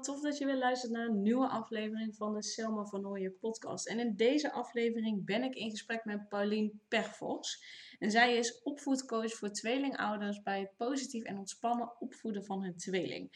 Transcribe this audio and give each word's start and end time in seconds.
Tof 0.00 0.20
dat 0.20 0.38
je 0.38 0.46
weer 0.46 0.56
luistert 0.56 0.92
naar 0.92 1.06
een 1.06 1.22
nieuwe 1.22 1.48
aflevering 1.48 2.16
van 2.16 2.34
de 2.34 2.42
Selma 2.42 2.84
van 2.84 3.06
Ooyen 3.06 3.38
podcast. 3.38 3.86
En 3.86 3.98
in 3.98 4.16
deze 4.16 4.52
aflevering 4.52 5.24
ben 5.24 5.42
ik 5.42 5.54
in 5.54 5.70
gesprek 5.70 6.04
met 6.04 6.28
Paulien 6.28 6.80
Pervos. 6.88 7.64
En 7.98 8.10
zij 8.10 8.36
is 8.36 8.62
opvoedcoach 8.62 9.32
voor 9.32 9.50
tweelingouders 9.50 10.42
bij 10.42 10.60
het 10.60 10.76
positief 10.76 11.24
en 11.24 11.38
ontspannen 11.38 12.00
opvoeden 12.00 12.44
van 12.44 12.62
hun 12.62 12.76
tweeling. 12.76 13.32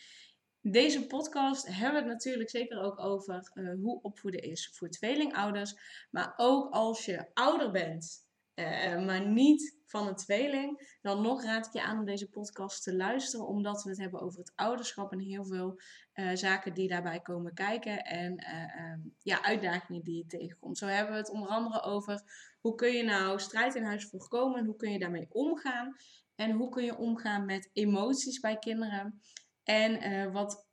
In 0.61 0.71
deze 0.71 1.07
podcast 1.07 1.67
hebben 1.67 1.93
we 1.93 2.09
het 2.09 2.19
natuurlijk 2.19 2.51
zeker 2.51 2.81
ook 2.81 2.98
over 2.98 3.51
uh, 3.55 3.75
hoe 3.83 4.03
opvoeden 4.03 4.43
is 4.43 4.70
voor 4.75 4.89
tweelingouders. 4.89 5.75
Maar 6.11 6.33
ook 6.37 6.73
als 6.73 7.05
je 7.05 7.31
ouder 7.34 7.70
bent, 7.70 8.28
uh, 8.59 9.05
maar 9.07 9.27
niet 9.27 9.77
van 9.87 10.07
een 10.07 10.17
tweeling, 10.17 10.97
dan 11.03 11.23
nog 11.23 11.42
raad 11.42 11.67
ik 11.67 11.73
je 11.73 11.83
aan 11.83 11.98
om 11.98 12.05
deze 12.05 12.28
podcast 12.28 12.83
te 12.83 12.97
luisteren, 12.97 13.47
omdat 13.47 13.83
we 13.83 13.91
het 13.91 13.98
hebben 13.98 14.20
over 14.20 14.39
het 14.39 14.53
ouderschap 14.55 15.12
en 15.12 15.19
heel 15.19 15.45
veel 15.45 15.81
uh, 16.14 16.31
zaken 16.34 16.75
die 16.75 16.89
daarbij 16.89 17.20
komen 17.20 17.55
kijken 17.55 18.05
en 18.05 18.33
uh, 18.33 19.12
ja, 19.23 19.45
uitdagingen 19.45 20.03
die 20.03 20.17
je 20.17 20.27
tegenkomt. 20.27 20.79
Zo 20.79 20.86
hebben 20.86 21.12
we 21.12 21.19
het 21.19 21.31
onder 21.31 21.48
andere 21.48 21.83
over 21.83 22.23
hoe 22.61 22.75
kun 22.75 22.92
je 22.92 23.03
nou 23.03 23.41
strijd 23.41 23.75
in 23.75 23.84
huis 23.84 24.05
voorkomen, 24.05 24.64
hoe 24.64 24.77
kun 24.77 24.92
je 24.92 24.98
daarmee 24.98 25.29
omgaan 25.31 25.97
en 26.34 26.51
hoe 26.51 26.69
kun 26.69 26.84
je 26.84 26.97
omgaan 26.97 27.45
met 27.45 27.70
emoties 27.73 28.41
bij 28.41 28.56
kinderen. 28.56 29.20
En 29.64 30.33
wat 30.33 30.67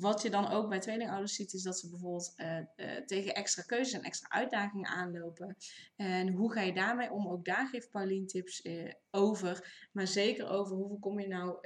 wat 0.00 0.22
je 0.22 0.30
dan 0.30 0.50
ook 0.50 0.68
bij 0.68 0.78
tweelingouders 0.78 1.34
ziet, 1.34 1.52
is 1.52 1.62
dat 1.62 1.78
ze 1.78 1.90
bijvoorbeeld 1.90 2.34
uh, 2.36 2.58
uh, 2.76 2.96
tegen 3.06 3.34
extra 3.34 3.62
keuzes 3.62 3.92
en 3.92 4.02
extra 4.02 4.28
uitdagingen 4.30 4.90
aanlopen. 4.90 5.56
En 5.96 6.28
hoe 6.28 6.52
ga 6.52 6.60
je 6.60 6.72
daarmee 6.72 7.10
om? 7.10 7.28
Ook 7.28 7.44
daar 7.44 7.68
geeft 7.68 7.90
Pauline 7.90 8.26
tips 8.26 8.64
uh, 8.64 8.92
over. 9.10 9.88
Maar 9.92 10.06
zeker 10.06 10.48
over 10.48 10.76
hoe 10.76 10.98
kom 10.98 11.20
je 11.20 11.26
nou 11.26 11.58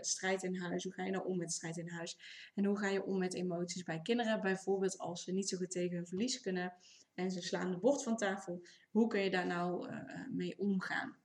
strijd 0.00 0.42
in 0.42 0.56
huis? 0.56 0.84
Hoe 0.84 0.92
ga 0.92 1.04
je 1.04 1.10
nou 1.10 1.26
om 1.26 1.36
met 1.36 1.52
strijd 1.52 1.76
in 1.76 1.88
huis? 1.88 2.18
En 2.54 2.64
hoe 2.64 2.78
ga 2.78 2.88
je 2.88 3.04
om 3.04 3.18
met 3.18 3.34
emoties 3.34 3.82
bij 3.82 4.00
kinderen? 4.02 4.40
Bijvoorbeeld 4.40 4.98
als 4.98 5.24
ze 5.24 5.32
niet 5.32 5.48
zo 5.48 5.56
goed 5.56 5.70
tegen 5.70 5.96
hun 5.96 6.06
verlies 6.06 6.40
kunnen 6.40 6.72
en 7.14 7.30
ze 7.30 7.42
slaan 7.42 7.70
de 7.70 7.78
bord 7.78 8.02
van 8.02 8.16
tafel. 8.16 8.62
Hoe 8.90 9.06
kun 9.06 9.20
je 9.20 9.30
daar 9.30 9.46
nou 9.46 9.90
mee 10.30 10.58
omgaan? 10.58 11.16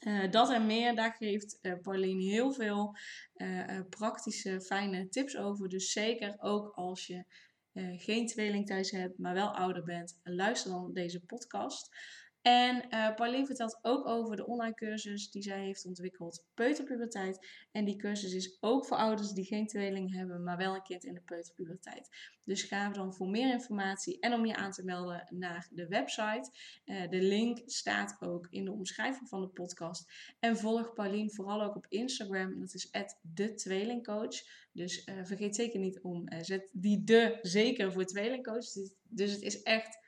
Uh, 0.00 0.30
dat 0.30 0.50
en 0.50 0.66
meer, 0.66 0.94
daar 0.94 1.14
geeft 1.18 1.58
uh, 1.62 1.72
Pauline 1.82 2.22
heel 2.22 2.52
veel 2.52 2.96
uh, 3.36 3.80
praktische, 3.88 4.60
fijne 4.60 5.08
tips 5.08 5.36
over. 5.36 5.68
Dus 5.68 5.92
zeker 5.92 6.36
ook 6.38 6.72
als 6.74 7.06
je 7.06 7.24
geen 7.96 8.26
tweeling 8.26 8.66
thuis 8.66 8.90
hebt, 8.90 9.18
maar 9.18 9.34
wel 9.34 9.56
ouder 9.56 9.84
bent, 9.84 10.20
luister 10.22 10.70
dan 10.70 10.92
deze 10.92 11.20
podcast. 11.20 11.96
En 12.48 12.84
uh, 12.90 13.14
Pauline 13.14 13.46
vertelt 13.46 13.78
ook 13.82 14.06
over 14.06 14.36
de 14.36 14.46
online 14.46 14.74
cursus 14.74 15.30
die 15.30 15.42
zij 15.42 15.64
heeft 15.64 15.84
ontwikkeld, 15.84 16.44
peuterpuberteit. 16.54 17.46
En 17.72 17.84
die 17.84 17.96
cursus 17.96 18.32
is 18.32 18.56
ook 18.60 18.86
voor 18.86 18.96
ouders 18.96 19.32
die 19.32 19.44
geen 19.44 19.66
tweeling 19.66 20.14
hebben, 20.14 20.42
maar 20.44 20.56
wel 20.56 20.74
een 20.74 20.82
kind 20.82 21.04
in 21.04 21.14
de 21.14 21.20
peuterpuberteit. 21.20 22.08
Dus 22.44 22.62
ga 22.62 22.90
dan 22.90 23.14
voor 23.14 23.28
meer 23.28 23.52
informatie 23.52 24.20
en 24.20 24.32
om 24.32 24.46
je 24.46 24.56
aan 24.56 24.70
te 24.70 24.84
melden 24.84 25.26
naar 25.30 25.68
de 25.70 25.86
website. 25.86 26.50
Uh, 26.84 27.08
de 27.08 27.22
link 27.22 27.62
staat 27.66 28.16
ook 28.20 28.46
in 28.50 28.64
de 28.64 28.72
omschrijving 28.72 29.28
van 29.28 29.40
de 29.40 29.48
podcast. 29.48 30.12
En 30.38 30.56
volg 30.56 30.92
Pauline 30.92 31.30
vooral 31.30 31.62
ook 31.62 31.76
op 31.76 31.86
Instagram. 31.88 32.60
Dat 32.60 32.74
is 32.74 32.90
de 33.20 33.54
tweelingcoach. 33.54 34.36
Dus 34.72 35.06
uh, 35.06 35.24
vergeet 35.24 35.56
zeker 35.56 35.80
niet 35.80 36.00
om, 36.00 36.28
zet 36.40 36.70
die 36.72 37.04
de 37.04 37.38
zeker 37.42 37.92
voor 37.92 38.04
tweelingcoach. 38.04 38.66
Dus 39.02 39.32
het 39.32 39.42
is 39.42 39.62
echt 39.62 39.98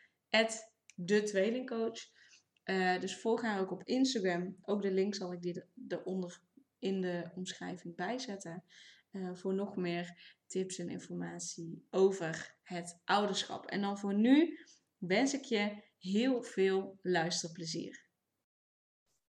de 0.94 1.22
tweelingcoach. 1.22 2.18
Uh, 2.70 3.00
dus 3.00 3.20
volg 3.20 3.42
haar 3.42 3.60
ook 3.60 3.70
op 3.70 3.84
Instagram. 3.84 4.56
Ook 4.62 4.82
de 4.82 4.90
link 4.90 5.14
zal 5.14 5.32
ik 5.32 5.42
die 5.42 5.64
eronder 5.88 6.40
in 6.78 7.00
de 7.00 7.30
omschrijving 7.34 7.96
bijzetten. 7.96 8.64
Uh, 9.12 9.34
voor 9.34 9.54
nog 9.54 9.76
meer 9.76 10.36
tips 10.46 10.78
en 10.78 10.88
informatie 10.88 11.86
over 11.90 12.56
het 12.62 13.00
ouderschap. 13.04 13.66
En 13.66 13.80
dan 13.80 13.98
voor 13.98 14.14
nu 14.14 14.58
wens 14.98 15.34
ik 15.34 15.44
je 15.44 15.82
heel 15.98 16.42
veel 16.42 16.98
luisterplezier. 17.02 18.08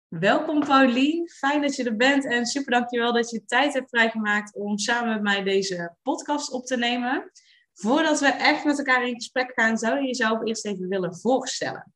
Welkom 0.08 0.60
Paulien, 0.60 1.30
fijn 1.30 1.62
dat 1.62 1.76
je 1.76 1.84
er 1.84 1.96
bent 1.96 2.26
en 2.26 2.46
super 2.46 2.72
dankjewel 2.72 3.14
dat 3.14 3.30
je 3.30 3.46
tijd 3.46 3.74
hebt 3.74 3.90
vrijgemaakt 3.90 4.56
om 4.56 4.78
samen 4.78 5.14
met 5.14 5.22
mij 5.22 5.44
deze 5.44 5.96
podcast 6.02 6.52
op 6.52 6.66
te 6.66 6.78
nemen. 6.78 7.32
Voordat 7.74 8.20
we 8.20 8.28
echt 8.28 8.66
met 8.66 8.78
elkaar 8.78 9.08
in 9.08 9.14
gesprek 9.14 9.52
gaan, 9.54 9.78
zou 9.78 10.00
je 10.00 10.06
jezelf 10.06 10.46
eerst 10.46 10.66
even 10.66 10.88
willen 10.88 11.16
voorstellen. 11.20 11.94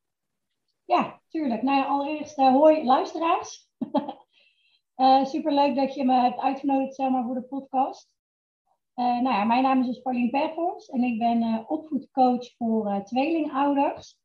Ja, 0.85 1.21
tuurlijk. 1.29 1.61
Nou 1.61 1.85
allereerst 1.88 2.39
uh, 2.39 2.51
hoi 2.51 2.83
luisteraars. 2.83 3.69
uh, 4.95 5.25
superleuk 5.33 5.75
dat 5.75 5.94
je 5.94 6.05
me 6.05 6.13
hebt 6.13 6.39
uitgenodigd 6.39 6.95
zeg 6.95 7.09
maar, 7.09 7.23
voor 7.23 7.35
de 7.35 7.44
podcast. 7.44 8.13
Uh, 8.95 9.05
nou 9.05 9.35
ja, 9.35 9.44
mijn 9.44 9.63
naam 9.63 9.79
is 9.79 9.88
dus 9.88 10.01
Pauline 10.01 10.85
en 10.91 11.03
ik 11.03 11.19
ben 11.19 11.69
opvoedcoach 11.69 12.55
voor 12.55 13.01
tweelingouders. 13.03 14.17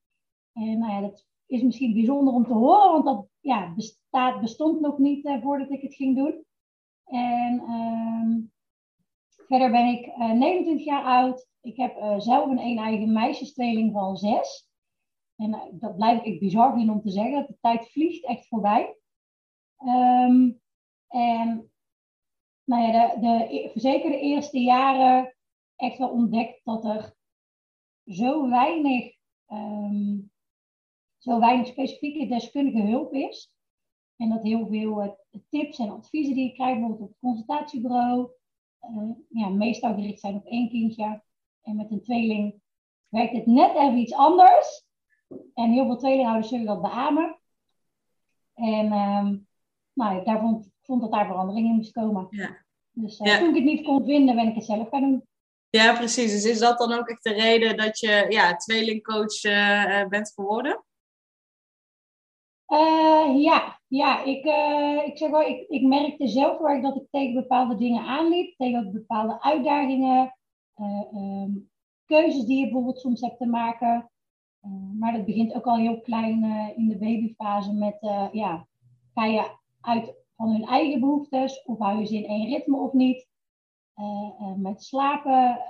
En 0.52 0.78
nou 0.78 1.02
dat 1.02 1.26
is 1.46 1.62
misschien 1.62 1.94
bijzonder 1.94 2.34
om 2.34 2.46
te 2.46 2.52
horen, 2.52 2.92
want 2.92 3.04
dat 3.04 3.26
ja, 3.40 3.74
bestaat, 3.74 4.40
bestond 4.40 4.80
nog 4.80 4.98
niet 4.98 5.28
voordat 5.42 5.70
ik 5.70 5.82
het 5.82 5.94
ging 5.94 6.16
doen. 6.16 6.44
En 7.04 7.60
ehm, 7.60 8.40
verder 9.46 9.70
ben 9.70 9.86
ik 9.86 10.16
29 10.16 10.84
jaar 10.84 11.04
oud. 11.04 11.46
Ik 11.60 11.76
heb 11.76 12.20
zelf 12.20 12.50
een 12.50 12.58
een 12.58 12.78
eigen 12.78 13.12
meisjestweeling 13.12 13.92
van 13.92 14.16
zes. 14.16 14.67
En 15.38 15.54
eh, 15.54 15.60
dat 15.70 15.96
blijf 15.96 16.22
ik 16.22 16.40
bizar 16.40 16.74
vinden 16.74 16.94
om 16.94 17.00
te 17.00 17.10
zeggen. 17.10 17.46
De 17.46 17.56
tijd 17.60 17.90
vliegt 17.90 18.24
echt 18.24 18.48
voorbij. 18.48 18.96
Um, 19.78 20.60
en 21.08 21.70
nou 22.64 22.92
ja, 22.92 23.16
de, 23.16 23.70
zeker 23.74 24.10
de 24.10 24.20
eerste 24.20 24.60
jaren 24.60 25.36
echt 25.76 25.98
wel 25.98 26.10
ontdekt 26.10 26.64
dat 26.64 26.84
er 26.84 27.14
zo 28.04 28.48
weinig, 28.48 29.14
um, 29.48 30.30
zo 31.18 31.40
weinig 31.40 31.66
specifieke 31.66 32.26
deskundige 32.26 32.86
hulp 32.86 33.12
is. 33.12 33.52
En 34.16 34.28
dat 34.28 34.42
heel 34.42 34.66
veel 34.66 35.04
uh, 35.04 35.12
tips 35.48 35.78
en 35.78 35.90
adviezen 35.90 36.34
die 36.34 36.48
ik 36.48 36.54
krijg, 36.54 36.78
bijvoorbeeld 36.78 37.00
op 37.00 37.08
het 37.08 37.18
consultatiebureau, 37.20 38.30
uh, 38.80 39.10
ja, 39.28 39.48
meestal 39.48 39.94
gericht 39.94 40.20
zijn 40.20 40.34
op 40.34 40.46
één 40.46 40.68
kindje. 40.68 41.22
En 41.62 41.76
met 41.76 41.90
een 41.90 42.02
tweeling 42.02 42.60
werkt 43.08 43.32
het 43.32 43.46
net 43.46 43.76
even 43.76 43.98
iets 43.98 44.14
anders. 44.14 44.87
En 45.54 45.70
heel 45.70 45.86
veel 45.86 45.96
tweelinghouders 45.96 46.48
zullen 46.48 46.66
dat 46.66 46.82
beamen. 46.82 47.38
En 48.54 48.92
um, 48.92 49.46
nou, 49.92 50.24
daar 50.24 50.40
vond, 50.40 50.70
vond 50.82 51.00
dat 51.00 51.12
daar 51.12 51.26
verandering 51.26 51.68
in 51.68 51.74
moest 51.74 51.92
komen. 51.92 52.26
Ja. 52.30 52.64
Dus 52.90 53.20
uh, 53.20 53.36
toen 53.36 53.48
ik 53.48 53.54
het 53.54 53.64
niet 53.64 53.84
kon 53.84 54.04
vinden, 54.04 54.34
ben 54.34 54.48
ik 54.48 54.54
het 54.54 54.64
zelf 54.64 54.88
gaan 54.88 55.00
doen. 55.00 55.26
Ja, 55.70 55.94
precies. 55.94 56.32
Dus 56.32 56.44
is 56.44 56.58
dat 56.58 56.78
dan 56.78 56.92
ook 56.92 57.08
echt 57.08 57.22
de 57.22 57.32
reden 57.32 57.76
dat 57.76 57.98
je 57.98 58.26
ja, 58.28 58.56
tweelingcoach 58.56 59.44
uh, 59.44 60.06
bent 60.06 60.32
geworden? 60.34 60.84
Uh, 62.68 63.42
ja, 63.42 63.80
ja 63.86 64.24
ik, 64.24 64.44
ik 65.06 65.18
zeg 65.18 65.30
wel, 65.30 65.42
ik, 65.42 65.68
ik 65.68 65.82
merkte 65.82 66.28
zelf 66.28 66.58
wel 66.58 66.80
dat 66.82 66.96
ik 66.96 67.06
tegen 67.10 67.34
bepaalde 67.34 67.76
dingen 67.76 68.02
aanliep, 68.02 68.56
tegen 68.56 68.92
bepaalde 68.92 69.42
uitdagingen, 69.42 70.36
um, 71.12 71.70
keuzes 72.06 72.44
die 72.44 72.58
je 72.58 72.64
bijvoorbeeld 72.64 73.00
soms 73.00 73.20
hebt 73.20 73.38
te 73.38 73.46
maken. 73.46 74.10
Eh, 74.60 74.70
maar 74.98 75.12
dat 75.12 75.24
begint 75.24 75.54
ook 75.54 75.66
al 75.66 75.76
heel 75.76 76.00
klein 76.00 76.44
eh, 76.44 76.78
in 76.78 76.88
de 76.88 76.96
babyfase 76.96 77.72
met, 77.72 78.02
uh, 78.02 78.28
ja, 78.32 78.66
ga 79.14 79.24
je 79.24 79.56
uit 79.80 80.14
van 80.36 80.50
hun 80.50 80.64
eigen 80.64 81.00
behoeftes 81.00 81.62
of 81.62 81.78
hou 81.78 81.98
je 81.98 82.06
ze 82.06 82.16
in 82.16 82.24
één 82.24 82.48
ritme 82.48 82.76
of 82.76 82.92
niet? 82.92 83.26
met 84.56 84.82
slapen 84.82 85.60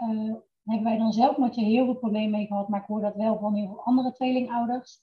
hebben 0.64 0.84
wij 0.84 0.98
dan 0.98 1.12
zelf 1.12 1.36
nog 1.36 1.54
heel 1.54 1.84
veel 1.84 1.94
problemen 1.94 2.30
mee 2.30 2.46
gehad, 2.46 2.68
maar 2.68 2.80
ik 2.80 2.86
hoor 2.86 3.00
dat 3.00 3.14
wel 3.14 3.38
van 3.38 3.54
heel 3.54 3.66
veel 3.66 3.84
andere 3.84 4.12
tweelingouders. 4.12 5.00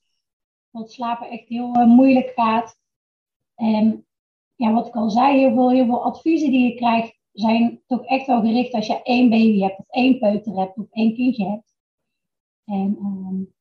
Dat 0.72 0.92
slapen 0.92 1.30
echt 1.30 1.48
heel 1.48 1.72
moeilijk 1.86 2.32
gaat. 2.36 2.80
En 3.56 4.06
ja, 4.56 4.72
wat 4.72 4.88
ik 4.88 4.96
al 4.96 5.10
zei, 5.10 5.38
heel 5.38 5.54
veel, 5.54 5.72
heel 5.72 5.86
veel 5.86 6.04
adviezen 6.04 6.52
die 6.52 6.72
je 6.72 6.76
krijgt 6.76 7.20
zijn 7.36 7.82
toch 7.88 8.06
echt 8.06 8.26
wel 8.28 8.42
gericht 8.42 8.74
als 8.74 8.88
je 8.88 9.04
één 9.04 9.30
baby 9.30 9.60
hebt 9.60 9.80
of 9.80 9.90
één 9.90 10.20
peuter 10.20 10.58
hebt 10.58 10.78
of 10.78 10.86
één 10.92 11.16
kindje 11.16 11.50
hebt. 11.50 11.76
En 12.66 12.98
um, 13.00 13.54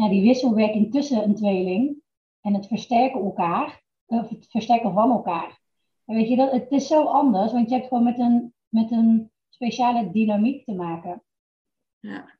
ja, 0.00 0.08
die 0.08 0.22
wisselwerking 0.22 0.92
tussen 0.92 1.22
een 1.22 1.34
tweeling 1.34 2.02
en 2.40 2.54
het 2.54 2.66
versterken 2.66 3.20
elkaar, 3.20 3.82
of 4.06 4.28
het 4.28 4.46
versterken 4.50 4.92
van 4.92 5.10
elkaar. 5.10 5.60
En 6.04 6.14
weet 6.14 6.28
je, 6.28 6.36
dat, 6.36 6.52
het 6.52 6.70
is 6.70 6.86
zo 6.86 7.04
anders, 7.04 7.52
want 7.52 7.68
je 7.68 7.74
hebt 7.74 7.88
gewoon 7.88 8.04
met 8.04 8.18
een, 8.18 8.54
met 8.68 8.90
een 8.90 9.30
speciale 9.48 10.10
dynamiek 10.10 10.64
te 10.64 10.72
maken. 10.72 11.22
Ja, 11.98 12.38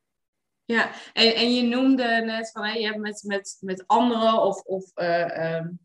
ja. 0.65 0.89
En, 1.13 1.35
en 1.35 1.53
je 1.53 1.63
noemde 1.63 2.21
net 2.25 2.51
van 2.51 2.63
hè, 2.63 2.73
je 2.73 2.85
hebt 2.85 2.99
met, 2.99 3.23
met, 3.23 3.57
met 3.59 3.87
anderen 3.87 4.41
of, 4.41 4.61
of 4.61 4.91
uh, 4.95 5.55
um, 5.55 5.79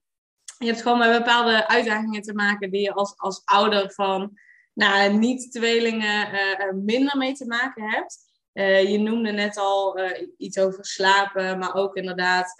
je 0.58 0.66
hebt 0.66 0.82
gewoon 0.82 0.98
met 0.98 1.18
bepaalde 1.18 1.68
uitdagingen 1.68 2.22
te 2.22 2.34
maken 2.34 2.70
die 2.70 2.80
je 2.80 2.92
als, 2.92 3.18
als 3.18 3.42
ouder 3.44 3.92
van 3.92 4.38
nou, 4.72 5.18
niet-tweelingen 5.18 6.34
uh, 6.34 6.72
minder 6.72 7.16
mee 7.16 7.32
te 7.32 7.46
maken 7.46 7.90
hebt. 7.90 8.25
Uh, 8.56 8.90
je 8.90 8.98
noemde 8.98 9.30
net 9.30 9.58
al 9.58 10.00
iets 10.36 10.58
over 10.58 10.84
slapen, 10.84 11.58
maar 11.58 11.74
ook 11.74 11.96
inderdaad 11.96 12.54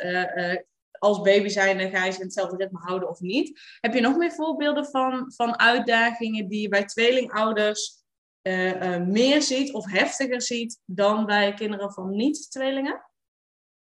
als 0.99 1.21
baby 1.21 1.49
zijn 1.49 1.91
ga 1.91 2.05
je 2.05 2.11
ze 2.11 2.19
in 2.19 2.25
hetzelfde 2.25 2.57
ritme 2.57 2.79
houden 2.79 3.09
of 3.09 3.21
niet. 3.21 3.61
Heb 3.81 3.95
je 3.95 4.01
nog 4.01 4.17
meer 4.17 4.33
voorbeelden 4.33 4.85
van, 4.85 5.33
van 5.33 5.59
uitdagingen 5.59 6.49
die 6.49 6.61
je 6.61 6.69
bij 6.69 6.85
tweelingouders 6.85 8.05
meer 9.07 9.43
ziet 9.43 9.73
of 9.73 9.91
heftiger 9.91 10.43
ziet 10.43 10.83
dan 10.85 11.27
bij 11.27 11.55
kinderen 11.55 11.93
van 11.93 12.17
niet-tweelingen? 12.17 13.05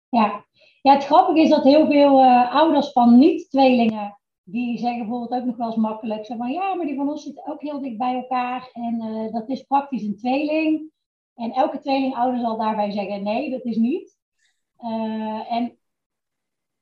Ja. 0.09 0.47
ja, 0.83 0.95
het 0.95 1.05
grappige 1.05 1.41
is 1.41 1.49
dat 1.49 1.65
heel 1.65 1.87
veel 1.87 2.23
ouders 2.51 2.93
van 2.93 3.19
niet-tweelingen, 3.19 4.19
die 4.43 4.79
zeggen 4.79 4.99
bijvoorbeeld 4.99 5.41
ook 5.41 5.47
nog 5.47 5.57
wel 5.57 5.67
eens 5.67 5.77
makkelijk, 5.77 6.27
zo 6.27 6.37
van 6.37 6.53
ja, 6.53 6.75
maar 6.75 6.87
die 6.87 6.97
van 6.97 7.09
ons 7.09 7.23
zitten 7.23 7.47
ook 7.47 7.61
heel 7.63 7.81
dicht 7.81 7.99
bij 7.99 8.15
elkaar 8.15 8.71
en 8.73 9.29
dat 9.33 9.49
is 9.49 9.63
praktisch 9.63 10.03
een 10.03 10.17
tweeling. 10.17 10.92
En 11.43 11.53
elke 11.53 11.79
tweelingouder 11.79 12.41
zal 12.41 12.57
daarbij 12.57 12.91
zeggen 12.91 13.23
nee, 13.23 13.51
dat 13.51 13.65
is 13.65 13.77
niet. 13.77 14.19
en 15.49 15.79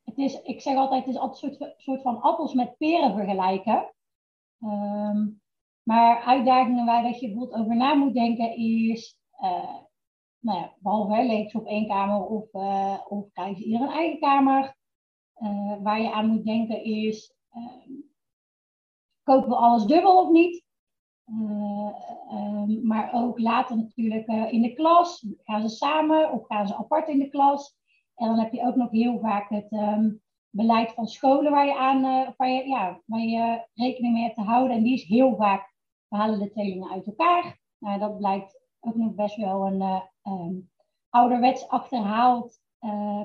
het 0.04 0.18
is, 0.18 0.42
ik 0.42 0.60
zeg 0.60 0.76
altijd, 0.76 1.04
het 1.04 1.14
is 1.14 1.20
altijd 1.20 1.60
een 1.60 1.74
soort, 1.76 2.02
van 2.02 2.20
appels 2.20 2.54
met 2.54 2.76
peren 2.76 3.14
vergelijken. 3.14 3.94
Um, 4.60 5.40
maar 5.82 6.22
uitdagingen 6.22 6.86
waar 6.86 7.02
dat 7.02 7.20
je 7.20 7.26
bijvoorbeeld 7.26 7.60
over 7.60 7.76
na 7.76 7.94
moet 7.94 8.14
denken 8.14 8.56
is, 8.56 9.18
uh, 9.42 9.76
nou 10.38 10.58
ja, 10.58 10.74
behalve 10.78 11.24
leek 11.24 11.54
op 11.54 11.66
één 11.66 11.88
kamer 11.88 12.26
of, 12.26 12.52
uh, 12.52 13.00
of 13.08 13.32
krijgen 13.32 13.62
ieder 13.62 13.80
een 13.80 13.92
eigen 13.92 14.18
kamer. 14.18 14.78
Waar 15.82 16.00
je 16.00 16.12
aan 16.12 16.26
moet 16.26 16.44
denken 16.44 16.84
is, 16.84 17.34
ehm, 17.50 17.92
kopen 19.22 19.48
we 19.48 19.56
alles 19.56 19.84
dubbel 19.84 20.22
of 20.22 20.30
niet? 20.30 20.64
Um, 21.30 22.86
maar 22.86 23.10
ook 23.12 23.38
later 23.38 23.76
natuurlijk 23.76 24.26
in 24.26 24.62
de 24.62 24.74
klas, 24.74 25.26
gaan 25.44 25.68
ze 25.68 25.76
samen 25.76 26.32
of 26.32 26.46
gaan 26.46 26.66
ze 26.66 26.76
apart 26.76 27.08
in 27.08 27.18
de 27.18 27.28
klas? 27.28 27.78
En 28.14 28.26
dan 28.26 28.38
heb 28.38 28.52
je 28.52 28.66
ook 28.66 28.74
nog 28.74 28.90
heel 28.90 29.18
vaak 29.18 29.48
het 29.48 29.72
um, 29.72 30.20
beleid 30.50 30.92
van 30.92 31.06
scholen 31.06 31.50
waar 31.50 31.66
je, 31.66 31.78
aan, 31.78 32.02
waar, 32.36 32.48
je, 32.48 32.68
ja, 32.68 33.00
waar 33.04 33.20
je 33.20 33.66
rekening 33.74 34.12
mee 34.12 34.22
hebt 34.22 34.34
te 34.34 34.42
houden. 34.42 34.76
En 34.76 34.82
die 34.82 34.94
is 34.94 35.04
heel 35.04 35.36
vaak 35.36 35.74
we 36.08 36.16
halen 36.16 36.38
de 36.38 36.50
tweelingen 36.50 36.90
uit 36.90 37.06
elkaar. 37.06 37.58
Nou, 37.78 37.98
dat 37.98 38.18
blijkt 38.18 38.60
ook 38.80 38.94
nog 38.94 39.14
best 39.14 39.36
wel 39.36 39.66
een 39.66 40.02
um, 40.22 40.70
ouderwets 41.08 41.68
achterhaald 41.68 42.60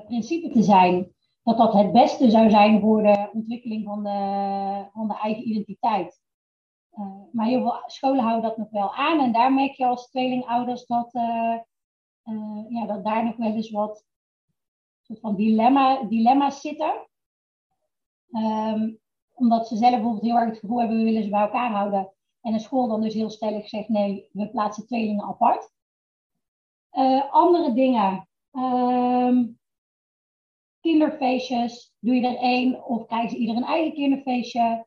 principe 0.06 0.48
te 0.48 0.62
zijn. 0.62 1.14
Dat 1.42 1.56
dat 1.56 1.72
het 1.72 1.92
beste 1.92 2.30
zou 2.30 2.50
zijn 2.50 2.80
voor 2.80 3.02
de 3.02 3.30
ontwikkeling 3.32 3.84
van 3.84 4.02
van 4.92 5.08
de 5.08 5.18
eigen 5.22 5.48
identiteit. 5.48 6.24
Uh, 6.98 7.22
maar 7.32 7.46
heel 7.46 7.60
veel 7.60 7.82
scholen 7.86 8.24
houden 8.24 8.48
dat 8.48 8.56
nog 8.56 8.70
wel 8.70 8.94
aan. 8.94 9.20
En 9.20 9.32
daar 9.32 9.52
merk 9.52 9.72
je 9.72 9.86
als 9.86 10.10
tweelingouders 10.10 10.86
dat, 10.86 11.10
ja, 12.68 12.86
dat 12.86 13.04
daar 13.04 13.24
nog 13.24 13.36
wel 13.36 13.52
eens 13.52 13.70
wat 13.70 14.04
soort 15.02 15.20
van 15.20 15.34
dilemma, 15.34 16.02
dilemma's 16.02 16.60
zitten. 16.60 17.08
Um, 18.30 18.98
omdat 19.32 19.68
ze 19.68 19.76
zelf 19.76 19.90
bijvoorbeeld 19.90 20.22
heel 20.22 20.36
erg 20.36 20.50
het 20.50 20.58
gevoel 20.58 20.78
hebben, 20.78 20.96
we 20.98 21.04
willen 21.04 21.22
ze 21.22 21.30
bij 21.30 21.40
elkaar 21.40 21.70
houden. 21.70 22.12
En 22.40 22.52
een 22.52 22.60
school 22.60 22.88
dan 22.88 23.00
dus 23.00 23.14
heel 23.14 23.30
stellig 23.30 23.68
zegt 23.68 23.88
nee, 23.88 24.28
we 24.32 24.48
plaatsen 24.48 24.86
tweelingen 24.86 25.24
apart. 25.24 25.72
Andere 27.30 27.72
dingen. 27.72 28.28
Um, 28.52 29.58
kinderfeestjes. 30.80 31.94
Doe 31.98 32.14
je 32.14 32.26
er 32.26 32.36
één 32.36 32.84
of 32.84 33.06
krijgen 33.06 33.30
ze 33.30 33.36
ieder 33.36 33.56
een 33.56 33.64
eigen 33.64 33.92
kinderfeestje? 33.92 34.86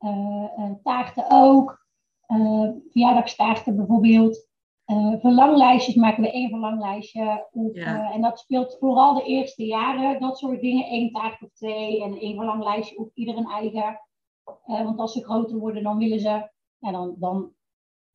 Uh, 0.00 0.70
taarten 0.82 1.24
ook. 1.28 1.86
Uh, 2.28 2.70
verjaardagstaarten 2.90 3.76
bijvoorbeeld. 3.76 4.48
verlanglijstjes 5.20 5.94
maken 5.94 6.22
we 6.22 6.30
één 6.30 6.50
verlanglijstje. 6.50 7.48
Ja. 7.72 8.12
en 8.12 8.20
dat 8.20 8.38
speelt 8.38 8.76
vooral 8.78 9.14
de 9.14 9.24
eerste 9.24 9.64
jaren. 9.64 10.20
Dat 10.20 10.38
soort 10.38 10.60
dingen. 10.60 10.86
één 10.86 11.12
taart 11.12 11.42
of 11.42 11.50
twee. 11.52 12.02
En 12.02 12.18
één 12.18 12.36
verlanglijstje 12.36 12.98
of 12.98 13.08
ieder 13.14 13.36
een 13.36 13.50
eigen. 13.50 14.00
want 14.64 14.98
als 14.98 15.12
ze 15.12 15.24
groter 15.24 15.58
worden 15.58 15.82
dan 15.82 15.98
willen 15.98 16.20
ze 16.20 16.50
ja, 16.78 16.90
dan, 16.92 17.14
dan 17.18 17.54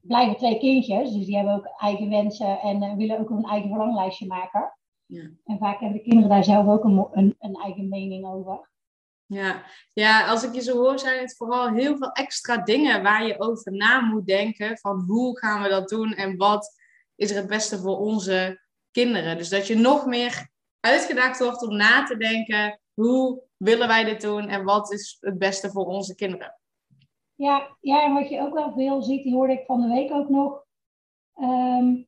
blijven 0.01 0.37
twee 0.37 0.59
kindjes, 0.59 1.13
dus 1.13 1.25
die 1.25 1.35
hebben 1.35 1.55
ook 1.55 1.73
eigen 1.77 2.09
wensen 2.09 2.59
en 2.59 2.83
uh, 2.83 2.95
willen 2.95 3.19
ook 3.19 3.29
een 3.29 3.43
eigen 3.43 3.69
verlanglijstje 3.69 4.27
maken. 4.27 4.77
Ja. 5.05 5.29
En 5.43 5.57
vaak 5.57 5.79
hebben 5.79 5.97
de 5.97 6.03
kinderen 6.03 6.29
daar 6.29 6.43
zelf 6.43 6.67
ook 6.67 6.83
een, 6.83 7.07
een, 7.11 7.35
een, 7.39 7.55
eigen 7.55 7.89
mening 7.89 8.25
over. 8.25 8.69
Ja. 9.33 9.63
ja, 9.93 10.27
als 10.27 10.43
ik 10.43 10.53
je 10.53 10.61
zo 10.61 10.77
hoor, 10.77 10.99
zijn 10.99 11.19
het 11.19 11.35
vooral 11.35 11.69
heel 11.69 11.97
veel 11.97 12.11
extra 12.11 12.57
dingen 12.57 13.03
waar 13.03 13.27
je 13.27 13.39
over 13.39 13.71
na 13.71 13.99
moet 13.99 14.25
denken. 14.25 14.77
Van 14.77 15.03
hoe 15.07 15.39
gaan 15.39 15.61
we 15.61 15.69
dat 15.69 15.89
doen 15.89 16.13
en 16.13 16.37
wat 16.37 16.79
is 17.15 17.29
er 17.29 17.35
het 17.35 17.47
beste 17.47 17.79
voor 17.79 17.97
onze 17.97 18.61
kinderen. 18.91 19.37
Dus 19.37 19.49
dat 19.49 19.67
je 19.67 19.75
nog 19.75 20.05
meer 20.05 20.49
uitgedaagd 20.79 21.39
wordt 21.39 21.67
om 21.67 21.75
na 21.75 22.03
te 22.03 22.17
denken, 22.17 22.79
hoe 22.93 23.43
willen 23.57 23.87
wij 23.87 24.03
dit 24.03 24.21
doen 24.21 24.47
en 24.47 24.63
wat 24.63 24.91
is 24.91 25.17
het 25.19 25.37
beste 25.37 25.71
voor 25.71 25.85
onze 25.85 26.15
kinderen. 26.15 26.59
Ja, 27.35 27.77
ja, 27.79 28.03
en 28.03 28.13
wat 28.13 28.29
je 28.29 28.41
ook 28.41 28.53
wel 28.53 28.73
veel 28.73 29.01
ziet, 29.01 29.23
die 29.23 29.33
hoorde 29.33 29.53
ik 29.53 29.65
van 29.65 29.81
de 29.81 29.87
week 29.87 30.11
ook 30.11 30.29
nog. 30.29 30.65
Um, 31.35 32.07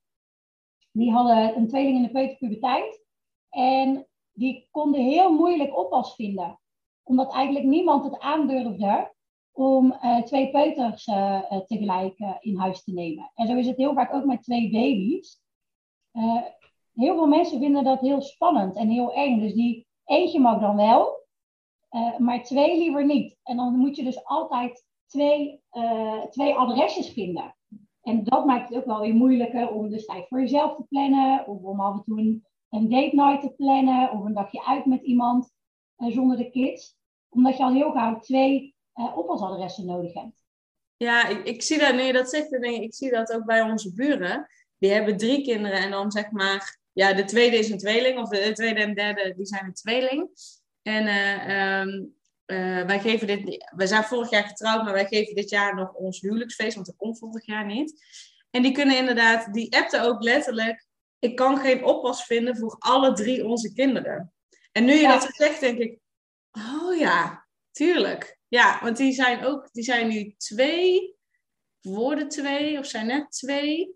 die 0.92 1.12
hadden 1.12 1.56
een 1.56 1.68
tweeling 1.68 1.96
in 1.96 2.04
de 2.04 2.12
peuterpuberteit. 2.12 3.06
En 3.50 4.08
die 4.32 4.68
konden 4.72 5.02
heel 5.02 5.34
moeilijk 5.34 5.78
oppas 5.78 6.16
vinden. 6.16 6.58
Omdat 7.04 7.34
eigenlijk 7.34 7.66
niemand 7.66 8.04
het 8.04 8.20
aandurfde 8.20 9.14
om 9.52 9.92
uh, 9.92 10.22
twee 10.22 10.52
peuters 10.52 11.08
uh, 11.08 11.60
tegelijk 11.68 12.16
in 12.40 12.58
huis 12.58 12.84
te 12.84 12.92
nemen. 12.92 13.32
En 13.36 13.48
zo 13.48 13.56
is 13.56 13.68
het 13.68 13.78
heel 13.78 13.94
vaak 13.94 14.14
ook 14.14 14.26
met 14.26 14.44
twee 14.44 14.72
baby's. 14.72 15.42
heel 16.94 17.16
veel 17.16 17.28
mensen 17.28 17.60
vinden 17.60 17.84
dat 17.84 18.00
heel 18.00 18.22
spannend 18.22 18.76
en 18.76 18.90
heel 18.90 19.14
eng. 19.14 19.40
Dus 19.40 19.54
die 19.54 19.88
eentje 20.06 20.40
mag 20.40 20.60
dan 20.60 20.76
wel, 20.76 21.26
maar 22.18 22.44
twee 22.44 22.78
liever 22.78 23.06
niet. 23.06 23.38
En 23.44 23.58
dan 23.58 23.78
moet 23.78 23.96
je 23.96 24.04
dus 24.04 24.26
altijd 24.26 24.86
twee, 25.06 25.62
twee 26.30 26.54
adresjes 26.54 27.10
vinden. 27.10 27.56
En 28.04 28.24
dat 28.24 28.46
maakt 28.46 28.70
het 28.70 28.78
ook 28.78 28.86
wel 28.86 29.00
weer 29.00 29.16
moeilijker 29.16 29.70
om 29.70 29.90
dus 29.90 30.06
tijd 30.06 30.28
voor 30.28 30.40
jezelf 30.40 30.76
te 30.76 30.84
plannen, 30.90 31.48
of 31.48 31.64
om 31.64 31.80
af 31.80 31.96
en 31.96 32.04
toe 32.04 32.20
een, 32.70 32.90
date 32.90 33.16
night 33.16 33.42
te 33.42 33.54
plannen, 33.56 34.12
of 34.12 34.24
een 34.26 34.34
dagje 34.34 34.66
uit 34.66 34.86
met 34.86 35.02
iemand 35.02 35.52
zonder 36.12 36.38
de 36.38 36.50
kids. 36.50 36.96
Omdat 37.30 37.58
je 37.58 37.64
al 37.64 37.74
heel 37.74 37.92
gauw 37.92 38.20
twee 38.20 38.76
uh, 38.96 39.18
oppasadressen 39.18 39.86
nodig 39.86 40.14
hebt. 40.14 40.46
Ja, 40.98 41.28
ik, 41.28 41.44
ik 41.44 41.62
zie 41.62 41.80
dat, 41.80 41.96
nee, 41.96 42.14
dat 42.14 42.30
zegt, 42.30 42.54
ik, 42.54 42.82
ik 42.82 42.94
zie 42.94 43.12
dat 43.12 43.34
ook 43.34 43.46
bij 43.46 43.62
onze 43.62 43.94
buren. 43.94 44.48
Die 44.78 44.92
hebben 44.92 45.18
drie 45.18 45.44
kinderen 45.44 45.80
en 45.80 45.92
dan 45.92 46.12
zeg 46.12 46.32
maar, 46.32 46.80
ja, 46.94 47.14
de 47.14 47.24
tweede 47.24 47.58
is 47.58 47.70
een 47.70 47.78
tweeling, 47.78 48.20
of 48.20 48.30
de, 48.30 48.52
tweede 48.52 48.80
en 48.80 48.94
derde, 48.94 49.34
die 49.36 49.46
zijn 49.46 49.66
een 49.66 49.74
tweeling. 49.74 50.30
En 50.82 51.08
um, 51.52 52.16
uh, 52.46 52.86
wij 52.86 53.00
geven 53.00 53.28
dit, 53.28 53.72
we 53.76 53.88
zijn 53.88 54.04
vorig 54.04 54.30
jaar 54.30 54.44
getrouwd, 54.44 54.84
maar 54.84 54.94
wij 54.94 55.06
geven 55.06 55.36
dit 55.36 55.50
jaar 55.50 55.76
nog 55.76 55.94
ons 55.94 56.22
huwelijksfeest, 56.22 56.76
want 56.76 56.86
dat 56.88 56.96
komt 56.96 57.20
vorig 57.20 57.46
jaar 57.46 57.66
niet. 57.66 58.02
En 58.50 58.62
die 58.62 58.72
kunnen 58.72 58.98
inderdaad, 58.98 59.54
die 59.54 59.78
appten 59.78 60.02
ook 60.02 60.24
letterlijk, 60.24 60.88
ik 61.20 61.36
kan 61.36 61.58
geen 61.58 61.84
oppas 61.84 62.26
vinden 62.26 62.58
voor 62.58 62.76
alle 62.80 63.14
drie 63.14 63.46
onze 63.46 63.74
kinderen. 63.74 64.33
En 64.74 64.86
nu 64.86 64.94
je 64.94 65.08
dat 65.08 65.30
zegt, 65.36 65.60
denk 65.60 65.78
ik, 65.78 66.00
oh 66.52 66.98
ja, 66.98 67.48
tuurlijk. 67.72 68.38
Ja, 68.48 68.80
want 68.82 68.98
die 68.98 69.14
zijn 69.14 69.46
ook, 69.46 69.70
die 69.72 69.84
zijn 69.84 70.08
nu 70.08 70.34
twee, 70.38 71.16
worden 71.82 72.30
twee, 72.30 72.80
of 72.80 72.86
zijn 72.86 73.06
net 73.06 73.32
twee. 73.32 73.96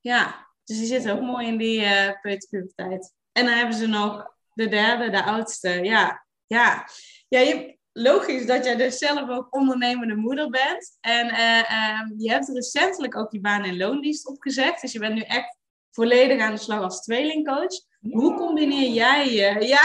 Ja, 0.00 0.48
dus 0.64 0.76
die 0.76 0.86
zitten 0.86 1.12
ook 1.12 1.20
mooi 1.20 1.46
in 1.46 1.56
die 1.56 1.80
uh, 1.80 2.20
peuterpuberteit. 2.20 3.12
En 3.32 3.44
dan 3.44 3.54
hebben 3.54 3.76
ze 3.76 3.86
nog 3.86 4.34
de 4.52 4.68
derde, 4.68 5.10
de 5.10 5.24
oudste. 5.24 5.68
Ja, 5.68 6.26
ja. 6.46 6.88
Ja, 7.28 7.38
je, 7.38 7.78
logisch 7.92 8.46
dat 8.46 8.64
jij 8.64 8.76
dus 8.76 8.98
zelf 8.98 9.28
ook 9.28 9.54
ondernemende 9.54 10.14
moeder 10.14 10.50
bent. 10.50 10.98
En 11.00 11.26
uh, 11.26 11.58
uh, 11.58 12.00
je 12.16 12.30
hebt 12.30 12.48
recentelijk 12.48 13.16
ook 13.16 13.30
die 13.30 13.40
baan 13.40 13.64
in 13.64 13.76
loondienst 13.76 14.26
opgezegd. 14.26 14.80
Dus 14.80 14.92
je 14.92 14.98
bent 14.98 15.14
nu 15.14 15.20
echt 15.20 15.58
volledig 15.90 16.40
aan 16.40 16.54
de 16.54 16.60
slag 16.60 16.80
als 16.80 17.02
tweelingcoach. 17.02 17.74
Hoe 18.10 18.34
combineer 18.34 18.90
jij 18.90 19.28
je? 19.28 19.66
Ja, 19.66 19.82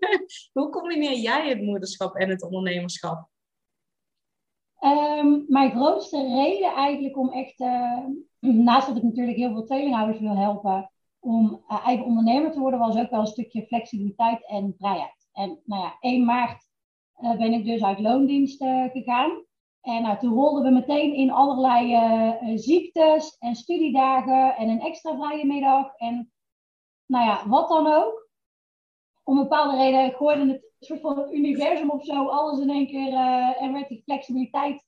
hoe 0.62 0.70
combineer 0.70 1.18
jij 1.18 1.48
het 1.48 1.62
moederschap 1.62 2.14
en 2.14 2.28
het 2.28 2.42
ondernemerschap? 2.42 3.28
Um, 4.80 5.44
mijn 5.48 5.70
grootste 5.70 6.34
reden 6.34 6.74
eigenlijk 6.74 7.16
om 7.16 7.30
echt, 7.30 7.60
uh, 7.60 8.04
naast 8.68 8.86
dat 8.86 8.96
ik 8.96 9.02
natuurlijk 9.02 9.36
heel 9.36 9.52
veel 9.52 9.64
tweelinghouders 9.64 10.20
wil 10.20 10.36
helpen, 10.36 10.90
om 11.18 11.64
uh, 11.68 11.86
eigen 11.86 12.06
ondernemer 12.06 12.50
te 12.50 12.60
worden, 12.60 12.78
was 12.78 12.96
ook 12.96 13.10
wel 13.10 13.20
een 13.20 13.26
stukje 13.26 13.66
flexibiliteit 13.66 14.46
en 14.46 14.74
vrijheid. 14.78 15.28
En 15.32 15.60
nou 15.64 15.82
ja, 15.82 15.96
1 16.00 16.24
maart 16.24 16.68
uh, 17.20 17.36
ben 17.36 17.52
ik 17.52 17.64
dus 17.64 17.82
uit 17.82 18.00
loondienst 18.00 18.64
gegaan. 18.92 19.44
En 19.80 20.02
nou, 20.02 20.18
toen 20.18 20.34
rolden 20.34 20.62
we 20.62 20.70
meteen 20.70 21.14
in 21.14 21.30
allerlei 21.30 22.58
ziektes 22.58 23.36
en 23.38 23.54
studiedagen 23.54 24.56
en 24.56 24.68
een 24.68 24.80
extra 24.80 25.16
vrije 25.16 25.46
middag. 25.46 25.96
En 25.96 26.31
nou 27.06 27.24
ja, 27.24 27.48
wat 27.48 27.68
dan 27.68 27.86
ook. 27.86 28.28
Om 29.24 29.36
een 29.36 29.42
bepaalde 29.42 29.76
reden 29.76 30.12
gooide 30.12 30.52
het 30.52 30.70
soort 30.78 31.00
van 31.00 31.18
het 31.18 31.32
universum 31.32 31.90
of 31.90 32.04
zo 32.04 32.28
alles 32.28 32.60
in 32.60 32.70
één 32.70 32.86
keer. 32.86 33.12
Uh, 33.12 33.62
en 33.62 33.72
werd 33.72 33.88
die 33.88 34.02
flexibiliteit 34.02 34.84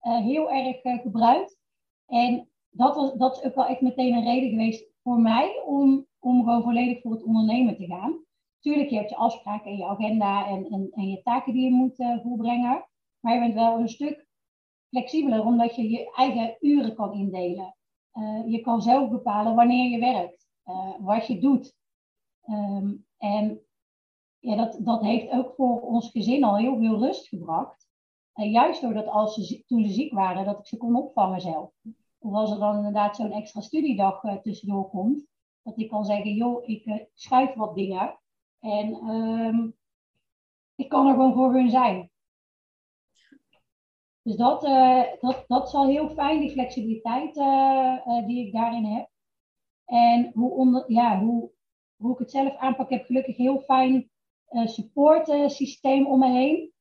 heel 0.00 0.50
erg 0.50 0.80
gebruikt. 1.02 1.58
En 2.06 2.48
dat, 2.68 2.94
was, 2.94 3.12
dat 3.14 3.36
is 3.36 3.42
ook 3.42 3.54
wel 3.54 3.66
echt 3.66 3.80
meteen 3.80 4.14
een 4.14 4.24
reden 4.24 4.50
geweest 4.50 4.90
voor 5.02 5.20
mij 5.20 5.62
om, 5.64 6.06
om 6.18 6.44
gewoon 6.44 6.62
volledig 6.62 7.00
voor 7.00 7.12
het 7.12 7.22
ondernemen 7.22 7.76
te 7.76 7.86
gaan. 7.86 8.24
Tuurlijk, 8.60 8.90
je 8.90 8.96
hebt 8.96 9.10
je 9.10 9.16
afspraken 9.16 9.70
en 9.70 9.76
je 9.76 9.86
agenda 9.86 10.46
en, 10.46 10.66
en, 10.70 10.88
en 10.90 11.08
je 11.08 11.22
taken 11.22 11.52
die 11.52 11.64
je 11.64 11.70
moet 11.70 11.96
volbrengen. 12.22 12.88
Maar 13.20 13.34
je 13.34 13.40
bent 13.40 13.54
wel 13.54 13.78
een 13.78 13.88
stuk 13.88 14.26
flexibeler, 14.90 15.44
omdat 15.44 15.76
je 15.76 15.90
je 15.90 16.12
eigen 16.14 16.56
uren 16.60 16.94
kan 16.94 17.12
indelen. 17.12 17.76
Je 18.46 18.60
kan 18.60 18.82
zelf 18.82 19.10
bepalen 19.10 19.54
wanneer 19.54 19.90
je 19.90 19.98
werkt, 19.98 20.47
uh, 20.68 20.94
wat 20.98 21.26
je 21.26 21.40
doet. 21.40 21.76
Um, 22.48 23.06
en 23.16 23.60
ja, 24.38 24.56
dat, 24.56 24.78
dat 24.80 25.02
heeft 25.02 25.30
ook 25.30 25.54
voor 25.54 25.80
ons 25.80 26.10
gezin 26.10 26.44
al 26.44 26.56
heel 26.56 26.76
veel 26.76 26.98
rust 26.98 27.28
gebracht. 27.28 27.88
Uh, 28.34 28.52
juist 28.52 28.80
doordat 28.80 29.06
als 29.06 29.34
ze, 29.34 29.64
toen 29.66 29.84
ze 29.84 29.92
ziek 29.92 30.12
waren, 30.12 30.44
dat 30.44 30.58
ik 30.58 30.66
ze 30.66 30.76
kon 30.76 30.96
opvangen 30.96 31.40
zelf. 31.40 31.70
Of 32.18 32.32
als 32.32 32.50
er 32.50 32.58
dan 32.58 32.76
inderdaad 32.76 33.16
zo'n 33.16 33.32
extra 33.32 33.60
studiedag 33.60 34.40
tussendoor 34.42 34.88
komt, 34.88 35.26
dat 35.62 35.78
ik 35.78 35.88
kan 35.88 36.04
zeggen, 36.04 36.34
joh, 36.34 36.68
ik 36.68 37.08
schuif 37.14 37.54
wat 37.54 37.74
dingen. 37.74 38.18
En 38.60 39.08
um, 39.08 39.76
ik 40.74 40.88
kan 40.88 41.06
er 41.06 41.14
gewoon 41.14 41.34
voor 41.34 41.52
hun 41.52 41.70
zijn. 41.70 42.10
Dus 44.22 44.36
dat, 44.36 44.64
uh, 44.64 45.02
dat, 45.20 45.44
dat 45.46 45.66
is 45.66 45.74
al 45.74 45.86
heel 45.86 46.08
fijn, 46.08 46.40
die 46.40 46.50
flexibiliteit 46.50 47.34
die 48.26 48.46
ik 48.46 48.52
daarin 48.52 48.84
heb. 48.84 49.10
En 49.88 50.30
hoe, 50.34 50.50
onder, 50.50 50.92
ja, 50.92 51.20
hoe, 51.20 51.50
hoe 51.96 52.12
ik 52.12 52.18
het 52.18 52.30
zelf 52.30 52.56
aanpak, 52.56 52.90
heb 52.90 53.04
gelukkig 53.04 53.36
heel 53.36 53.60
fijn 53.60 54.10
support 54.64 55.28
systeem 55.46 56.06
om 56.06 56.18
me 56.18 56.30
heen. 56.30 56.72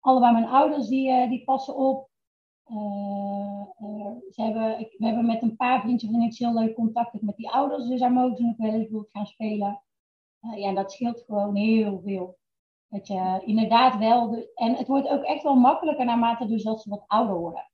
Allebei 0.00 0.32
mijn 0.32 0.48
ouders 0.48 0.88
die, 0.88 1.28
die 1.28 1.44
passen 1.44 1.76
op. 1.76 2.08
ze 4.30 4.42
hebben, 4.42 4.78
we 4.78 5.06
hebben 5.06 5.26
met 5.26 5.42
een 5.42 5.56
paar 5.56 5.80
vriendjes 5.80 6.10
van 6.10 6.20
heel 6.20 6.54
leuk 6.54 6.74
contact 6.74 7.22
met 7.22 7.36
die 7.36 7.50
ouders, 7.50 7.88
dus 7.88 8.00
daar 8.00 8.12
mogen 8.12 8.36
ze 8.36 8.42
nog 8.42 8.56
wel 8.56 8.72
eens 8.72 9.10
gaan 9.10 9.26
spelen. 9.26 9.82
Uh, 10.40 10.58
ja, 10.58 10.72
dat 10.72 10.92
scheelt 10.92 11.22
gewoon 11.26 11.56
heel 11.56 12.00
veel. 12.04 12.38
Dat 12.88 13.06
je 13.06 13.42
inderdaad 13.44 13.98
wel. 13.98 14.48
en 14.54 14.74
het 14.74 14.88
wordt 14.88 15.08
ook 15.08 15.22
echt 15.22 15.42
wel 15.42 15.56
makkelijker 15.56 16.04
naarmate 16.04 16.46
dus 16.46 16.62
dat 16.62 16.82
ze 16.82 16.90
wat 16.90 17.04
ouder 17.06 17.36
worden. 17.36 17.70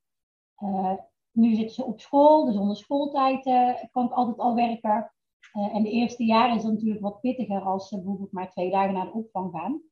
Nu 1.35 1.55
zitten 1.55 1.75
ze 1.75 1.85
op 1.85 2.01
school, 2.01 2.45
dus 2.45 2.57
onder 2.57 2.77
schooltijd 2.77 3.47
uh, 3.47 3.75
kan 3.91 4.05
ik 4.05 4.13
altijd 4.13 4.39
al 4.39 4.55
werken. 4.55 5.13
en 5.53 5.83
de 5.83 5.91
eerste 5.91 6.25
jaren 6.25 6.57
is 6.57 6.63
het 6.63 6.73
natuurlijk 6.73 7.01
wat 7.01 7.21
pittiger 7.21 7.61
als 7.61 7.89
ze 7.89 7.97
bijvoorbeeld 7.97 8.33
maar 8.33 8.51
twee 8.51 8.71
dagen 8.71 8.93
naar 8.93 9.05
de 9.05 9.13
opvang 9.13 9.53
gaan. 9.53 9.83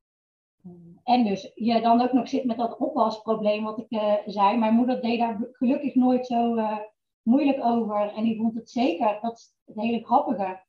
en 1.04 1.24
dus 1.24 1.52
je 1.54 1.80
dan 1.80 2.00
ook 2.00 2.12
nog 2.12 2.28
zit 2.28 2.44
met 2.44 2.56
dat 2.56 2.78
oppasprobleem 2.78 3.64
wat 3.64 3.78
ik 3.78 4.20
zei. 4.26 4.58
Mijn 4.58 4.74
moeder 4.74 5.00
deed 5.00 5.18
daar 5.18 5.48
gelukkig 5.52 5.94
nooit 5.94 6.26
zo 6.26 6.54
moeilijk 7.22 7.64
over. 7.64 8.12
En 8.14 8.24
die 8.24 8.36
vond 8.36 8.54
het 8.54 8.70
zeker, 8.70 9.18
dat 9.20 9.32
is 9.32 9.54
het 9.64 9.76
hele 9.76 10.04
grappige 10.04 10.60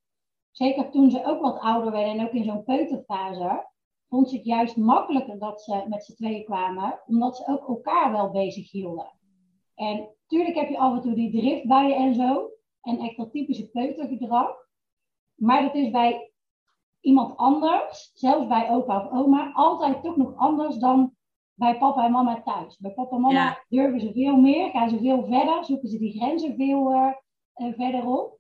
zeker 0.54 0.90
toen 0.90 1.12
ze 1.12 1.26
ook 1.26 1.42
wat 1.42 1.60
ouder 1.60 1.92
werden 1.92 2.20
en 2.20 2.26
ook 2.26 2.34
in 2.34 2.44
zo'n 2.44 2.64
peuterfase, 2.64 3.68
vond 4.08 4.30
ze 4.30 4.36
het 4.36 4.46
juist 4.46 4.78
makkelijker 4.78 5.40
dat 5.40 5.62
ze 5.62 5.86
met 5.88 6.06
z'n 6.06 6.14
tweeën 6.14 6.46
kwamen, 6.46 7.00
omdat 7.06 7.38
ze 7.38 7.48
ook 7.48 7.68
elkaar 7.68 8.12
wel 8.12 8.32
bezig 8.32 8.72
hielden. 8.72 9.12
En 9.76 10.10
tuurlijk 10.28 10.56
heb 10.56 10.70
je 10.70 10.78
af 10.78 10.94
en 10.94 11.02
toe 11.02 11.14
die 11.14 11.32
drift 11.32 11.68
bij 11.68 11.88
je 11.88 11.96
en 11.96 12.16
zo, 12.16 12.50
en 12.82 13.00
echt 13.00 13.18
dat 13.18 13.32
typische 13.32 13.70
peutergedrag. 13.70 14.52
Maar 15.36 15.62
dat 15.62 15.76
is 15.76 15.90
bij 15.90 16.32
iemand 17.00 17.38
anders, 17.38 18.12
zelfs 18.14 18.48
bij 18.48 18.70
opa 18.70 19.06
of 19.06 19.12
oma, 19.12 19.52
altijd 19.54 20.04
toch 20.04 20.16
nog 20.16 20.36
anders 20.36 20.76
dan 20.76 21.16
bij 21.54 21.78
papa 21.78 22.06
en 22.06 22.12
mama 22.12 22.42
thuis. 22.42 22.78
Bij 22.78 22.92
papa 22.92 23.16
en 23.16 23.22
mama 23.22 23.64
durven 23.70 24.00
ze 24.00 24.12
veel 24.14 24.36
meer, 24.36 24.70
gaan 24.70 24.90
ze 24.90 25.00
veel 25.00 25.26
verder, 25.26 25.66
zoeken 25.66 25.90
ze 25.90 25.98
die 25.98 26.20
grenzen 26.20 26.56
veel 26.56 26.94
uh, 26.94 27.14
uh, 27.56 27.74
verder 27.74 28.06
op. 28.06 28.40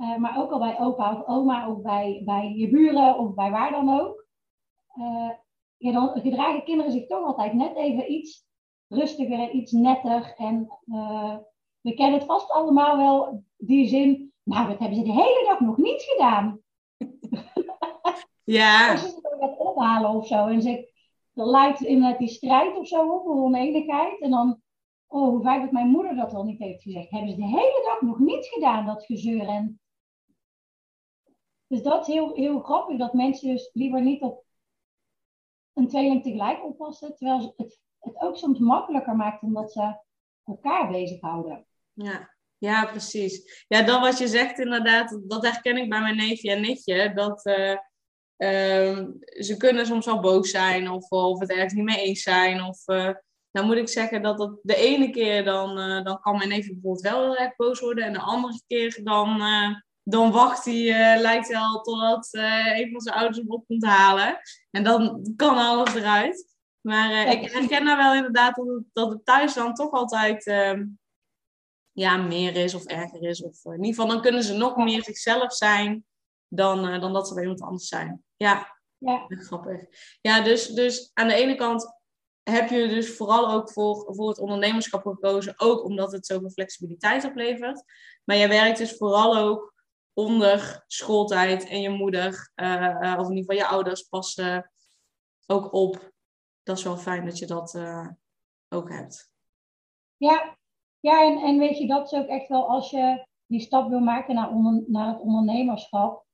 Uh, 0.00 0.16
maar 0.16 0.38
ook 0.38 0.50
al 0.50 0.58
bij 0.58 0.78
opa 0.78 1.12
of 1.12 1.26
oma 1.26 1.68
of 1.68 1.82
bij, 1.82 2.22
bij 2.24 2.52
je 2.52 2.70
buren 2.70 3.18
of 3.18 3.34
bij 3.34 3.50
waar 3.50 3.70
dan 3.70 4.00
ook. 4.00 4.26
Uh, 4.98 5.30
ja, 5.76 5.92
dan 5.92 6.20
gedragen 6.20 6.64
kinderen 6.64 6.92
zich 6.92 7.06
toch 7.06 7.26
altijd 7.26 7.52
net 7.52 7.76
even 7.76 8.12
iets 8.12 8.46
rustiger 8.92 9.38
en 9.38 9.56
iets 9.56 9.72
netter. 9.72 10.34
En 10.36 10.78
uh, 10.86 11.36
we 11.80 11.94
kennen 11.94 12.18
het 12.18 12.28
vast 12.28 12.50
allemaal 12.50 12.96
wel, 12.96 13.44
die 13.56 13.88
zin. 13.88 14.32
Nou, 14.42 14.68
dat 14.68 14.78
hebben 14.78 14.98
ze 14.98 15.04
de 15.04 15.12
hele 15.12 15.44
dag 15.48 15.60
nog 15.60 15.76
niet 15.76 16.02
gedaan. 16.02 16.60
Ja. 18.44 18.90
Als 18.92 19.00
ze 19.00 19.36
het 19.40 19.58
ophalen 19.58 20.10
of 20.10 20.26
zo. 20.26 20.46
En 20.46 20.62
ze, 20.62 20.92
er 21.34 21.46
lijkt 21.46 21.80
inderdaad 21.80 22.18
die 22.18 22.28
strijd 22.28 22.76
of 22.76 22.88
zo 22.88 23.08
op, 23.08 23.24
de 23.24 23.30
oneenigheid. 23.30 24.20
En 24.20 24.30
dan, 24.30 24.60
oh, 25.06 25.28
hoe 25.28 25.42
vaak 25.42 25.60
dat 25.60 25.72
mijn 25.72 25.88
moeder 25.88 26.16
dat 26.16 26.34
al 26.34 26.44
niet 26.44 26.58
heeft 26.58 26.82
gezegd. 26.82 27.10
Hebben 27.10 27.30
ze 27.30 27.36
de 27.36 27.46
hele 27.46 27.82
dag 27.84 28.00
nog 28.00 28.18
niet 28.18 28.46
gedaan, 28.46 28.86
dat 28.86 29.04
gezeur. 29.04 29.48
En 29.48 29.80
dus 31.66 31.82
dat 31.82 32.08
is 32.08 32.14
heel, 32.14 32.34
heel 32.34 32.60
grappig, 32.60 32.98
dat 32.98 33.12
mensen 33.12 33.48
dus 33.48 33.70
liever 33.72 34.02
niet 34.02 34.22
op 34.22 34.44
een 35.72 35.88
tweeling 35.88 36.22
tegelijk 36.22 36.64
oppassen, 36.64 37.16
terwijl 37.16 37.54
het 37.56 37.80
het 38.02 38.20
ook 38.20 38.36
soms 38.36 38.58
makkelijker 38.58 39.16
maakt 39.16 39.42
omdat 39.42 39.72
ze 39.72 40.00
elkaar 40.44 40.90
bezighouden. 40.90 41.66
Ja. 41.92 42.34
ja, 42.58 42.86
precies. 42.86 43.64
Ja, 43.68 43.82
dan 43.82 44.00
wat 44.00 44.18
je 44.18 44.26
zegt 44.26 44.58
inderdaad, 44.58 45.20
dat 45.28 45.42
herken 45.42 45.76
ik 45.76 45.90
bij 45.90 46.00
mijn 46.00 46.16
neefje 46.16 46.50
en 46.50 46.60
nichtje, 46.60 47.12
dat 47.14 47.46
uh, 47.46 47.76
uh, 48.36 49.06
ze 49.40 49.54
kunnen 49.58 49.86
soms 49.86 50.06
wel 50.06 50.20
boos 50.20 50.50
zijn 50.50 50.90
of, 50.90 51.10
of 51.10 51.40
het 51.40 51.50
ergens 51.50 51.72
niet 51.72 51.84
mee 51.84 52.04
eens 52.04 52.22
zijn. 52.22 52.62
Of, 52.62 52.88
uh, 52.88 53.12
moet 53.52 53.76
ik 53.76 53.88
zeggen 53.88 54.22
dat 54.22 54.38
dat 54.38 54.58
de 54.62 54.76
ene 54.76 55.10
keer 55.10 55.44
dan, 55.44 55.74
dan 56.04 56.20
kan 56.20 56.36
mijn 56.36 56.48
neefje 56.48 56.72
bijvoorbeeld 56.72 57.12
wel 57.12 57.22
heel 57.22 57.36
erg 57.36 57.56
boos 57.56 57.80
worden 57.80 58.04
en 58.04 58.12
de 58.12 58.20
andere 58.20 58.62
keer 58.66 59.00
dan 59.02 59.42
dan 60.04 60.30
wacht 60.30 60.64
hij, 60.64 61.20
lijkt 61.20 61.48
wel, 61.48 61.80
totdat 61.80 62.28
uh, 62.32 62.78
een 62.78 62.90
van 62.90 63.00
zijn 63.00 63.16
ouders 63.16 63.38
hem 63.38 63.50
op 63.50 63.66
komt 63.66 63.84
halen. 63.84 64.38
En 64.70 64.84
dan 64.84 65.32
kan 65.36 65.56
alles 65.56 65.94
eruit. 65.94 66.51
Maar 66.82 67.10
uh, 67.10 67.30
ik 67.30 67.50
herken 67.50 67.84
nou 67.84 67.96
wel 67.96 68.14
inderdaad 68.14 68.56
dat 68.56 68.66
het, 68.66 68.84
dat 68.92 69.10
het 69.10 69.24
thuis 69.24 69.54
dan 69.54 69.74
toch 69.74 69.90
altijd 69.90 70.46
ehm, 70.46 70.86
ja, 71.92 72.16
meer 72.16 72.56
is 72.56 72.74
of 72.74 72.84
erger 72.84 73.22
is. 73.22 73.42
Of 73.42 73.64
in 73.64 73.72
ieder 73.72 73.86
geval, 73.86 74.06
dan 74.06 74.22
kunnen 74.22 74.42
ze 74.42 74.54
nog 74.54 74.76
meer 74.76 75.02
zichzelf 75.02 75.54
zijn 75.54 76.04
dan, 76.48 77.00
dan 77.00 77.12
dat 77.12 77.28
ze 77.28 77.34
bij 77.34 77.42
iemand 77.42 77.62
anders 77.62 77.88
zijn. 77.88 78.24
Ja, 78.36 78.76
ja. 78.98 79.24
grappig. 79.28 79.84
Ja, 80.20 80.40
dus, 80.40 80.66
dus 80.66 81.10
aan 81.14 81.28
de 81.28 81.34
ene 81.34 81.54
kant 81.54 82.00
heb 82.42 82.68
je 82.68 82.88
dus 82.88 83.16
vooral 83.16 83.50
ook 83.50 83.70
voor, 83.70 84.14
voor 84.14 84.28
het 84.28 84.38
ondernemerschap 84.38 85.02
gekozen, 85.02 85.54
ook 85.56 85.84
omdat 85.84 86.12
het 86.12 86.26
zoveel 86.26 86.50
flexibiliteit 86.50 87.24
oplevert. 87.24 87.82
Maar 88.24 88.36
jij 88.36 88.48
werkt 88.48 88.78
dus 88.78 88.96
vooral 88.96 89.36
ook 89.36 89.74
onder 90.12 90.84
schooltijd 90.86 91.66
en 91.66 91.80
je 91.80 91.90
moeder, 91.90 92.50
of 93.18 93.28
in 93.28 93.36
ieder 93.36 93.36
geval 93.36 93.56
je 93.56 93.66
ouders, 93.66 94.02
passen 94.02 94.72
ook 95.46 95.72
op. 95.72 96.11
Dat 96.62 96.78
is 96.78 96.84
wel 96.84 96.96
fijn 96.96 97.24
dat 97.24 97.38
je 97.38 97.46
dat 97.46 97.74
uh, 97.74 98.08
ook 98.68 98.88
hebt. 98.88 99.32
Ja, 100.16 100.58
ja 101.00 101.24
en, 101.24 101.38
en 101.42 101.58
weet 101.58 101.78
je, 101.78 101.86
dat 101.86 102.12
is 102.12 102.18
ook 102.18 102.26
echt 102.26 102.48
wel 102.48 102.68
als 102.68 102.90
je 102.90 103.26
die 103.46 103.60
stap 103.60 103.88
wil 103.88 104.00
maken 104.00 104.34
naar, 104.34 104.52
naar 104.86 105.12
het 105.12 105.20
ondernemerschap. 105.20 106.26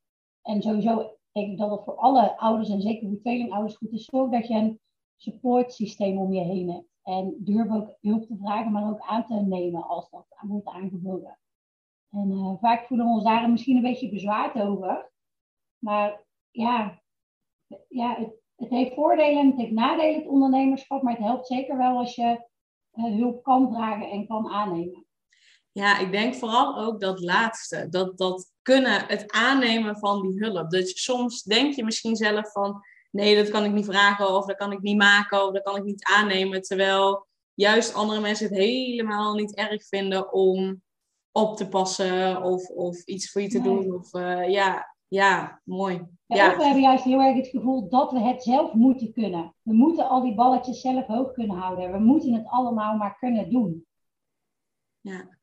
En 0.43 0.63
sowieso 0.63 1.19
denk 1.33 1.51
ik 1.51 1.59
dat 1.59 1.71
het 1.71 1.85
voor 1.85 1.97
alle 1.97 2.39
ouders 2.39 2.69
en 2.69 2.81
zeker 2.81 3.09
voor 3.09 3.19
tweelingouders 3.19 3.77
goed 3.77 3.93
is, 3.93 4.05
zorg 4.05 4.31
dat 4.31 4.47
je 4.47 4.55
een 4.55 4.81
supportsysteem 5.17 6.19
om 6.19 6.33
je 6.33 6.45
heen 6.45 6.71
hebt. 6.71 6.87
En 7.03 7.37
durf 7.39 7.71
ook 7.71 7.97
hulp 8.01 8.27
te 8.27 8.37
vragen, 8.37 8.73
maar 8.73 8.91
ook 8.91 9.01
aan 9.01 9.27
te 9.27 9.35
nemen 9.35 9.89
als 9.89 10.11
dat 10.11 10.27
wordt 10.41 10.69
aangeboden. 10.69 11.39
En 12.11 12.31
uh, 12.31 12.55
vaak 12.61 12.87
voelen 12.87 13.07
we 13.07 13.13
ons 13.13 13.25
daar 13.25 13.51
misschien 13.51 13.77
een 13.77 13.83
beetje 13.83 14.09
bezwaard 14.09 14.55
over. 14.55 15.11
Maar 15.79 16.25
ja, 16.51 17.03
ja 17.89 18.15
het, 18.15 18.38
het, 18.59 18.71
heeft 18.71 18.95
voordelen 18.95 19.41
en 19.41 19.47
het 19.47 19.57
heeft 19.57 19.73
nadelen, 19.73 20.15
het 20.15 20.27
ondernemerschap. 20.27 21.03
Maar 21.03 21.13
het 21.13 21.23
helpt 21.23 21.47
zeker 21.47 21.77
wel 21.77 21.99
als 21.99 22.15
je 22.15 22.47
uh, 22.95 23.17
hulp 23.17 23.43
kan 23.43 23.73
vragen 23.73 24.11
en 24.11 24.27
kan 24.27 24.49
aannemen. 24.49 25.07
Ja, 25.73 25.99
ik 25.99 26.13
denk 26.13 26.35
vooral 26.35 26.79
ook 26.79 27.01
dat 27.01 27.21
laatste. 27.21 27.89
Dat, 27.89 28.19
dat 28.19 28.53
kunnen, 28.63 29.07
het 29.07 29.33
aannemen 29.33 29.99
van 29.99 30.23
die 30.23 30.39
hulp. 30.39 30.71
Dus 30.71 31.03
soms 31.05 31.43
denk 31.43 31.75
je 31.75 31.85
misschien 31.85 32.17
zelf 32.17 32.53
van... 32.53 32.83
Nee, 33.11 33.37
dat 33.37 33.51
kan 33.51 33.65
ik 33.65 33.73
niet 33.73 33.85
vragen 33.85 34.35
of 34.35 34.47
dat 34.47 34.57
kan 34.57 34.73
ik 34.73 34.81
niet 34.81 34.97
maken 34.97 35.47
of 35.47 35.53
dat 35.53 35.63
kan 35.63 35.77
ik 35.77 35.85
niet 35.85 36.05
aannemen. 36.05 36.63
Terwijl 36.63 37.27
juist 37.55 37.95
andere 37.95 38.21
mensen 38.21 38.49
het 38.49 38.57
helemaal 38.57 39.35
niet 39.35 39.55
erg 39.55 39.87
vinden 39.87 40.33
om 40.33 40.83
op 41.33 41.57
te 41.57 41.69
passen 41.69 42.43
of, 42.43 42.69
of 42.69 43.05
iets 43.05 43.31
voor 43.31 43.43
je 43.43 43.49
te 43.49 43.61
doen. 43.61 43.95
Of, 43.95 44.15
uh, 44.15 44.51
ja, 44.51 44.97
Ja, 45.09 45.61
mooi. 45.65 46.07
Ja. 46.27 46.57
we 46.57 46.65
hebben 46.65 46.83
juist 46.83 47.05
heel 47.05 47.21
erg 47.21 47.37
het 47.37 47.49
gevoel 47.49 47.89
dat 47.89 48.13
we 48.13 48.21
het 48.21 48.43
zelf 48.43 48.73
moeten 48.73 49.13
kunnen. 49.13 49.55
We 49.63 49.73
moeten 49.73 50.09
al 50.09 50.23
die 50.23 50.35
balletjes 50.35 50.81
zelf 50.81 51.07
hoog 51.07 51.33
kunnen 51.33 51.57
houden. 51.57 51.93
We 51.93 51.99
moeten 51.99 52.33
het 52.33 52.47
allemaal 52.47 52.97
maar 52.97 53.19
kunnen 53.19 53.51
doen. 53.51 53.87
Ja, 55.01 55.39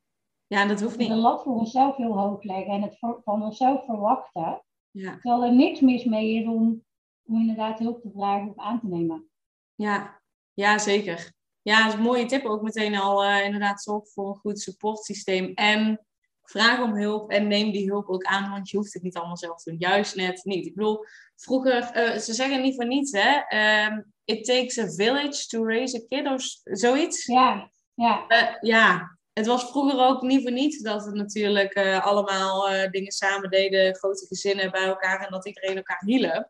ja 0.47 0.65
dat 0.65 0.81
hoeft 0.81 0.97
niet. 0.97 1.07
De 1.07 1.15
lat 1.15 1.43
voor 1.43 1.55
onszelf 1.55 1.95
heel 1.95 2.17
hoog 2.17 2.43
leggen 2.43 2.73
en 2.73 2.81
het 2.81 2.97
van 2.99 3.43
onszelf 3.43 3.85
verwachten. 3.85 4.63
Ja. 4.91 5.11
Terwijl 5.11 5.43
er 5.43 5.55
niks 5.55 5.79
mis 5.79 6.03
mee 6.03 6.33
is 6.33 6.47
om, 6.47 6.83
om 7.23 7.39
inderdaad 7.39 7.79
hulp 7.79 8.01
te 8.01 8.11
vragen 8.11 8.49
of 8.49 8.57
aan 8.57 8.79
te 8.79 8.87
nemen. 8.87 9.29
Ja, 9.75 10.21
ja 10.53 10.77
zeker. 10.77 11.33
Ja, 11.61 11.83
dat 11.83 11.87
is 11.87 11.93
een 11.93 12.05
mooie 12.05 12.25
tip 12.25 12.45
ook 12.45 12.61
meteen 12.61 12.95
al. 12.95 13.25
Uh, 13.25 13.45
inderdaad, 13.45 13.81
zorg 13.81 14.09
voor 14.09 14.27
een 14.27 14.35
goed 14.35 14.59
supportsysteem. 14.59 15.53
En 15.53 16.05
vraag 16.49 16.81
om 16.81 16.95
hulp 16.95 17.31
en 17.31 17.47
neem 17.47 17.71
die 17.71 17.89
hulp 17.89 18.09
ook 18.09 18.23
aan, 18.23 18.49
want 18.49 18.69
je 18.69 18.77
hoeft 18.77 18.93
het 18.93 19.03
niet 19.03 19.17
allemaal 19.17 19.37
zelf 19.37 19.61
te 19.61 19.69
doen. 19.69 19.79
Juist 19.79 20.15
net 20.15 20.43
niet. 20.43 20.65
Ik 20.65 20.75
bedoel, 20.75 21.05
vroeger, 21.35 21.81
uh, 21.95 22.17
ze 22.17 22.33
zeggen 22.33 22.61
niet 22.61 22.75
voor 22.75 22.87
niets, 22.87 23.11
hè. 23.11 23.57
Um, 23.85 24.13
it 24.23 24.45
takes 24.45 24.77
a 24.77 24.87
village 24.89 25.47
to 25.47 25.65
raise 25.65 25.97
a 25.97 26.05
kid 26.07 26.27
of 26.27 26.43
zoiets. 26.63 27.25
Ja, 27.25 27.71
ja. 27.93 28.25
Uh, 28.27 28.55
ja, 28.61 29.17
het 29.33 29.45
was 29.45 29.69
vroeger 29.69 29.99
ook 29.99 30.21
niet 30.21 30.41
voor 30.41 30.51
niets 30.51 30.81
dat 30.81 31.05
we 31.05 31.11
natuurlijk 31.11 31.77
uh, 31.77 32.05
allemaal 32.05 32.69
dingen 32.91 33.11
samen 33.11 33.49
deden, 33.49 33.95
grote 33.95 34.25
gezinnen 34.25 34.71
bij 34.71 34.83
elkaar 34.83 35.25
en 35.25 35.31
dat 35.31 35.45
iedereen 35.45 35.75
elkaar 35.75 36.01
hielp. 36.05 36.49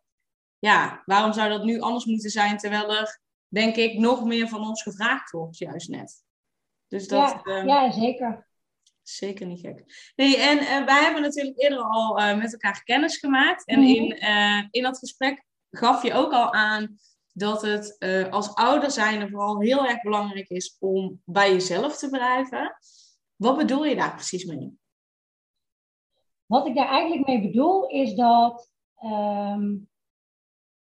Ja, 0.60 1.02
waarom 1.06 1.34
zou 1.34 1.50
dat 1.50 1.64
nu 1.64 1.80
anders 1.80 2.06
moeten 2.06 2.30
zijn, 2.30 2.58
terwijl 2.58 2.96
er, 2.96 3.20
denk 3.48 3.76
ik, 3.76 3.98
nog 3.98 4.24
meer 4.24 4.48
van 4.48 4.68
ons 4.68 4.82
gevraagd 4.84 5.32
wordt, 5.32 5.58
juist 5.58 5.90
net. 5.90 6.24
Dus 6.88 7.08
dat, 7.08 7.30
ja, 7.30 7.42
ehm, 7.44 7.68
ja 7.68 7.92
zeker. 7.92 8.48
Zeker 9.08 9.46
niet 9.46 9.60
gek. 9.60 10.12
Nee, 10.16 10.38
en 10.38 10.58
uh, 10.58 10.86
wij 10.86 11.04
hebben 11.04 11.22
natuurlijk 11.22 11.62
eerder 11.62 11.80
al 11.80 12.20
uh, 12.20 12.38
met 12.38 12.52
elkaar 12.52 12.84
kennis 12.84 13.18
gemaakt. 13.18 13.66
En 13.66 13.80
mhm. 13.80 13.90
in, 13.90 14.24
uh, 14.24 14.64
in 14.70 14.84
dat 14.84 14.98
gesprek 14.98 15.46
gaf 15.70 16.04
je 16.04 16.14
ook 16.14 16.32
al 16.32 16.54
aan 16.54 16.98
dat 17.34 17.62
het 17.62 17.98
als 18.30 18.56
ouder 18.56 18.92
zijn 18.92 19.30
vooral 19.30 19.60
heel 19.60 19.86
erg 19.86 20.02
belangrijk 20.02 20.50
is 20.50 20.78
om 20.80 21.22
bij 21.26 21.52
jezelf 21.52 21.98
te 21.98 22.10
blijven. 22.10 22.78
Wat 23.36 23.58
bedoel 23.58 23.86
je 23.86 23.96
daar 23.96 24.14
precies 24.14 24.46
mee? 24.46 24.78
Wat 26.46 26.68
ik 26.68 26.76
daar 26.76 26.90
eigenlijk 26.90 27.28
mee 27.28 27.42
bedoel 27.42 27.88
is 27.88 28.14
dat 28.14 28.72
um, 29.04 29.90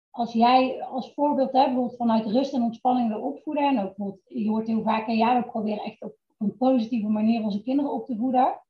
als 0.10 0.34
jij 0.34 0.84
als 0.84 1.14
voorbeeld 1.14 1.52
hebt, 1.52 1.66
bijvoorbeeld 1.66 1.98
vanuit 1.98 2.26
rust 2.26 2.54
en 2.54 2.62
ontspanning 2.62 3.10
wil 3.10 3.22
opvoeden, 3.22 3.64
en 3.64 3.80
ook 3.98 4.18
je 4.26 4.50
hoort 4.50 4.68
heel 4.68 4.84
vaak, 4.84 5.08
ja, 5.08 5.42
we 5.42 5.50
proberen 5.50 5.84
echt 5.84 6.02
op 6.02 6.16
op 6.38 6.48
een 6.48 6.58
positieve 6.58 7.08
manier 7.08 7.44
onze 7.44 7.64
kinderen 7.64 7.92
op 7.92 8.06
te 8.06 8.16
voeden. 8.18 8.62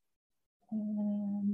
Ehm, 0.65 1.53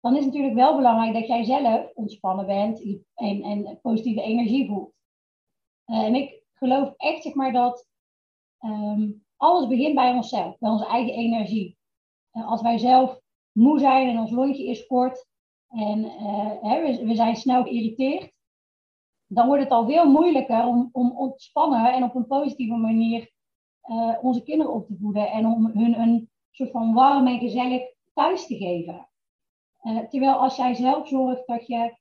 dan 0.00 0.16
is 0.16 0.24
het 0.24 0.34
natuurlijk 0.34 0.54
wel 0.54 0.76
belangrijk 0.76 1.14
dat 1.14 1.26
jij 1.26 1.44
zelf 1.44 1.92
ontspannen 1.94 2.46
bent 2.46 2.82
en, 3.14 3.42
en 3.42 3.78
positieve 3.82 4.22
energie 4.22 4.66
voelt. 4.66 4.94
Eh, 5.84 6.02
en 6.02 6.14
ik 6.14 6.42
geloof 6.52 6.94
echt 6.96 7.22
zeg 7.22 7.34
maar, 7.34 7.52
dat 7.52 7.88
ehm, 8.58 9.10
alles 9.36 9.68
begint 9.68 9.94
bij 9.94 10.12
onszelf, 10.12 10.58
bij 10.58 10.70
onze 10.70 10.86
eigen 10.86 11.14
energie. 11.14 11.78
Uh, 12.32 12.48
als 12.48 12.62
wij 12.62 12.78
zelf 12.78 13.20
moe 13.52 13.78
zijn 13.78 14.08
en 14.08 14.18
ons 14.18 14.30
lontje 14.30 14.66
is 14.66 14.86
kort 14.86 15.26
en 15.68 15.98
uh, 16.04 16.62
hè, 16.62 16.82
we, 16.82 17.06
we, 17.06 17.14
zijn 17.14 17.36
snel 17.36 17.62
geïrriteerd, 17.62 18.32
dan 19.26 19.46
wordt 19.46 19.62
het 19.62 19.72
al 19.72 19.86
veel 19.86 20.10
moeilijker 20.10 20.66
om, 20.66 20.88
om 20.92 21.10
ontspannen 21.10 21.92
en 21.92 22.02
op 22.02 22.14
een 22.14 22.26
positieve 22.26 22.76
manier 22.76 23.30
uh, 23.86 24.14
onze 24.22 24.42
kinderen 24.42 24.72
op 24.72 24.86
te 24.86 24.96
voeden 25.00 25.30
en 25.30 25.46
om 25.46 25.66
hun 25.66 26.00
een 26.00 26.30
soort 26.50 26.70
van 26.70 26.94
warm 26.94 27.26
en 27.26 27.38
gezellig 27.38 27.82
thuis 28.14 28.46
te 28.46 28.56
geven. 28.56 29.08
Uh, 29.82 29.98
terwijl 29.98 30.34
als 30.34 30.56
jij 30.56 30.74
zelf 30.74 31.08
zorgt 31.08 31.46
dat 31.46 31.66
je 31.66 31.96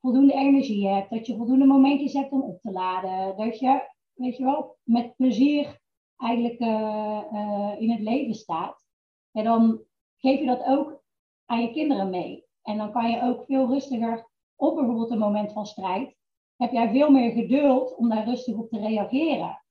voldoende 0.00 0.34
energie 0.34 0.88
hebt, 0.88 1.10
dat 1.10 1.26
je 1.26 1.36
voldoende 1.36 1.64
momentjes 1.64 2.12
hebt 2.12 2.32
om 2.32 2.42
op 2.42 2.60
te 2.60 2.70
laden, 2.70 3.36
dat 3.36 3.58
je, 3.58 3.90
weet 4.14 4.36
je 4.36 4.44
wel, 4.44 4.76
met 4.82 5.16
plezier 5.16 5.80
eigenlijk 6.16 6.60
uh, 6.60 7.74
in 7.78 7.90
het 7.90 8.00
leven 8.00 8.34
staat, 8.34 8.84
en 9.32 9.44
dan 9.44 9.80
geef 10.16 10.38
je 10.40 10.46
dat 10.46 10.64
ook 10.64 11.02
aan 11.46 11.60
je 11.60 11.70
kinderen 11.70 12.10
mee. 12.10 12.44
En 12.62 12.76
dan 12.76 12.92
kan 12.92 13.10
je 13.10 13.22
ook 13.22 13.44
veel 13.44 13.66
rustiger 13.66 14.28
op 14.56 14.74
bijvoorbeeld 14.74 15.10
een 15.10 15.18
moment 15.18 15.52
van 15.52 15.66
strijd, 15.66 16.16
heb 16.56 16.72
jij 16.72 16.90
veel 16.90 17.10
meer 17.10 17.30
geduld 17.30 17.96
om 17.96 18.08
daar 18.08 18.24
rustig 18.24 18.56
op 18.56 18.68
te 18.68 18.78
reageren 18.78 19.63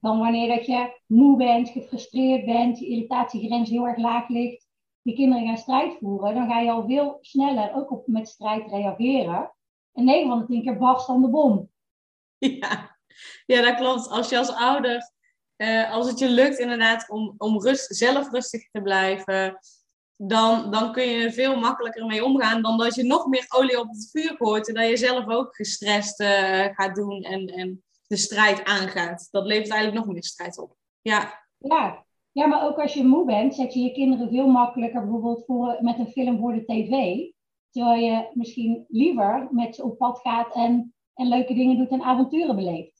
dan 0.00 0.18
wanneer 0.18 0.56
dat 0.56 0.66
je 0.66 1.00
moe 1.06 1.36
bent, 1.36 1.68
gefrustreerd 1.68 2.44
bent, 2.44 2.78
je 2.78 2.86
irritatiegrens 2.86 3.70
heel 3.70 3.86
erg 3.86 3.96
laag 3.96 4.28
ligt, 4.28 4.66
die 5.02 5.14
kinderen 5.14 5.46
gaan 5.46 5.56
strijd 5.56 5.96
voeren, 6.00 6.34
dan 6.34 6.48
ga 6.48 6.60
je 6.60 6.70
al 6.70 6.86
veel 6.86 7.18
sneller 7.20 7.74
ook 7.74 7.90
op, 7.90 8.06
met 8.06 8.28
strijd 8.28 8.70
reageren. 8.70 9.52
En 9.92 10.04
9 10.04 10.28
van 10.28 10.38
de 10.38 10.46
10 10.46 10.62
keer 10.62 10.78
barst 10.78 11.06
dan 11.06 11.22
de 11.22 11.28
bom. 11.28 11.68
Ja. 12.60 12.96
ja, 13.46 13.62
dat 13.62 13.74
klopt. 13.74 14.08
Als 14.08 14.28
je 14.28 14.38
als 14.38 14.54
ouder, 14.54 15.12
eh, 15.56 15.92
als 15.92 16.08
het 16.08 16.18
je 16.18 16.28
lukt 16.28 16.58
inderdaad 16.58 17.10
om, 17.10 17.34
om 17.38 17.62
rust, 17.62 17.96
zelf 17.96 18.30
rustig 18.30 18.70
te 18.70 18.82
blijven, 18.82 19.58
dan, 20.16 20.70
dan 20.70 20.92
kun 20.92 21.08
je 21.08 21.24
er 21.24 21.32
veel 21.32 21.56
makkelijker 21.56 22.06
mee 22.06 22.24
omgaan 22.24 22.62
dan 22.62 22.78
dat 22.78 22.94
je 22.94 23.04
nog 23.04 23.26
meer 23.26 23.44
olie 23.48 23.80
op 23.80 23.88
het 23.88 24.08
vuur 24.12 24.34
gooit 24.36 24.68
en 24.68 24.74
dat 24.74 24.88
je 24.88 24.96
zelf 24.96 25.28
ook 25.28 25.54
gestrest 25.54 26.20
uh, 26.20 26.64
gaat 26.64 26.94
doen 26.94 27.22
en, 27.22 27.46
en 27.46 27.84
de 28.08 28.16
strijd 28.16 28.64
aangaat. 28.64 29.28
Dat 29.30 29.46
levert 29.46 29.70
eigenlijk 29.70 30.04
nog 30.04 30.14
meer 30.14 30.24
strijd 30.24 30.58
op. 30.58 30.76
Ja. 31.00 31.46
Ja. 31.58 32.04
ja, 32.32 32.46
maar 32.46 32.64
ook 32.66 32.78
als 32.78 32.94
je 32.94 33.04
moe 33.04 33.24
bent, 33.24 33.54
zet 33.54 33.74
je 33.74 33.80
je 33.80 33.92
kinderen 33.92 34.28
veel 34.28 34.46
makkelijker 34.46 35.00
bijvoorbeeld 35.00 35.44
voor, 35.44 35.78
met 35.80 35.98
een 35.98 36.10
film 36.10 36.38
voor 36.38 36.52
de 36.52 36.64
tv. 36.64 37.16
Terwijl 37.70 38.02
je 38.02 38.30
misschien 38.32 38.84
liever 38.88 39.48
met 39.50 39.74
ze 39.74 39.84
op 39.84 39.98
pad 39.98 40.18
gaat 40.18 40.54
en, 40.54 40.94
en 41.14 41.28
leuke 41.28 41.54
dingen 41.54 41.76
doet 41.76 41.90
en 41.90 42.02
avonturen 42.02 42.56
beleeft. 42.56 42.98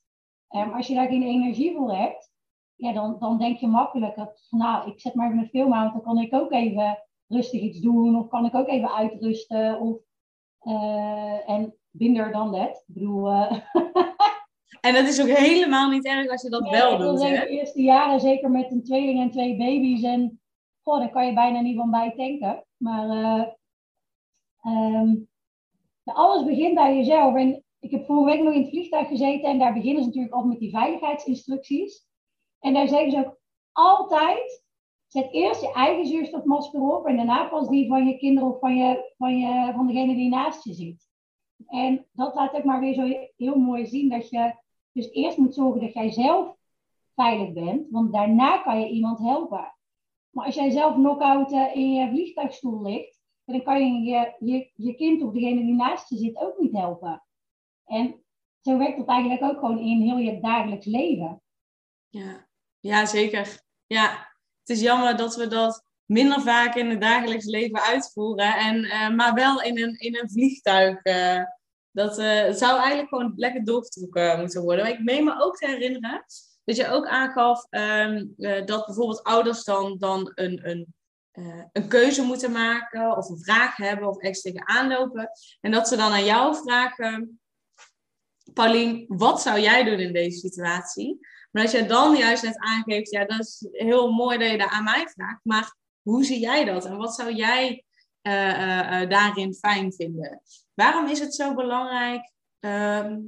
Um, 0.51 0.73
als 0.73 0.87
je 0.87 0.95
daar 0.95 1.09
geen 1.09 1.23
energie 1.23 1.77
voor 1.77 1.97
hebt, 1.97 2.33
ja, 2.75 2.93
dan, 2.93 3.17
dan 3.19 3.39
denk 3.39 3.59
je 3.59 3.67
makkelijker, 3.67 4.33
nou, 4.51 4.91
ik 4.91 5.01
zet 5.01 5.15
maar 5.15 5.27
even 5.27 5.39
een 5.39 5.49
film 5.49 5.75
aan, 5.75 5.93
dan 5.93 6.03
kan 6.03 6.19
ik 6.19 6.35
ook 6.35 6.53
even 6.53 6.99
rustig 7.27 7.61
iets 7.61 7.81
doen, 7.81 8.19
of 8.19 8.29
kan 8.29 8.45
ik 8.45 8.55
ook 8.55 8.69
even 8.69 8.95
uitrusten, 8.95 9.81
of, 9.81 9.99
uh, 10.63 11.51
en 11.51 11.75
binder 11.91 12.33
dan 12.33 12.53
dat. 12.53 12.85
Ik 12.87 12.95
bedoel, 12.95 13.33
uh, 13.33 13.53
En 14.81 14.95
dat 14.95 15.07
is 15.07 15.21
ook 15.21 15.29
helemaal 15.29 15.91
niet 15.91 16.07
erg 16.07 16.31
als 16.31 16.43
je 16.43 16.51
dat 16.51 16.69
wel 16.71 16.99
doet. 16.99 17.23
Hè? 17.23 17.31
De 17.31 17.47
eerste 17.47 17.83
jaren, 17.83 18.21
zeker 18.21 18.51
met 18.51 18.71
een 18.71 18.85
tweeling 18.85 19.21
en 19.21 19.31
twee 19.31 19.57
baby's. 19.57 20.03
En 20.03 20.41
goh, 20.83 20.99
daar 20.99 21.11
kan 21.11 21.27
je 21.27 21.35
bijna 21.35 21.61
niet 21.61 21.77
van 21.77 21.91
bij 21.91 22.15
tanken. 22.17 22.65
Maar 22.77 23.07
uh, 23.07 23.45
um, 24.73 25.29
alles 26.05 26.45
begint 26.45 26.75
bij 26.75 26.97
jezelf. 26.97 27.35
En 27.35 27.65
ik 27.81 27.91
heb 27.91 28.07
vorige 28.07 28.37
week 28.37 28.45
nog 28.45 28.55
in 28.55 28.61
het 28.61 28.71
vliegtuig 28.71 29.09
gezeten. 29.09 29.51
En 29.51 29.59
daar 29.59 29.73
beginnen 29.73 30.03
ze 30.03 30.09
natuurlijk 30.09 30.35
altijd 30.35 30.53
met 30.53 30.61
die 30.61 30.71
veiligheidsinstructies. 30.71 32.07
En 32.61 32.75
daar 32.75 32.89
zeggen 32.89 33.11
ze 33.11 33.19
ook 33.19 33.39
altijd: 33.73 34.65
zet 35.07 35.33
eerst 35.33 35.61
je 35.61 35.73
eigen 35.73 36.07
zuurstofmasker 36.07 36.81
op. 36.81 37.07
En 37.07 37.17
daarna 37.17 37.49
pas 37.49 37.69
die 37.69 37.89
van 37.89 38.07
je 38.07 38.19
kinderen 38.19 38.49
of 38.49 38.59
van, 38.59 38.77
je, 38.77 39.15
van, 39.17 39.39
je, 39.39 39.73
van 39.75 39.87
degene 39.87 40.15
die 40.15 40.29
naast 40.29 40.65
je 40.65 40.73
zit. 40.73 41.08
En 41.67 42.07
dat 42.13 42.35
laat 42.35 42.55
ook 42.55 42.65
maar 42.65 42.81
weer 42.81 42.95
zo 42.95 43.29
heel 43.37 43.57
mooi 43.57 43.87
zien 43.87 44.09
dat 44.09 44.29
je 44.29 44.55
dus 44.93 45.11
eerst 45.11 45.37
moet 45.37 45.55
zorgen 45.55 45.81
dat 45.81 45.93
jij 45.93 46.11
zelf 46.11 46.57
veilig 47.15 47.53
bent, 47.53 47.91
want 47.91 48.13
daarna 48.13 48.59
kan 48.59 48.81
je 48.81 48.89
iemand 48.89 49.19
helpen. 49.19 49.75
Maar 50.31 50.47
als 50.47 50.55
jij 50.55 50.71
zelf 50.71 50.95
knock-out 50.95 51.51
in 51.75 51.93
je 51.93 52.09
vliegtuigstoel 52.09 52.83
ligt, 52.83 53.19
dan 53.45 53.63
kan 53.63 53.81
je 53.81 54.11
je, 54.11 54.35
je 54.39 54.71
je 54.75 54.95
kind 54.95 55.23
of 55.23 55.33
degene 55.33 55.61
die 55.61 55.75
naast 55.75 56.09
je 56.09 56.17
zit 56.17 56.37
ook 56.37 56.59
niet 56.59 56.73
helpen. 56.73 57.23
En 57.85 58.25
zo 58.61 58.79
werkt 58.79 58.99
dat 58.99 59.07
eigenlijk 59.07 59.43
ook 59.43 59.59
gewoon 59.59 59.79
in 59.79 60.01
heel 60.01 60.19
je 60.19 60.41
dagelijks 60.41 60.87
leven. 60.87 61.43
Ja, 62.09 62.47
ja 62.81 63.07
zeker. 63.07 63.63
Ja, 63.87 64.11
het 64.61 64.69
is 64.69 64.81
jammer 64.81 65.17
dat 65.17 65.37
we 65.37 65.47
dat 65.47 65.88
minder 66.09 66.41
vaak 66.41 66.75
in 66.75 66.91
het 66.91 67.01
dagelijks 67.01 67.45
leven 67.45 67.83
uitvoeren, 67.83 68.57
en, 68.57 68.85
uh, 68.85 69.11
maar 69.11 69.35
wel 69.35 69.63
in 69.63 69.79
een, 69.79 69.99
in 69.99 70.17
een 70.17 70.31
vliegtuig. 70.31 71.05
Uh, 71.05 71.43
dat 71.91 72.19
uh, 72.19 72.53
zou 72.53 72.79
eigenlijk 72.79 73.09
gewoon 73.09 73.33
lekker 73.37 73.65
doorgetrokken 73.65 74.41
moeten 74.41 74.63
worden. 74.63 74.85
Maar 74.85 74.95
ik 74.95 75.05
meen 75.05 75.25
me 75.25 75.43
ook 75.43 75.57
te 75.57 75.67
herinneren 75.67 76.25
dat 76.65 76.77
je 76.77 76.89
ook 76.89 77.07
aangaf 77.07 77.67
um, 77.71 78.35
dat 78.65 78.87
bijvoorbeeld 78.87 79.23
ouders 79.23 79.65
dan, 79.65 79.97
dan 79.99 80.33
een, 80.35 80.69
een, 80.69 80.95
een 81.73 81.89
keuze 81.89 82.23
moeten 82.23 82.53
maken 82.53 83.17
of 83.17 83.29
een 83.29 83.43
vraag 83.43 83.77
hebben 83.77 84.09
of 84.09 84.17
ergens 84.17 84.41
tegen 84.41 84.69
aanlopen. 84.69 85.31
En 85.61 85.71
dat 85.71 85.89
ze 85.89 85.97
dan 85.97 86.13
aan 86.13 86.25
jou 86.25 86.57
vragen, 86.57 87.41
Paulien, 88.53 89.05
wat 89.09 89.43
zou 89.43 89.61
jij 89.61 89.85
doen 89.85 89.99
in 89.99 90.13
deze 90.13 90.39
situatie? 90.39 91.19
Maar 91.51 91.63
als 91.63 91.73
je 91.73 91.87
dan 91.87 92.17
juist 92.17 92.43
net 92.43 92.59
aangeeft, 92.59 93.11
ja, 93.11 93.25
dat 93.25 93.41
is 93.41 93.67
heel 93.71 94.13
mooi 94.13 94.39
dat 94.39 94.51
je 94.51 94.59
dat 94.59 94.71
aan 94.71 94.85
mij 94.85 95.09
vraagt, 95.09 95.41
maar 95.43 95.77
hoe 96.09 96.25
zie 96.25 96.39
jij 96.39 96.65
dat 96.65 96.85
en 96.85 96.97
wat 96.97 97.15
zou 97.15 97.35
jij 97.35 97.85
uh, 98.23 99.03
uh, 99.03 99.09
daarin 99.09 99.55
fijn 99.55 99.93
vinden? 99.93 100.41
Waarom 100.75 101.07
is 101.07 101.21
het 101.21 101.35
zo 101.35 101.55
belangrijk 101.55 102.33
ehm, 102.59 103.21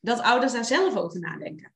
dat 0.00 0.20
ouders 0.22 0.52
daar 0.52 0.64
zelf 0.64 0.96
over 0.96 1.20
nadenken? 1.20 1.72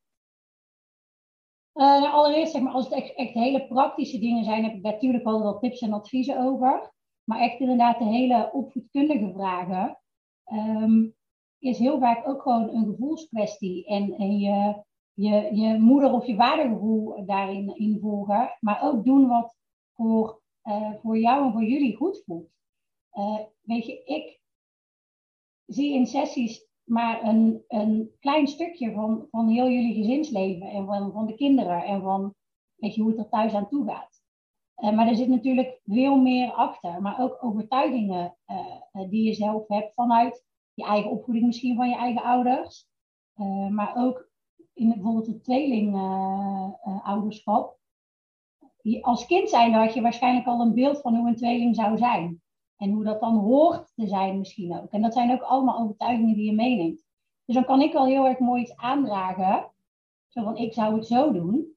allereerst, 1.74 2.52
zeg 2.52 2.62
maar, 2.62 2.72
als 2.72 2.88
het 2.88 3.14
echt, 3.14 3.34
hele 3.34 3.66
praktische 3.66 4.18
dingen 4.18 4.44
zijn, 4.44 4.64
heb 4.64 4.74
ik 4.74 4.82
natuurlijk 4.82 5.24
wel 5.24 5.42
wat 5.42 5.60
tips 5.60 5.80
en 5.80 5.92
adviezen 5.92 6.38
over. 6.38 6.92
Maar 7.24 7.40
echt 7.40 7.60
inderdaad 7.60 7.98
de 7.98 8.04
hele 8.04 8.50
opvoedkundige 8.52 9.30
vragen 9.34 9.98
ehm, 10.44 11.06
is 11.58 11.78
heel 11.78 11.98
vaak 11.98 12.28
ook 12.28 12.42
gewoon 12.42 12.68
een 12.68 12.84
gevoelskwestie. 12.84 13.86
En, 13.86 14.12
en 14.12 14.38
je, 14.38 14.82
je, 15.12 15.54
je 15.54 15.78
moeder- 15.78 16.12
of 16.12 16.26
je 16.26 16.36
vadergevoel 16.36 17.26
daarin 17.26 17.76
in 17.76 17.98
volgen. 18.00 18.56
Maar 18.60 18.82
ook 18.82 19.04
doen 19.04 19.28
wat 19.28 19.54
voor, 20.02 20.40
uh, 20.64 20.92
voor 21.02 21.18
jou 21.18 21.46
en 21.46 21.52
voor 21.52 21.64
jullie 21.64 21.96
goed 21.96 22.22
voelt. 22.26 22.50
Uh, 23.12 23.38
weet 23.60 23.86
je, 23.86 24.04
ik 24.04 24.40
zie 25.66 25.94
in 25.94 26.06
sessies 26.06 26.70
maar 26.84 27.24
een, 27.24 27.64
een 27.68 28.10
klein 28.20 28.46
stukje 28.46 28.92
van, 28.92 29.26
van 29.30 29.48
heel 29.48 29.68
jullie 29.68 29.94
gezinsleven 29.94 30.66
en 30.66 30.86
van, 30.86 31.12
van 31.12 31.26
de 31.26 31.34
kinderen 31.34 31.84
en 31.84 32.02
van 32.02 32.34
weet 32.74 32.94
je, 32.94 33.00
hoe 33.00 33.10
het 33.10 33.18
er 33.18 33.28
thuis 33.28 33.54
aan 33.54 33.68
toe 33.68 33.86
gaat. 33.86 34.20
Uh, 34.76 34.92
maar 34.92 35.08
er 35.08 35.16
zit 35.16 35.28
natuurlijk 35.28 35.80
veel 35.84 36.16
meer 36.16 36.52
achter, 36.52 37.02
maar 37.02 37.20
ook 37.20 37.44
overtuigingen 37.44 38.36
die 39.08 39.22
je 39.22 39.34
zelf 39.34 39.68
hebt 39.68 39.94
vanuit 39.94 40.44
je 40.74 40.84
eigen 40.84 41.10
opvoeding, 41.10 41.46
misschien 41.46 41.76
van 41.76 41.88
je 41.88 41.96
eigen 41.96 42.22
ouders, 42.22 42.86
maar 43.70 43.92
ook 43.96 44.30
in 44.72 44.88
bijvoorbeeld 44.88 45.26
het 45.26 45.44
tweelingouderschap. 45.44 47.80
Als 49.00 49.26
kind 49.26 49.48
zijn 49.48 49.72
had 49.72 49.94
je 49.94 50.00
waarschijnlijk 50.00 50.46
al 50.46 50.60
een 50.60 50.74
beeld 50.74 51.00
van 51.00 51.16
hoe 51.16 51.28
een 51.28 51.36
tweeling 51.36 51.74
zou 51.74 51.96
zijn. 51.96 52.42
En 52.76 52.90
hoe 52.90 53.04
dat 53.04 53.20
dan 53.20 53.36
hoort 53.36 53.92
te 53.94 54.06
zijn 54.06 54.38
misschien 54.38 54.76
ook. 54.76 54.92
En 54.92 55.02
dat 55.02 55.12
zijn 55.12 55.32
ook 55.32 55.42
allemaal 55.42 55.78
overtuigingen 55.78 56.34
die 56.34 56.44
je 56.44 56.52
meeneemt. 56.52 57.04
Dus 57.44 57.54
dan 57.54 57.64
kan 57.64 57.80
ik 57.80 57.94
al 57.94 58.06
heel 58.06 58.26
erg 58.26 58.38
mooi 58.38 58.62
iets 58.62 58.76
aandragen. 58.76 59.70
Van, 60.30 60.56
ik 60.56 60.72
zou 60.72 60.94
het 60.94 61.06
zo 61.06 61.32
doen. 61.32 61.76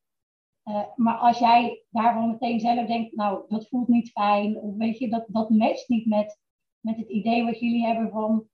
Uh, 0.66 0.82
maar 0.96 1.18
als 1.18 1.40
jij 1.40 1.84
daarvan 1.90 2.30
meteen 2.30 2.60
zelf 2.60 2.88
denkt, 2.88 3.16
nou, 3.16 3.46
dat 3.48 3.68
voelt 3.68 3.88
niet 3.88 4.12
fijn. 4.12 4.58
Of 4.58 4.76
weet 4.76 4.98
je, 4.98 5.10
dat, 5.10 5.26
dat 5.28 5.50
matcht 5.50 5.90
niet 5.90 6.06
met, 6.06 6.40
met 6.80 6.98
het 6.98 7.10
idee 7.10 7.44
wat 7.44 7.60
jullie 7.60 7.86
hebben 7.86 8.10
van 8.10 8.48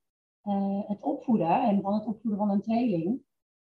uh, 0.44 0.88
het 0.88 1.02
opvoeden. 1.02 1.62
En 1.62 1.80
van 1.80 1.94
het 1.94 2.06
opvoeden 2.06 2.40
van 2.40 2.50
een 2.50 2.62
tweeling. 2.62 3.22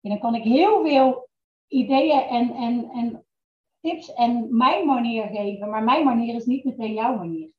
En 0.01 0.11
dan 0.11 0.19
kan 0.19 0.35
ik 0.35 0.43
heel 0.43 0.83
veel 0.83 1.29
ideeën 1.67 2.21
en, 2.21 2.55
en, 2.55 2.91
en 2.91 3.25
tips 3.85 4.13
en 4.13 4.57
mijn 4.57 4.87
manier 4.87 5.27
geven. 5.27 5.71
Maar 5.71 5.83
mijn 5.83 6.05
manier 6.05 6.35
is 6.35 6.45
niet 6.45 6.65
meteen 6.65 6.93
jouw 6.93 7.17
manier. 7.17 7.51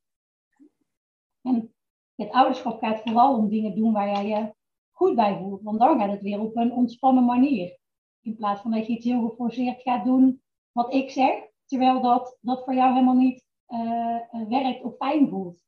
En 1.42 1.74
het 2.14 2.30
ouderschap 2.30 2.78
gaat 2.78 3.00
vooral 3.02 3.36
om 3.36 3.48
dingen 3.48 3.74
doen 3.74 3.92
waar 3.92 4.08
jij 4.08 4.26
je 4.26 4.54
goed 4.90 5.14
bij 5.14 5.36
voelt. 5.36 5.62
Want 5.62 5.78
dan 5.78 5.98
gaat 5.98 6.10
het 6.10 6.22
weer 6.22 6.40
op 6.40 6.56
een 6.56 6.72
ontspannen 6.72 7.24
manier. 7.24 7.78
In 8.20 8.36
plaats 8.36 8.60
van 8.60 8.70
dat 8.70 8.86
je 8.86 8.92
iets 8.92 9.04
heel 9.04 9.28
geforceerd 9.28 9.82
gaat 9.82 10.04
doen 10.04 10.42
wat 10.72 10.94
ik 10.94 11.10
zeg. 11.10 11.34
Terwijl 11.66 12.00
dat, 12.00 12.38
dat 12.40 12.64
voor 12.64 12.74
jou 12.74 12.92
helemaal 12.92 13.14
niet 13.14 13.44
uh, 13.68 14.48
werkt 14.48 14.82
of 14.82 14.96
fijn 14.96 15.28
voelt. 15.28 15.62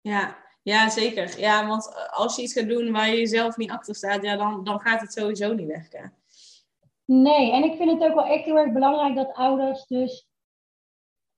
Ja. 0.00 0.36
ja. 0.62 0.88
Zeker. 0.88 1.40
Ja, 1.40 1.66
want 1.66 2.10
als 2.10 2.36
je 2.36 2.42
iets 2.42 2.52
gaat 2.52 2.68
doen 2.68 2.92
waar 2.92 3.08
je 3.08 3.16
jezelf 3.16 3.56
niet 3.56 3.70
achter 3.70 3.94
staat, 3.94 4.22
ja, 4.22 4.36
dan, 4.36 4.64
dan 4.64 4.80
gaat 4.80 5.00
het 5.00 5.12
sowieso 5.12 5.54
niet 5.54 5.66
werken. 5.66 6.21
Nee, 7.04 7.52
en 7.52 7.64
ik 7.64 7.76
vind 7.76 7.90
het 7.90 8.02
ook 8.02 8.14
wel 8.14 8.26
echt 8.26 8.44
heel 8.44 8.56
erg 8.56 8.72
belangrijk 8.72 9.14
dat 9.14 9.32
ouders 9.32 9.86
dus 9.86 10.28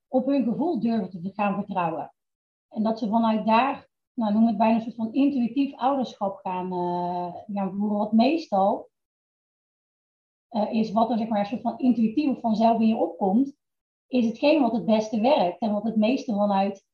op 0.07 0.25
hun 0.25 0.43
gevoel 0.43 0.79
durven 0.79 1.21
te 1.21 1.31
gaan 1.33 1.55
vertrouwen. 1.55 2.13
En 2.69 2.83
dat 2.83 2.99
ze 2.99 3.09
vanuit 3.09 3.45
daar, 3.45 3.89
nou 4.13 4.33
noem 4.33 4.47
het 4.47 4.57
bijna 4.57 4.75
een 4.75 4.81
soort 4.81 4.95
van 4.95 5.13
intuïtief 5.13 5.75
ouderschap 5.75 6.37
gaan, 6.37 6.73
uh, 6.73 7.35
gaan 7.55 7.75
voeren. 7.75 7.97
Wat 7.97 8.11
meestal 8.11 8.89
uh, 10.49 10.73
is 10.73 10.91
wat 10.91 11.09
er 11.09 11.17
zeg 11.17 11.27
maar 11.27 11.39
een 11.39 11.45
soort 11.45 11.61
van 11.61 11.77
intuïtief 11.77 12.29
of 12.29 12.39
vanzelf 12.39 12.79
in 12.79 12.87
je 12.87 12.95
opkomt, 12.95 13.55
is 14.07 14.25
hetgeen 14.25 14.61
wat 14.61 14.73
het 14.73 14.85
beste 14.85 15.21
werkt. 15.21 15.59
En 15.59 15.71
wat 15.71 15.83
het 15.83 15.95
meeste 15.95 16.33
vanuit, 16.33 16.85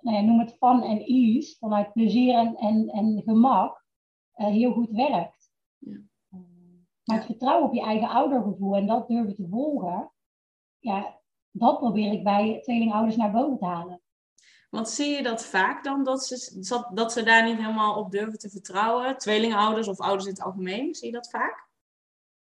nou 0.00 0.16
ja, 0.16 0.22
noem 0.22 0.38
het 0.38 0.56
fun 0.56 0.82
en 0.82 1.04
ease, 1.04 1.56
vanuit 1.58 1.92
plezier 1.92 2.34
en, 2.34 2.56
en, 2.56 2.88
en 2.88 3.22
gemak, 3.24 3.84
uh, 4.36 4.46
heel 4.46 4.72
goed 4.72 4.90
werkt. 4.90 5.52
Ja. 5.78 6.00
Maar 7.04 7.16
het 7.16 7.26
vertrouwen 7.26 7.68
op 7.68 7.74
je 7.74 7.82
eigen 7.82 8.08
oudergevoel 8.08 8.76
en 8.76 8.86
dat 8.86 9.08
durven 9.08 9.34
te 9.34 9.46
volgen, 9.50 10.12
ja, 10.78 11.20
dat 11.50 11.78
probeer 11.78 12.12
ik 12.12 12.24
bij 12.24 12.58
tweelingouders 12.62 13.16
naar 13.16 13.32
boven 13.32 13.58
te 13.58 13.64
halen. 13.64 14.02
Want 14.70 14.88
zie 14.88 15.10
je 15.10 15.22
dat 15.22 15.44
vaak 15.44 15.84
dan, 15.84 16.04
dat 16.04 16.24
ze, 16.24 16.88
dat 16.94 17.12
ze 17.12 17.22
daar 17.22 17.44
niet 17.44 17.56
helemaal 17.56 17.98
op 17.98 18.10
durven 18.10 18.38
te 18.38 18.50
vertrouwen? 18.50 19.18
Tweelingouders 19.18 19.88
of 19.88 20.00
ouders 20.00 20.24
in 20.24 20.32
het 20.32 20.42
algemeen, 20.42 20.94
zie 20.94 21.06
je 21.06 21.12
dat 21.12 21.30
vaak? 21.30 21.68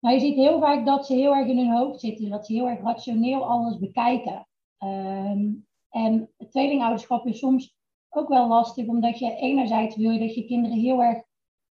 Nou, 0.00 0.14
je 0.14 0.20
ziet 0.20 0.35
heel 0.35 0.61
vaak 0.61 0.87
dat 0.87 1.06
ze 1.06 1.14
heel 1.14 1.35
erg 1.35 1.48
in 1.48 1.59
hun 1.59 1.76
hoofd 1.76 2.00
zitten, 2.00 2.30
dat 2.30 2.46
ze 2.46 2.52
heel 2.52 2.68
erg 2.68 2.80
rationeel 2.80 3.44
alles 3.44 3.78
bekijken. 3.78 4.48
Um, 4.78 5.66
en 5.90 6.30
tweelingouderschap 6.50 7.26
is 7.26 7.38
soms 7.38 7.76
ook 8.09 8.28
wel 8.28 8.48
lastig, 8.48 8.87
omdat 8.87 9.18
je 9.18 9.37
enerzijds 9.37 9.96
wil 9.96 10.11
je 10.11 10.18
dat 10.18 10.35
je 10.35 10.46
kinderen 10.46 10.78
heel 10.78 11.02
erg 11.02 11.22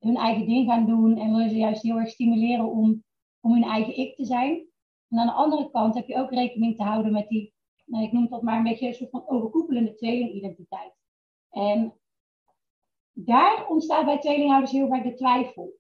hun 0.05 0.17
eigen 0.17 0.47
ding 0.47 0.69
gaan 0.69 0.87
doen 0.87 1.17
en 1.19 1.35
wil 1.35 1.49
ze 1.49 1.57
juist 1.57 1.83
heel 1.83 1.99
erg 1.99 2.09
stimuleren 2.09 2.71
om, 2.71 3.05
om 3.41 3.53
hun 3.53 3.65
eigen 3.65 3.97
ik 3.97 4.17
te 4.17 4.25
zijn. 4.25 4.67
En 5.09 5.19
aan 5.19 5.27
de 5.27 5.33
andere 5.33 5.71
kant 5.71 5.95
heb 5.95 6.07
je 6.07 6.17
ook 6.17 6.31
rekening 6.31 6.77
te 6.77 6.83
houden 6.83 7.13
met 7.13 7.29
die 7.29 7.55
nou, 7.87 8.05
ik 8.05 8.13
noem 8.13 8.29
dat 8.29 8.43
maar 8.43 8.57
een 8.57 8.63
beetje 8.63 8.87
een 8.87 8.95
soort 8.95 9.11
van 9.11 9.29
overkoepelende 9.29 9.95
tweelingidentiteit. 9.95 10.93
En 11.51 11.95
daar 13.13 13.67
ontstaat 13.69 14.05
bij 14.05 14.19
tweelinghouders 14.19 14.73
heel 14.73 14.89
vaak 14.89 15.03
de 15.03 15.15
twijfel. 15.15 15.73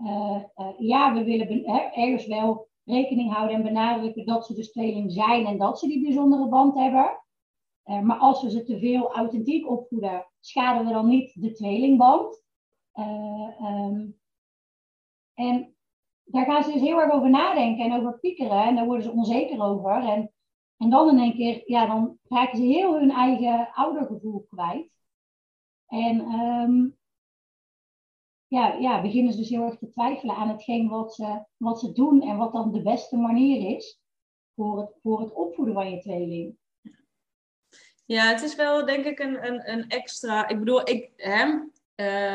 Uh, 0.00 0.42
uh, 0.56 0.68
ja, 0.78 1.14
we 1.14 1.24
willen 1.24 1.70
hè, 1.70 1.78
ergens 1.78 2.26
wel 2.26 2.68
rekening 2.84 3.32
houden 3.32 3.56
en 3.56 3.62
benadrukken 3.62 4.26
dat 4.26 4.46
ze 4.46 4.54
dus 4.54 4.72
tweeling 4.72 5.12
zijn 5.12 5.46
en 5.46 5.58
dat 5.58 5.78
ze 5.78 5.88
die 5.88 6.02
bijzondere 6.02 6.48
band 6.48 6.74
hebben. 6.74 7.22
Uh, 7.84 8.00
maar 8.00 8.18
als 8.18 8.42
we 8.42 8.50
ze 8.50 8.64
te 8.64 8.78
veel 8.78 9.12
authentiek 9.12 9.68
opvoeden, 9.68 10.26
schaden 10.40 10.86
we 10.86 10.92
dan 10.92 11.08
niet 11.08 11.42
de 11.42 11.52
tweelingband. 11.52 12.43
Um, 12.94 14.18
en 15.34 15.74
daar 16.24 16.44
gaan 16.44 16.64
ze 16.64 16.72
dus 16.72 16.80
heel 16.80 17.00
erg 17.00 17.12
over 17.12 17.30
nadenken 17.30 17.84
en 17.84 17.92
over 17.92 18.18
piekeren 18.18 18.64
en 18.64 18.74
daar 18.74 18.86
worden 18.86 19.04
ze 19.04 19.10
onzeker 19.10 19.62
over. 19.62 20.08
En 20.08 20.34
en 20.76 20.90
dan 20.90 21.08
in 21.08 21.18
één 21.18 21.34
keer, 21.34 21.62
ja, 21.66 21.86
dan 21.86 22.18
raken 22.28 22.56
ze 22.56 22.62
heel 22.62 22.98
hun 22.98 23.10
eigen 23.10 23.68
oudergevoel 23.72 24.46
kwijt. 24.48 24.90
En 25.86 26.20
um, 26.20 26.96
ja, 28.46 28.72
ja, 28.72 29.02
beginnen 29.02 29.32
ze 29.32 29.38
dus 29.38 29.48
heel 29.48 29.64
erg 29.64 29.78
te 29.78 29.88
twijfelen 29.88 30.36
aan 30.36 30.48
hetgeen 30.48 30.88
wat 30.88 31.14
ze, 31.14 31.44
wat 31.56 31.80
ze 31.80 31.92
doen 31.92 32.22
en 32.22 32.36
wat 32.36 32.52
dan 32.52 32.72
de 32.72 32.82
beste 32.82 33.16
manier 33.16 33.76
is 33.76 34.00
voor 34.54 34.78
het, 34.78 34.98
voor 35.02 35.20
het 35.20 35.32
opvoeden 35.32 35.74
van 35.74 35.90
je 35.90 36.00
tweeling. 36.00 36.56
Ja, 38.04 38.28
het 38.28 38.42
is 38.42 38.54
wel 38.54 38.86
denk 38.86 39.04
ik 39.04 39.18
een, 39.18 39.46
een, 39.46 39.72
een 39.72 39.88
extra. 39.88 40.48
Ik 40.48 40.58
bedoel, 40.58 40.88
ik, 40.88 41.12
hè, 41.16 41.44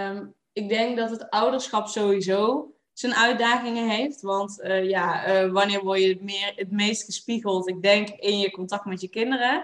um, 0.09 0.35
ik 0.59 0.69
denk 0.69 0.97
dat 0.97 1.09
het 1.09 1.29
ouderschap 1.29 1.87
sowieso 1.87 2.73
zijn 2.93 3.13
uitdagingen 3.13 3.89
heeft. 3.89 4.21
Want 4.21 4.59
uh, 4.63 4.89
ja, 4.89 5.43
uh, 5.43 5.51
wanneer 5.51 5.83
word 5.83 5.99
je 5.99 6.17
meer, 6.21 6.53
het 6.55 6.71
meest 6.71 7.03
gespiegeld? 7.03 7.69
Ik 7.69 7.81
denk 7.81 8.09
in 8.09 8.39
je 8.39 8.51
contact 8.51 8.85
met 8.85 9.01
je 9.01 9.07
kinderen. 9.07 9.63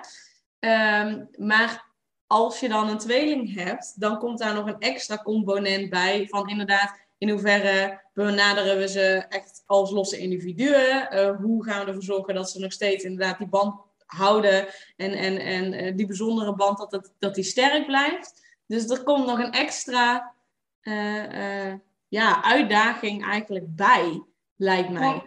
Um, 0.59 1.29
maar 1.37 1.85
als 2.27 2.59
je 2.59 2.69
dan 2.69 2.89
een 2.89 2.97
tweeling 2.97 3.55
hebt, 3.55 3.99
dan 3.99 4.19
komt 4.19 4.39
daar 4.39 4.53
nog 4.53 4.67
een 4.67 4.79
extra 4.79 5.17
component 5.17 5.89
bij 5.89 6.27
van 6.27 6.49
inderdaad, 6.49 6.99
in 7.17 7.29
hoeverre 7.29 8.01
benaderen 8.13 8.77
we 8.77 8.87
ze 8.87 9.25
echt 9.29 9.63
als 9.65 9.91
losse 9.91 10.17
individuen? 10.17 11.07
Uh, 11.13 11.35
hoe 11.35 11.63
gaan 11.63 11.79
we 11.79 11.87
ervoor 11.87 12.03
zorgen 12.03 12.35
dat 12.35 12.49
ze 12.49 12.59
nog 12.59 12.71
steeds 12.71 13.03
inderdaad 13.03 13.37
die 13.37 13.47
band 13.47 13.75
houden 14.05 14.67
en, 14.95 15.11
en, 15.11 15.37
en 15.37 15.95
die 15.95 16.05
bijzondere 16.05 16.55
band, 16.55 16.77
dat, 16.77 17.11
dat 17.19 17.35
die 17.35 17.43
sterk 17.43 17.85
blijft? 17.85 18.43
Dus 18.67 18.89
er 18.89 19.03
komt 19.03 19.25
nog 19.25 19.39
een 19.39 19.51
extra 19.51 20.34
ja, 22.07 22.43
uitdaging 22.43 23.23
eigenlijk 23.25 23.75
bij, 23.75 24.23
lijkt 24.55 24.89
mij. 24.89 25.21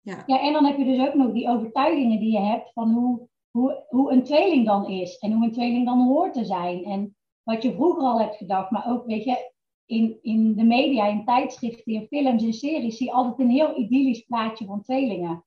Ja. 0.00 0.24
ja. 0.26 0.40
en 0.40 0.52
dan 0.52 0.64
heb 0.64 0.76
je 0.76 0.84
dus 0.84 1.08
ook 1.08 1.14
nog 1.14 1.32
die 1.32 1.48
overtuigingen 1.48 2.18
die 2.18 2.32
je 2.32 2.40
hebt 2.40 2.72
van 2.72 2.92
hoe, 2.92 3.28
hoe, 3.50 3.84
hoe 3.88 4.12
een 4.12 4.24
tweeling 4.24 4.66
dan 4.66 4.88
is 4.88 5.18
en 5.18 5.32
hoe 5.32 5.44
een 5.44 5.52
tweeling 5.52 5.86
dan 5.86 6.06
hoort 6.06 6.32
te 6.32 6.44
zijn. 6.44 6.84
En 6.84 7.16
wat 7.42 7.62
je 7.62 7.74
vroeger 7.74 8.02
al 8.02 8.20
hebt 8.20 8.36
gedacht, 8.36 8.70
maar 8.70 8.90
ook, 8.90 9.06
weet 9.06 9.24
je, 9.24 9.52
in, 9.86 10.18
in 10.22 10.54
de 10.54 10.64
media, 10.64 11.06
in 11.06 11.24
tijdschriften, 11.24 11.92
in 11.92 12.06
films, 12.06 12.42
in 12.42 12.52
series, 12.52 12.96
zie 12.96 13.06
je 13.06 13.12
altijd 13.12 13.38
een 13.38 13.54
heel 13.54 13.78
idyllisch 13.78 14.22
plaatje 14.22 14.64
van 14.64 14.82
tweelingen. 14.82 15.44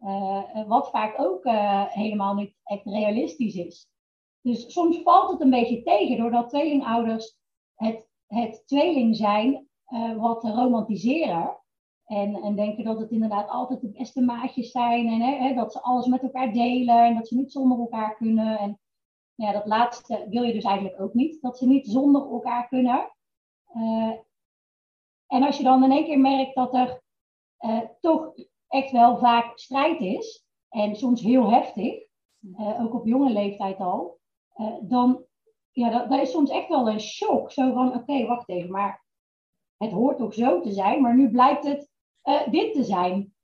Uh, 0.00 0.66
wat 0.66 0.90
vaak 0.90 1.20
ook 1.20 1.44
uh, 1.44 1.84
helemaal 1.88 2.34
niet 2.34 2.54
echt 2.64 2.84
realistisch 2.84 3.54
is. 3.54 3.88
Dus 4.40 4.72
soms 4.72 4.98
valt 5.02 5.30
het 5.30 5.40
een 5.40 5.50
beetje 5.50 5.82
tegen, 5.82 6.16
doordat 6.16 6.48
tweelingouders 6.48 7.38
het, 7.74 8.09
het 8.34 8.62
tweeling 8.66 9.16
zijn 9.16 9.68
uh, 9.88 10.16
wat 10.16 10.44
romantiseren. 10.44 11.58
En, 12.04 12.34
en 12.34 12.56
denken 12.56 12.84
dat 12.84 12.98
het 12.98 13.10
inderdaad 13.10 13.48
altijd 13.48 13.80
de 13.80 13.90
beste 13.90 14.20
maatjes 14.20 14.70
zijn. 14.70 15.08
En 15.08 15.20
hè, 15.20 15.54
dat 15.54 15.72
ze 15.72 15.80
alles 15.80 16.06
met 16.06 16.22
elkaar 16.22 16.52
delen. 16.52 17.04
En 17.04 17.14
dat 17.14 17.28
ze 17.28 17.36
niet 17.36 17.52
zonder 17.52 17.78
elkaar 17.78 18.16
kunnen. 18.16 18.58
En 18.58 18.80
ja, 19.34 19.52
dat 19.52 19.66
laatste 19.66 20.26
wil 20.30 20.42
je 20.42 20.52
dus 20.52 20.64
eigenlijk 20.64 21.00
ook 21.00 21.14
niet. 21.14 21.42
Dat 21.42 21.58
ze 21.58 21.66
niet 21.66 21.86
zonder 21.86 22.22
elkaar 22.22 22.68
kunnen. 22.68 23.12
Uh, 23.76 24.12
en 25.26 25.42
als 25.42 25.56
je 25.56 25.62
dan 25.62 25.84
in 25.84 25.90
één 25.90 26.04
keer 26.04 26.20
merkt 26.20 26.54
dat 26.54 26.74
er 26.74 27.02
uh, 27.60 27.80
toch 28.00 28.34
echt 28.68 28.90
wel 28.90 29.18
vaak 29.18 29.58
strijd 29.58 30.00
is. 30.00 30.44
En 30.68 30.96
soms 30.96 31.22
heel 31.22 31.50
heftig. 31.50 32.08
ook 32.56 32.94
op 32.94 33.06
jonge 33.06 33.30
leeftijd 33.30 33.78
al. 33.78 34.18
dan 34.82 35.24
ja, 35.72 35.90
dat, 35.90 36.10
dat 36.10 36.20
is 36.20 36.30
soms 36.30 36.50
echt 36.50 36.68
wel 36.68 36.88
een 36.88 37.00
shock. 37.00 37.52
Zo 37.52 37.72
van, 37.72 37.94
oké, 37.94 38.26
wacht 38.26 38.48
even, 38.48 38.70
maar 38.70 39.04
het 39.76 39.92
hoort 39.92 40.18
toch 40.18 40.34
zo 40.34 40.60
te 40.60 40.72
zijn, 40.72 41.02
maar 41.02 41.16
nu 41.16 41.30
blijkt 41.30 41.64
het 41.64 41.88
uh, 42.24 42.48
dit 42.50 42.72
te 42.72 42.84
zijn. 42.84 43.34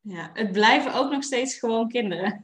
Ja, 0.00 0.30
het 0.32 0.52
blijven 0.52 0.94
ook 0.94 1.10
nog 1.10 1.22
steeds 1.24 1.58
gewoon 1.58 1.88
kinderen. 1.88 2.40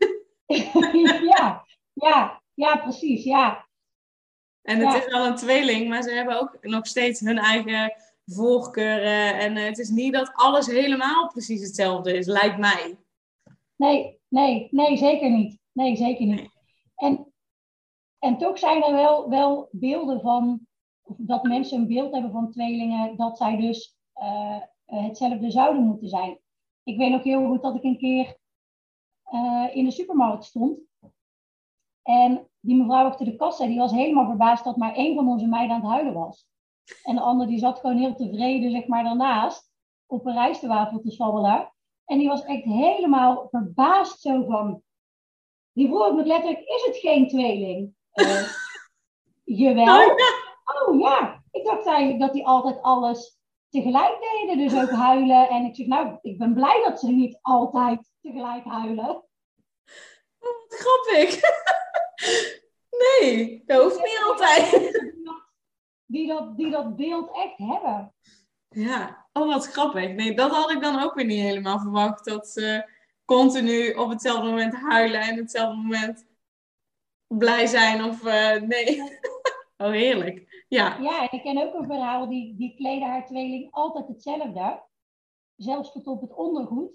ja, 1.36 1.66
ja, 1.92 2.42
ja, 2.54 2.76
precies, 2.76 3.24
ja. 3.24 3.68
En 4.62 4.78
het 4.78 5.04
is 5.04 5.12
wel 5.12 5.26
een 5.26 5.36
tweeling, 5.36 5.88
maar 5.88 6.02
ze 6.02 6.10
hebben 6.10 6.40
ook 6.40 6.58
nog 6.60 6.86
steeds 6.86 7.20
hun 7.20 7.38
eigen 7.38 7.94
voorkeuren. 8.26 9.38
En 9.38 9.56
uh, 9.56 9.64
het 9.64 9.78
is 9.78 9.88
niet 9.88 10.12
dat 10.12 10.32
alles 10.34 10.66
helemaal 10.66 11.28
precies 11.28 11.60
hetzelfde 11.60 12.16
is, 12.16 12.26
lijkt 12.26 12.58
mij. 12.58 12.96
Nee, 13.76 14.20
nee, 14.28 14.68
nee, 14.70 14.96
zeker 14.96 15.30
niet. 15.30 15.58
Nee, 15.72 15.96
zeker 15.96 16.26
niet. 16.26 16.50
En, 16.96 17.31
en 18.22 18.38
toch 18.38 18.58
zijn 18.58 18.82
er 18.82 18.92
wel, 18.92 19.28
wel 19.28 19.68
beelden 19.70 20.20
van, 20.20 20.66
dat 21.02 21.42
mensen 21.42 21.78
een 21.78 21.86
beeld 21.86 22.12
hebben 22.12 22.30
van 22.30 22.50
tweelingen, 22.50 23.16
dat 23.16 23.36
zij 23.36 23.56
dus 23.56 23.96
uh, 24.22 24.60
hetzelfde 24.84 25.50
zouden 25.50 25.82
moeten 25.82 26.08
zijn. 26.08 26.38
Ik 26.82 26.98
weet 26.98 27.10
nog 27.10 27.22
heel 27.22 27.46
goed 27.46 27.62
dat 27.62 27.74
ik 27.74 27.82
een 27.82 27.98
keer 27.98 28.36
uh, 29.32 29.68
in 29.72 29.84
de 29.84 29.90
supermarkt 29.90 30.44
stond. 30.44 30.78
En 32.02 32.48
die 32.60 32.76
mevrouw 32.76 33.06
achter 33.06 33.26
de 33.26 33.36
kassa, 33.36 33.66
die 33.66 33.78
was 33.78 33.92
helemaal 33.92 34.26
verbaasd 34.26 34.64
dat 34.64 34.76
maar 34.76 34.94
één 34.94 35.14
van 35.14 35.28
onze 35.28 35.46
meiden 35.46 35.76
aan 35.76 35.82
het 35.82 35.90
huilen 35.90 36.14
was. 36.14 36.46
En 37.04 37.14
de 37.14 37.20
ander 37.20 37.46
die 37.46 37.58
zat 37.58 37.78
gewoon 37.78 37.98
heel 37.98 38.14
tevreden, 38.14 38.70
zeg 38.70 38.86
maar, 38.86 39.04
daarnaast 39.04 39.70
op 40.06 40.26
een 40.26 40.32
rijstwafel 40.32 41.00
te 41.00 41.10
zwabbelen. 41.10 41.72
En 42.04 42.18
die 42.18 42.28
was 42.28 42.44
echt 42.44 42.64
helemaal 42.64 43.48
verbaasd 43.50 44.20
zo 44.20 44.44
van... 44.44 44.82
Die 45.72 45.86
vroeg 45.86 46.12
nog 46.12 46.26
letterlijk, 46.26 46.60
is 46.60 46.84
het 46.84 46.96
geen 46.96 47.28
tweeling? 47.28 47.94
Uh, 48.14 48.48
jawel. 49.44 50.10
Oh 50.10 50.18
ja. 50.18 50.84
oh 50.86 51.00
ja. 51.00 51.42
Ik 51.50 51.64
dacht 51.64 51.86
eigenlijk 51.86 52.20
dat 52.20 52.32
die 52.32 52.46
altijd 52.46 52.82
alles 52.82 53.38
tegelijk 53.68 54.18
deden. 54.20 54.58
Dus 54.58 54.82
ook 54.82 54.90
huilen. 54.90 55.48
En 55.48 55.64
ik 55.64 55.76
zeg, 55.76 55.86
nou, 55.86 56.18
ik 56.22 56.38
ben 56.38 56.54
blij 56.54 56.82
dat 56.84 57.00
ze 57.00 57.08
niet 57.08 57.38
altijd 57.40 58.10
tegelijk 58.20 58.64
huilen. 58.64 59.08
Oh, 59.08 59.22
wat 60.38 60.64
grappig. 60.68 61.40
nee, 63.02 63.62
dat 63.66 63.82
hoeft 63.82 64.02
niet 64.02 64.22
altijd. 64.24 65.00
Die 66.06 66.26
dat, 66.26 66.56
die 66.56 66.70
dat 66.70 66.96
beeld 66.96 67.30
echt 67.36 67.58
hebben. 67.58 68.14
Ja, 68.68 69.26
oh 69.32 69.46
wat 69.46 69.66
grappig. 69.66 70.14
Nee, 70.14 70.34
dat 70.34 70.50
had 70.50 70.70
ik 70.70 70.82
dan 70.82 71.02
ook 71.02 71.14
weer 71.14 71.24
niet 71.24 71.42
helemaal 71.42 71.78
verwacht. 71.78 72.24
Dat 72.24 72.48
ze 72.48 72.90
continu 73.24 73.92
op 73.92 74.10
hetzelfde 74.10 74.48
moment 74.48 74.74
huilen 74.74 75.20
en 75.20 75.32
op 75.32 75.38
hetzelfde 75.38 75.76
moment 75.76 76.26
blij 77.38 77.66
zijn. 77.66 78.04
Of 78.04 78.24
uh, 78.24 78.60
nee. 78.60 79.02
oh, 79.76 79.90
heerlijk. 79.90 80.64
Ja. 80.68 80.98
ja, 81.00 81.20
en 81.20 81.38
ik 81.38 81.42
ken 81.42 81.62
ook 81.62 81.74
een 81.74 81.86
verhaal, 81.86 82.28
die, 82.28 82.56
die 82.56 82.74
kleden 82.76 83.08
haar 83.08 83.26
tweeling 83.26 83.68
altijd 83.70 84.08
hetzelfde. 84.08 84.82
Zelfs 85.56 85.92
tot 85.92 86.06
op 86.06 86.20
het 86.20 86.34
ondergoed. 86.34 86.90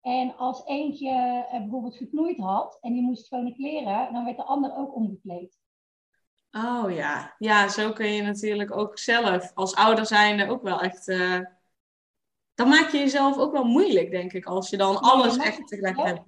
En 0.00 0.36
als 0.36 0.66
eentje 0.66 1.10
uh, 1.52 1.58
bijvoorbeeld 1.58 1.96
geknoeid 1.96 2.38
had 2.38 2.78
en 2.80 2.92
die 2.92 3.02
moest 3.02 3.24
schone 3.24 3.54
kleren, 3.54 4.12
dan 4.12 4.24
werd 4.24 4.36
de 4.36 4.44
ander 4.44 4.76
ook 4.76 4.94
omgekleed. 4.94 5.58
Oh 6.50 6.94
ja, 6.94 7.34
ja, 7.38 7.68
zo 7.68 7.92
kun 7.92 8.06
je 8.06 8.22
natuurlijk 8.22 8.76
ook 8.76 8.98
zelf 8.98 9.52
als 9.54 9.74
ouder 9.74 10.06
zijnde 10.06 10.48
ook 10.48 10.62
wel 10.62 10.80
echt. 10.80 11.08
Uh... 11.08 11.40
Dan 12.54 12.68
maak 12.68 12.90
je 12.90 12.98
jezelf 12.98 13.38
ook 13.38 13.52
wel 13.52 13.64
moeilijk, 13.64 14.10
denk 14.10 14.32
ik, 14.32 14.44
als 14.44 14.70
je 14.70 14.76
dan 14.76 14.96
alles 15.00 15.36
echt 15.36 15.66
tegelijk 15.66 15.96
hebt. 15.96 16.22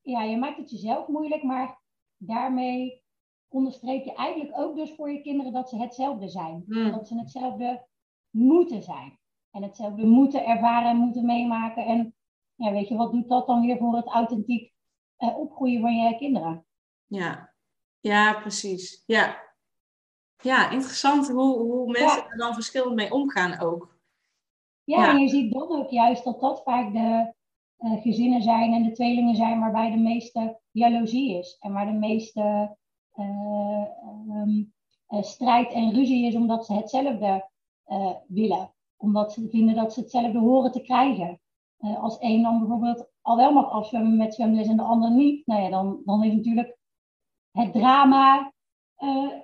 Ja, 0.00 0.22
je 0.22 0.36
maakt 0.36 0.56
het 0.56 0.70
jezelf 0.70 1.08
moeilijk, 1.08 1.42
maar 1.42 1.78
daarmee 2.26 3.02
onderstreep 3.48 4.04
je 4.04 4.14
eigenlijk 4.14 4.58
ook 4.58 4.76
dus 4.76 4.94
voor 4.94 5.10
je 5.10 5.20
kinderen 5.20 5.52
dat 5.52 5.68
ze 5.68 5.78
hetzelfde 5.78 6.28
zijn. 6.28 6.64
Hmm. 6.66 6.90
Dat 6.90 7.08
ze 7.08 7.18
hetzelfde 7.18 7.86
moeten 8.30 8.82
zijn. 8.82 9.18
En 9.50 9.62
hetzelfde 9.62 10.06
moeten 10.06 10.44
ervaren 10.44 10.90
en 10.90 10.96
moeten 10.96 11.26
meemaken. 11.26 11.84
En 11.86 12.14
ja, 12.54 12.72
weet 12.72 12.88
je, 12.88 12.96
wat 12.96 13.12
doet 13.12 13.28
dat 13.28 13.46
dan 13.46 13.66
weer 13.66 13.76
voor 13.76 13.96
het 13.96 14.06
authentiek 14.06 14.72
uh, 15.18 15.38
opgroeien 15.38 15.80
van 15.80 15.96
je 15.96 16.16
kinderen? 16.16 16.66
Ja, 17.06 17.54
ja, 18.00 18.40
precies. 18.40 19.02
Ja, 19.06 19.42
ja 20.42 20.70
interessant 20.70 21.28
hoe, 21.28 21.58
hoe 21.58 21.90
mensen 21.90 22.30
er 22.30 22.36
dan 22.36 22.54
verschillend 22.54 22.94
mee 22.94 23.12
omgaan 23.12 23.60
ook. 23.60 23.96
Ja, 24.84 25.10
en 25.10 25.18
je 25.18 25.28
ziet 25.28 25.52
dan 25.52 25.68
ook 25.68 25.90
juist 25.90 26.24
dat 26.24 26.40
dat 26.40 26.62
vaak 26.62 26.92
de 26.92 27.34
uh, 27.84 28.02
gezinnen 28.02 28.42
zijn 28.42 28.72
en 28.72 28.82
de 28.82 28.92
tweelingen 28.92 29.36
zijn 29.36 29.60
waarbij 29.60 29.90
de 29.90 29.96
meeste 29.96 30.60
jaloezie 30.70 31.38
is. 31.38 31.56
En 31.60 31.72
waar 31.72 31.86
de 31.86 31.98
meeste 31.98 32.76
uh, 33.14 33.84
um, 34.28 34.72
strijd 35.08 35.72
en 35.72 35.92
ruzie 35.92 36.26
is 36.26 36.34
omdat 36.34 36.66
ze 36.66 36.74
hetzelfde 36.74 37.48
willen. 38.26 38.74
Omdat 38.96 39.32
ze 39.32 39.48
vinden 39.48 39.74
dat 39.74 39.92
ze 39.92 40.00
hetzelfde 40.00 40.38
horen 40.38 40.72
te 40.72 40.82
krijgen. 40.82 41.40
als 41.76 42.18
één 42.18 42.42
dan 42.42 42.58
bijvoorbeeld 42.58 43.10
al 43.20 43.36
wel 43.36 43.52
mag 43.52 43.70
afzwemmen 43.70 44.16
met 44.16 44.34
zwemles 44.34 44.68
en 44.68 44.76
de 44.76 44.82
ander 44.82 45.10
niet, 45.10 45.46
nou 45.46 45.62
ja, 45.62 45.68
dan, 45.68 46.02
dan 46.04 46.24
is 46.24 46.32
natuurlijk 46.32 46.76
het 47.50 47.72
drama 47.72 48.52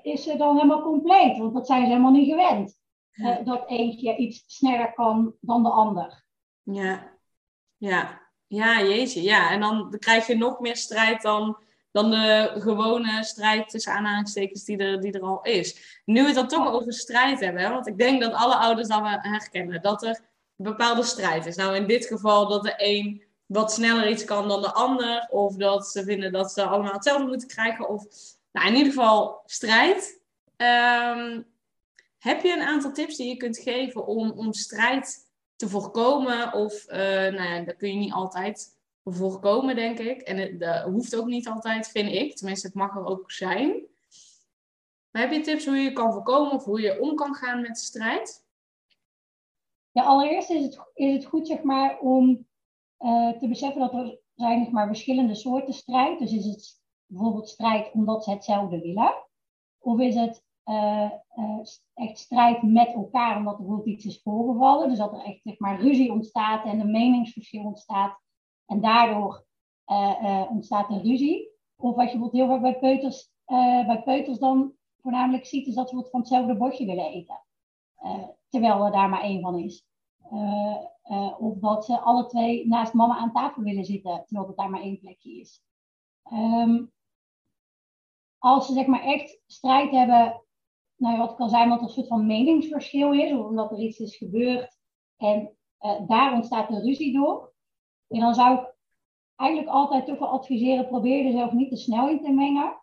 is 0.02 0.24
dan 0.24 0.56
helemaal 0.56 0.82
compleet, 0.82 1.38
want 1.38 1.54
dat 1.54 1.66
zijn 1.66 1.82
ze 1.82 1.88
helemaal 1.88 2.10
niet 2.10 2.28
gewend. 2.28 2.80
Dat 3.44 3.68
eentje 3.68 4.16
iets 4.16 4.42
sneller 4.46 4.92
kan 4.94 5.34
dan 5.40 5.62
de 5.62 5.70
ander. 5.70 6.24
Ja, 6.62 7.10
ja, 7.76 8.19
ja, 8.50 8.82
jeetje, 8.82 9.22
ja. 9.22 9.50
En 9.50 9.60
dan 9.60 9.96
krijg 9.98 10.26
je 10.26 10.36
nog 10.36 10.60
meer 10.60 10.76
strijd 10.76 11.22
dan, 11.22 11.56
dan 11.90 12.10
de 12.10 12.50
gewone 12.58 13.24
strijd 13.24 13.68
tussen 13.68 13.92
aanhalingstekens 13.92 14.64
die 14.64 14.76
er, 14.76 15.00
die 15.00 15.12
er 15.12 15.22
al 15.22 15.42
is. 15.42 16.00
Nu 16.04 16.20
we 16.20 16.26
het 16.26 16.34
dan 16.34 16.48
toch 16.48 16.72
over 16.72 16.92
strijd 16.92 17.40
hebben, 17.40 17.70
want 17.70 17.86
ik 17.86 17.98
denk 17.98 18.20
dat 18.20 18.32
alle 18.32 18.56
ouders 18.56 18.88
dat 18.88 19.00
we 19.00 19.18
herkennen, 19.20 19.82
dat 19.82 20.02
er 20.02 20.20
een 20.56 20.64
bepaalde 20.64 21.02
strijd 21.02 21.46
is. 21.46 21.56
Nou, 21.56 21.76
in 21.76 21.86
dit 21.86 22.06
geval 22.06 22.48
dat 22.48 22.62
de 22.62 22.74
een 22.76 23.22
wat 23.46 23.72
sneller 23.72 24.08
iets 24.08 24.24
kan 24.24 24.48
dan 24.48 24.62
de 24.62 24.72
ander. 24.72 25.28
Of 25.30 25.56
dat 25.56 25.86
ze 25.86 26.04
vinden 26.04 26.32
dat 26.32 26.52
ze 26.52 26.64
allemaal 26.64 26.92
hetzelfde 26.92 27.26
moeten 27.26 27.48
krijgen. 27.48 27.88
Of 27.88 28.04
nou, 28.52 28.66
in 28.66 28.74
ieder 28.74 28.92
geval 28.92 29.42
strijd. 29.46 30.20
Ehm, 30.56 31.40
heb 32.18 32.42
je 32.42 32.52
een 32.52 32.62
aantal 32.62 32.92
tips 32.92 33.16
die 33.16 33.28
je 33.28 33.36
kunt 33.36 33.58
geven 33.58 34.06
om, 34.06 34.30
om 34.30 34.52
strijd 34.52 35.29
te 35.60 35.68
voorkomen? 35.68 36.52
Of 36.52 36.86
uh, 36.88 36.96
nou 36.96 37.42
ja, 37.42 37.60
dat 37.60 37.76
kun 37.76 37.88
je 37.88 37.98
niet 37.98 38.12
altijd 38.12 38.78
voorkomen, 39.04 39.76
denk 39.76 39.98
ik. 39.98 40.20
En 40.20 40.36
het 40.36 40.60
dat 40.60 40.82
hoeft 40.84 41.16
ook 41.16 41.26
niet 41.26 41.48
altijd, 41.48 41.88
vind 41.88 42.12
ik. 42.12 42.36
Tenminste, 42.36 42.66
het 42.66 42.76
mag 42.76 42.96
er 42.96 43.04
ook 43.04 43.30
zijn. 43.30 43.86
Heb 45.10 45.32
je 45.32 45.40
tips 45.40 45.66
hoe 45.66 45.76
je 45.76 45.92
kan 45.92 46.12
voorkomen 46.12 46.52
of 46.52 46.64
hoe 46.64 46.80
je 46.80 47.00
om 47.00 47.14
kan 47.14 47.34
gaan 47.34 47.60
met 47.60 47.78
strijd? 47.78 48.46
Ja, 49.90 50.02
allereerst 50.02 50.50
is 50.50 50.62
het, 50.62 50.80
is 50.94 51.12
het 51.12 51.24
goed 51.24 51.46
zeg 51.46 51.62
maar, 51.62 51.98
om 51.98 52.46
uh, 53.00 53.30
te 53.38 53.48
beseffen 53.48 53.80
dat 53.80 53.94
er 53.94 54.18
zijn 54.34 54.62
zeg 54.64 54.72
maar, 54.72 54.86
verschillende 54.86 55.34
soorten 55.34 55.74
strijd. 55.74 56.18
Dus 56.18 56.32
is 56.32 56.44
het 56.44 56.80
bijvoorbeeld 57.06 57.48
strijd 57.48 57.92
omdat 57.92 58.24
ze 58.24 58.30
hetzelfde 58.30 58.80
willen? 58.80 59.14
Of 59.78 60.00
is 60.00 60.14
het 60.14 60.42
uh, 60.64 61.10
uh, 61.36 61.58
echt 61.94 62.18
strijd 62.18 62.62
met 62.62 62.92
elkaar 62.92 63.36
omdat 63.36 63.52
er 63.52 63.58
bijvoorbeeld 63.58 63.96
iets 63.96 64.04
is 64.04 64.22
voorgevallen? 64.22 64.88
Dus 64.88 64.98
dat 64.98 65.12
er 65.12 65.24
echt 65.24 65.42
zeg 65.42 65.58
maar, 65.58 65.80
ruzie 65.80 66.12
ontstaat 66.12 66.64
en 66.64 66.80
een 66.80 66.90
meningsverschil 66.90 67.64
ontstaat. 67.64 68.20
En 68.66 68.80
daardoor 68.80 69.44
ontstaat 70.48 70.90
er 70.90 71.02
ruzie. 71.02 71.48
Of 71.76 71.94
wat 71.94 72.12
je 72.12 72.18
bijvoorbeeld 72.18 72.32
heel 72.32 72.46
vaak 72.46 72.60
bij 72.60 72.78
peuters, 72.78 73.32
bij 73.86 74.02
peuters 74.04 74.38
dan 74.38 74.72
voornamelijk 75.02 75.46
ziet, 75.46 75.66
is 75.66 75.74
dat 75.74 75.88
ze 75.88 76.06
van 76.10 76.20
hetzelfde 76.20 76.56
bordje 76.56 76.86
willen 76.86 77.04
eten. 77.04 77.44
terwijl 78.48 78.84
er 78.84 78.92
daar 78.92 79.08
maar 79.08 79.22
één 79.22 79.40
van 79.40 79.58
is. 79.58 79.86
Of 81.38 81.58
dat 81.58 81.84
ze 81.84 82.00
alle 82.00 82.26
twee 82.26 82.66
naast 82.68 82.92
mama 82.92 83.16
aan 83.16 83.32
tafel 83.32 83.62
willen 83.62 83.84
zitten, 83.84 84.24
terwijl 84.26 84.48
het 84.48 84.56
daar 84.56 84.70
maar 84.70 84.82
één 84.82 84.98
plekje 84.98 85.40
is. 85.40 85.62
Um, 86.32 86.92
als 88.38 88.66
ze 88.66 88.72
zeg 88.72 88.86
maar 88.86 89.02
echt 89.02 89.40
strijd 89.46 89.90
hebben, 89.90 90.42
nou 91.00 91.18
wat 91.18 91.34
kan 91.34 91.48
zijn, 91.48 91.64
omdat 91.64 91.78
er 91.78 91.84
een 91.84 91.92
soort 91.92 92.06
van 92.06 92.26
meningsverschil 92.26 93.12
is, 93.12 93.32
of 93.32 93.46
omdat 93.46 93.70
er 93.70 93.78
iets 93.78 93.98
is 93.98 94.16
gebeurd 94.16 94.78
en 95.16 95.56
uh, 95.80 96.06
daar 96.06 96.34
ontstaat 96.34 96.70
een 96.70 96.82
ruzie 96.82 97.12
door, 97.12 97.52
en 98.08 98.20
dan 98.20 98.34
zou 98.34 98.58
ik 98.58 98.74
eigenlijk 99.36 99.70
altijd 99.70 100.06
toch 100.06 100.18
wel 100.18 100.28
adviseren, 100.28 100.88
probeer 100.88 101.26
er 101.26 101.32
zelf 101.32 101.52
niet 101.52 101.70
te 101.70 101.76
snel 101.76 102.08
in 102.08 102.20
te 102.22 102.30
mengen. 102.30 102.78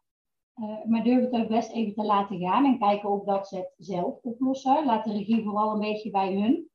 Uh, 0.56 0.86
maar 0.86 1.04
durf 1.04 1.24
het 1.24 1.42
ook 1.42 1.48
best 1.48 1.72
even 1.72 1.94
te 1.94 2.04
laten 2.04 2.40
gaan 2.40 2.66
en 2.66 2.80
kijken 2.80 3.10
of 3.10 3.24
dat 3.24 3.48
ze 3.48 3.56
het 3.56 3.74
zelf 3.78 4.20
oplossen. 4.22 4.86
Laat 4.86 5.04
de 5.04 5.12
regie 5.12 5.44
vooral 5.44 5.74
een 5.74 5.80
beetje 5.80 6.10
bij 6.10 6.34
hun. 6.34 6.70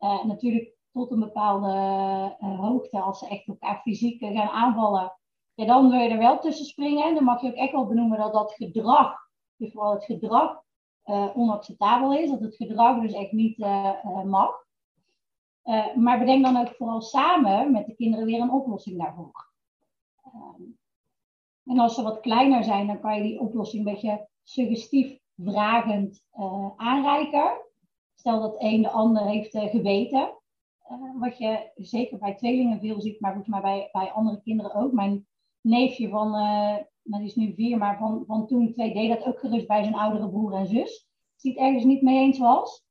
Uh, 0.00 0.24
natuurlijk 0.24 0.74
tot 0.92 1.10
een 1.10 1.20
bepaalde 1.20 1.68
hoogte, 2.38 3.00
als 3.00 3.18
ze 3.18 3.28
echt 3.28 3.46
elkaar 3.46 3.80
fysiek 3.80 4.24
gaan 4.24 4.48
aanvallen, 4.48 5.12
ja, 5.54 5.64
dan 5.64 5.90
wil 5.90 6.00
je 6.00 6.08
er 6.08 6.18
wel 6.18 6.38
tussen 6.38 6.66
springen. 6.66 7.14
Dan 7.14 7.24
mag 7.24 7.40
je 7.40 7.48
ook 7.48 7.54
echt 7.54 7.72
wel 7.72 7.86
benoemen 7.86 8.18
dat 8.18 8.32
dat 8.32 8.52
gedrag, 8.52 9.14
dus 9.56 9.72
vooral 9.72 9.92
het 9.92 10.04
gedrag, 10.04 10.62
uh, 11.06 11.36
onacceptabel 11.36 12.14
is. 12.14 12.30
Dat 12.30 12.40
het 12.40 12.56
gedrag 12.56 13.00
dus 13.00 13.12
echt 13.12 13.32
niet 13.32 13.58
uh, 13.58 14.22
mag. 14.24 14.50
maar 15.94 16.18
bedenk 16.18 16.44
dan 16.44 16.56
ook 16.56 16.74
vooral 16.76 17.00
samen 17.00 17.72
met 17.72 17.86
de 17.86 17.94
kinderen 17.94 18.26
weer 18.26 18.40
een 18.40 18.50
oplossing 18.50 18.98
daarvoor. 18.98 19.50
Ehm, 20.22 20.62
En 21.64 21.78
als 21.78 21.94
ze 21.94 22.02
wat 22.02 22.20
kleiner 22.20 22.64
zijn, 22.64 22.86
dan 22.86 23.00
kan 23.00 23.16
je 23.16 23.22
die 23.22 23.40
oplossing 23.40 23.86
een 23.86 23.92
beetje 23.92 24.28
suggestief 24.42 25.18
vragend 25.36 26.22
aanreiken. 26.76 27.60
Stel 28.14 28.40
dat 28.40 28.54
een 28.58 28.82
de 28.82 28.90
ander 28.90 29.26
heeft 29.26 29.50
geweten. 29.50 30.34
Wat 31.18 31.38
je 31.38 31.70
zeker 31.74 32.18
bij 32.18 32.34
tweelingen 32.34 32.80
veel 32.80 33.00
ziet, 33.00 33.20
maar 33.20 33.32
volgens 33.32 33.52
mij 33.52 33.62
bij, 33.62 33.88
bij 33.92 34.12
andere 34.12 34.40
kinderen 34.42 34.74
ook. 34.74 34.92
Mijn 34.92 35.26
neefje 35.60 36.08
van, 36.08 36.34
die 37.06 37.24
is 37.24 37.34
nu 37.34 37.54
vier, 37.54 37.78
maar 37.78 37.98
van, 37.98 38.24
van 38.26 38.46
toen 38.46 38.72
deed 38.76 39.08
dat 39.08 39.24
ook 39.24 39.38
gerust 39.38 39.66
bij 39.66 39.82
zijn 39.82 39.94
oudere 39.94 40.28
broer 40.28 40.52
en 40.52 40.66
zus. 40.66 41.08
Het 41.40 41.56
ergens 41.56 41.84
niet 41.84 42.02
mee 42.02 42.18
eens 42.18 42.38
was. 42.38 42.84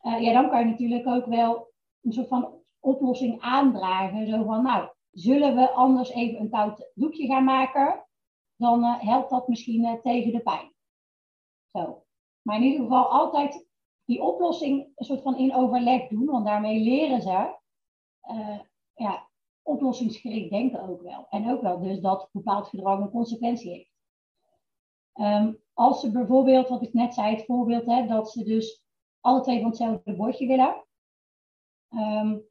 ja, 0.00 0.32
dan 0.32 0.50
kan 0.50 0.58
je 0.58 0.64
natuurlijk 0.64 1.06
ook 1.06 1.26
wel 1.26 1.72
een 2.02 2.12
soort 2.12 2.28
van 2.28 2.62
oplossing 2.80 3.40
aandragen. 3.40 4.26
Zo 4.26 4.44
van, 4.44 4.62
nou, 4.62 4.88
zullen 5.12 5.54
we 5.56 5.70
anders 5.70 6.10
even 6.10 6.40
een 6.40 6.50
koud 6.50 6.90
doekje 6.94 7.26
gaan 7.26 7.44
maken? 7.44 8.06
Dan 8.56 8.84
helpt 8.84 9.30
dat 9.30 9.48
misschien 9.48 10.00
tegen 10.02 10.32
de 10.32 10.40
pijn. 10.40 10.74
Zo. 11.72 12.04
Maar 12.42 12.56
in 12.56 12.62
ieder 12.62 12.80
geval 12.80 13.06
altijd 13.06 13.66
die 14.04 14.22
oplossing 14.22 14.92
een 14.94 15.04
soort 15.04 15.22
van 15.22 15.36
in 15.36 15.54
overleg 15.54 16.08
doen, 16.08 16.26
want 16.26 16.46
daarmee 16.46 16.80
leren 16.80 17.22
ze 17.22 17.56
ja, 18.94 19.28
oplossingsgericht 19.64 20.50
denken 20.50 20.88
ook 20.88 21.02
wel. 21.02 21.26
En 21.30 21.50
ook 21.50 21.62
wel 21.62 21.80
dus 21.80 22.00
dat 22.00 22.28
bepaald 22.32 22.68
gedrag 22.68 23.00
een 23.00 23.10
consequentie 23.10 23.70
heeft. 23.70 23.92
Um, 25.14 25.62
als 25.72 26.00
ze 26.00 26.10
bijvoorbeeld, 26.10 26.68
wat 26.68 26.82
ik 26.82 26.92
net 26.92 27.14
zei, 27.14 27.34
het 27.34 27.44
voorbeeld, 27.44 27.86
hè, 27.86 28.06
dat 28.06 28.30
ze 28.30 28.44
dus 28.44 28.82
alle 29.20 29.40
twee 29.40 29.60
van 29.60 29.68
hetzelfde 29.68 30.16
bordje 30.16 30.46
willen. 30.46 30.84
Um, 31.90 32.42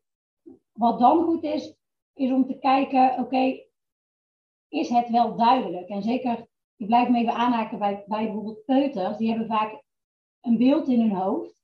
wat 0.72 1.00
dan 1.00 1.24
goed 1.24 1.44
is, 1.44 1.76
is 2.14 2.32
om 2.32 2.46
te 2.46 2.60
kijken, 2.60 3.20
oké, 3.20 3.64
is 4.68 4.90
het 4.90 5.10
wel 5.10 5.36
duidelijk? 5.36 5.90
En 5.90 6.04
zeker 6.04 6.48
ik 6.76 6.88
blijf 6.88 7.10
me 7.10 7.18
even 7.20 7.34
aanhaken 7.34 7.80
bij, 7.80 8.04
bij 8.08 8.26
bijvoorbeeld 8.26 8.66
peuters. 8.66 9.18
Die 9.18 9.30
hebben 9.30 9.48
vaak 9.48 9.84
een 10.42 10.58
beeld 10.58 10.88
in 10.88 11.00
hun 11.00 11.16
hoofd. 11.16 11.64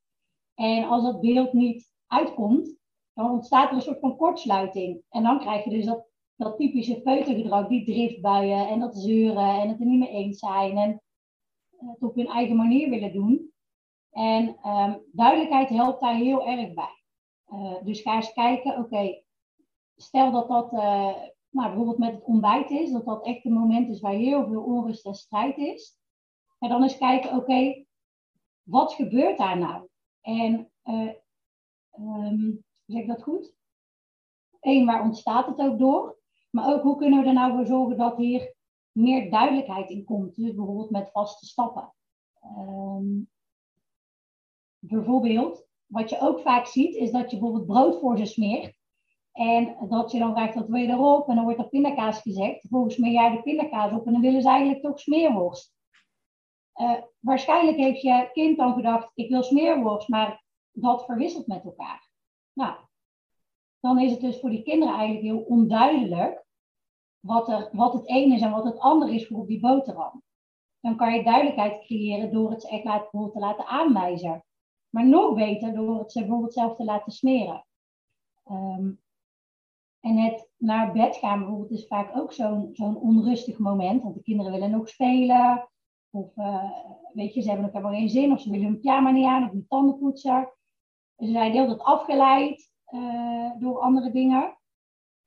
En 0.54 0.84
als 0.84 1.04
dat 1.04 1.22
beeld 1.22 1.54
niet 1.54 1.92
uitkomt, 2.08 2.79
dan 3.20 3.32
ontstaat 3.32 3.70
er 3.70 3.76
een 3.76 3.82
soort 3.82 4.00
van 4.00 4.18
kortsluiting. 4.18 5.02
En 5.10 5.24
dan 5.24 5.40
krijg 5.40 5.64
je 5.64 5.70
dus 5.70 5.86
dat, 5.86 6.06
dat 6.36 6.58
typische 6.58 7.02
peutergedrag, 7.02 7.68
die 7.68 7.86
driftbuien 7.86 8.68
en 8.68 8.80
dat 8.80 8.98
zeuren 8.98 9.62
en 9.62 9.70
het 9.70 9.80
er 9.80 9.86
niet 9.86 10.00
mee 10.00 10.10
eens 10.10 10.40
zijn 10.40 10.78
en 10.78 11.02
het 11.78 12.04
op 12.04 12.16
hun 12.16 12.28
eigen 12.28 12.56
manier 12.56 12.90
willen 12.90 13.14
doen. 13.14 13.52
En 14.12 14.68
um, 14.70 15.02
duidelijkheid 15.12 15.70
helpt 15.70 16.02
daar 16.02 16.16
heel 16.16 16.48
erg 16.48 16.74
bij. 16.74 17.04
Uh, 17.48 17.84
dus 17.84 18.02
ga 18.02 18.16
eens 18.16 18.34
kijken, 18.34 18.78
oké, 18.78 19.24
stel 19.96 20.32
dat 20.32 20.48
dat 20.48 20.74
uh, 20.74 20.80
nou, 21.50 21.68
bijvoorbeeld 21.68 21.98
met 21.98 22.14
het 22.14 22.24
ontbijt 22.24 22.70
is, 22.70 22.92
dat 22.92 23.06
dat 23.06 23.26
echt 23.26 23.46
een 23.46 23.54
moment 23.54 23.90
is 23.90 24.00
waar 24.00 24.14
heel 24.14 24.48
veel 24.48 24.64
onrust 24.64 25.06
en 25.06 25.16
strijd 25.16 25.58
is. 25.58 25.98
En 26.60 26.70
dan 26.70 26.84
eens 26.84 26.98
kijken, 26.98 27.36
oké, 27.36 27.86
wat 28.64 28.94
gebeurt 28.94 29.38
daar 29.38 29.58
nou? 29.58 29.88
En 30.22 30.72
uh, 30.84 31.12
zeg 32.90 33.02
ik 33.02 33.08
dat 33.08 33.24
goed? 33.24 33.54
Eén, 34.60 34.86
waar 34.86 35.04
ontstaat 35.04 35.46
het 35.46 35.60
ook 35.60 35.80
door? 35.80 36.18
Maar 36.50 36.74
ook 36.74 36.82
hoe 36.82 36.98
kunnen 36.98 37.22
we 37.22 37.28
er 37.28 37.34
nou 37.34 37.56
voor 37.56 37.66
zorgen 37.66 37.98
dat 37.98 38.18
hier 38.18 38.56
meer 38.92 39.32
duidelijkheid 39.32 39.90
in 39.90 40.04
komt? 40.04 40.36
Dus 40.36 40.56
bijvoorbeeld 40.56 40.90
met 40.90 41.12
vaste 41.12 41.46
stappen. 41.46 41.94
Um, 42.44 43.30
bijvoorbeeld, 44.80 45.68
wat 45.86 46.10
je 46.10 46.20
ook 46.20 46.40
vaak 46.40 46.66
ziet, 46.66 46.96
is 46.96 47.12
dat 47.12 47.32
je 47.32 47.38
bijvoorbeeld 47.38 47.68
brood 47.68 48.00
voor 48.00 48.18
ze 48.18 48.26
smeert. 48.26 48.78
En 49.32 49.76
dat 49.90 50.12
je 50.12 50.20
dan 50.20 50.34
wat 50.34 50.68
wil 50.68 50.82
je 50.82 50.88
erop? 50.88 51.28
En 51.28 51.36
dan 51.36 51.44
wordt 51.44 51.60
er 51.60 51.70
pindakaas 51.70 52.22
gezegd. 52.22 52.60
Vervolgens 52.60 52.96
smeer 52.96 53.12
jij 53.12 53.32
de 53.32 53.42
pindakaas 53.42 53.92
op 53.92 54.06
en 54.06 54.12
dan 54.12 54.22
willen 54.22 54.42
ze 54.42 54.50
eigenlijk 54.50 54.82
toch 54.82 55.00
smeerworst. 55.00 55.78
Uh, 56.76 57.02
waarschijnlijk 57.20 57.78
heeft 57.78 58.02
je 58.02 58.30
kind 58.34 58.58
dan 58.58 58.74
gedacht, 58.74 59.12
ik 59.16 59.30
wil 59.30 59.44
smeerworst, 59.44 60.08
maar 60.08 60.44
dat 60.72 61.06
verwisselt 61.06 61.48
met 61.48 61.64
elkaar. 61.64 62.09
Nou, 62.60 62.76
dan 63.80 64.00
is 64.00 64.12
het 64.12 64.22
dus 64.22 64.40
voor 64.40 64.50
die 64.50 64.64
kinderen 64.64 64.96
eigenlijk 64.96 65.26
heel 65.26 65.40
onduidelijk 65.40 66.46
wat, 67.20 67.50
er, 67.50 67.70
wat 67.72 67.94
het 67.94 68.04
een 68.06 68.32
is 68.32 68.42
en 68.42 68.52
wat 68.52 68.64
het 68.64 68.80
ander 68.80 69.10
is 69.14 69.28
voor 69.28 69.40
op 69.40 69.48
die 69.48 69.60
boterham. 69.60 70.24
Dan 70.80 70.96
kan 70.96 71.14
je 71.14 71.24
duidelijkheid 71.24 71.86
creëren 71.86 72.32
door 72.32 72.52
het 72.52 72.62
ze 72.62 72.70
echt 72.70 72.84
laten, 72.84 73.32
te 73.32 73.40
laten 73.40 73.66
aanwijzen. 73.66 74.46
Maar 74.90 75.06
nog 75.08 75.36
beter 75.36 75.74
door 75.74 76.00
het 76.00 76.12
ze 76.12 76.20
bijvoorbeeld 76.20 76.54
zelf 76.54 76.76
te 76.76 76.84
laten 76.84 77.12
smeren. 77.12 77.66
Um, 78.52 79.02
en 80.00 80.18
het 80.18 80.50
naar 80.58 80.92
bed 80.92 81.16
gaan 81.16 81.40
bijvoorbeeld 81.40 81.72
is 81.72 81.88
vaak 81.88 82.18
ook 82.18 82.34
zo'n 82.34 82.98
onrustig 83.02 83.58
moment. 83.58 84.04
Want 84.04 84.16
de 84.16 84.22
kinderen 84.22 84.52
willen 84.52 84.72
nog 84.72 84.90
spelen. 84.90 85.70
Of 86.10 86.38
uh, 86.38 86.72
weet 87.14 87.34
je, 87.34 87.42
ze 87.42 87.48
hebben 87.48 87.66
ook 87.66 87.74
helemaal 87.74 87.94
geen 87.94 88.10
zin. 88.10 88.32
Of 88.32 88.42
ze 88.42 88.50
willen 88.50 88.66
hun 88.66 88.80
pyjama 88.80 89.12
niet 89.12 89.26
aan 89.26 89.44
of 89.44 89.52
hun 89.52 89.66
tanden 89.68 89.98
poetsen. 89.98 90.50
Ze 91.20 91.32
zijn 91.32 91.52
heel 91.52 91.68
dat 91.68 91.80
afgeleid 91.80 92.72
uh, 92.94 93.52
door 93.60 93.80
andere 93.80 94.12
dingen. 94.12 94.58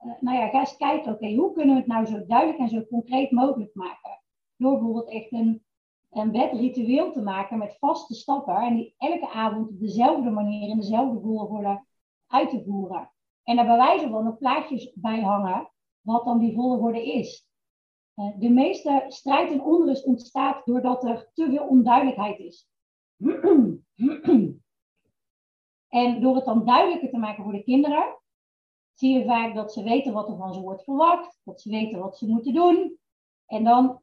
Uh, 0.04 0.12
nou 0.20 0.38
ja, 0.38 0.48
ga 0.48 0.58
eens 0.58 0.76
kijken, 0.76 1.12
oké, 1.12 1.34
hoe 1.34 1.52
kunnen 1.52 1.74
we 1.74 1.80
het 1.80 1.90
nou 1.90 2.06
zo 2.06 2.26
duidelijk 2.26 2.58
en 2.58 2.68
zo 2.68 2.84
concreet 2.84 3.30
mogelijk 3.30 3.74
maken? 3.74 4.20
Door 4.56 4.72
bijvoorbeeld 4.72 5.08
echt 5.08 5.32
een, 5.32 5.64
een 6.10 6.30
bedritueel 6.30 7.12
te 7.12 7.22
maken 7.22 7.58
met 7.58 7.76
vaste 7.78 8.14
stappen. 8.14 8.56
En 8.56 8.74
die 8.74 8.94
elke 8.98 9.28
avond 9.30 9.68
op 9.68 9.80
dezelfde 9.80 10.30
manier 10.30 10.68
in 10.68 10.76
dezelfde 10.76 11.20
volgorde 11.20 11.84
uit 12.26 12.50
te 12.50 12.62
voeren. 12.64 13.10
En 13.42 13.56
daar 13.56 13.66
bij 13.66 13.76
wijze 13.76 14.08
van 14.08 14.24
nog 14.24 14.38
plaatjes 14.38 14.92
bij 14.94 15.20
hangen, 15.20 15.70
wat 16.00 16.24
dan 16.24 16.38
die 16.38 16.54
volgorde 16.54 17.12
is. 17.12 17.48
Eh, 18.14 18.38
de 18.38 18.50
meeste 18.50 19.04
strijd 19.08 19.50
en 19.50 19.62
onrust 19.62 20.04
ontstaat 20.04 20.66
doordat 20.66 21.04
er 21.04 21.30
te 21.34 21.46
veel 21.50 21.66
onduidelijkheid 21.66 22.38
is. 22.38 22.68
en 25.92 26.20
door 26.20 26.34
het 26.34 26.44
dan 26.44 26.64
duidelijker 26.64 27.10
te 27.10 27.16
maken 27.16 27.42
voor 27.42 27.52
de 27.52 27.62
kinderen, 27.62 28.18
zie 28.92 29.18
je 29.18 29.24
vaak 29.24 29.54
dat 29.54 29.72
ze 29.72 29.82
weten 29.82 30.12
wat 30.12 30.28
er 30.28 30.36
van 30.36 30.54
ze 30.54 30.60
wordt 30.60 30.84
verwacht, 30.84 31.40
dat 31.44 31.60
ze 31.60 31.70
weten 31.70 31.98
wat 31.98 32.18
ze 32.18 32.26
moeten 32.26 32.54
doen. 32.54 32.98
En 33.46 33.64
dan, 33.64 34.02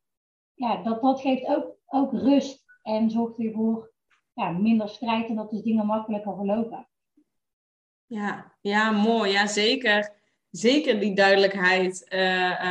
ja, 0.54 0.84
dat, 0.84 1.02
dat 1.02 1.22
geeft 1.22 1.46
ook, 1.46 1.76
ook 1.86 2.12
rust 2.12 2.64
en 2.82 3.10
zorgt 3.10 3.38
weer 3.38 3.52
voor 3.52 3.94
ja, 4.34 4.50
minder 4.50 4.90
strijd 4.90 5.28
en 5.28 5.36
dat 5.36 5.50
dus 5.50 5.62
dingen 5.62 5.86
makkelijker 5.86 6.36
verlopen. 6.36 6.88
Ja, 8.06 8.56
ja 8.62 8.92
mooi. 8.92 9.32
Ja, 9.32 9.48
zeker. 9.48 10.18
Zeker 10.50 11.00
die 11.00 11.16
duidelijkheid 11.16 12.06
uh, 12.14 12.64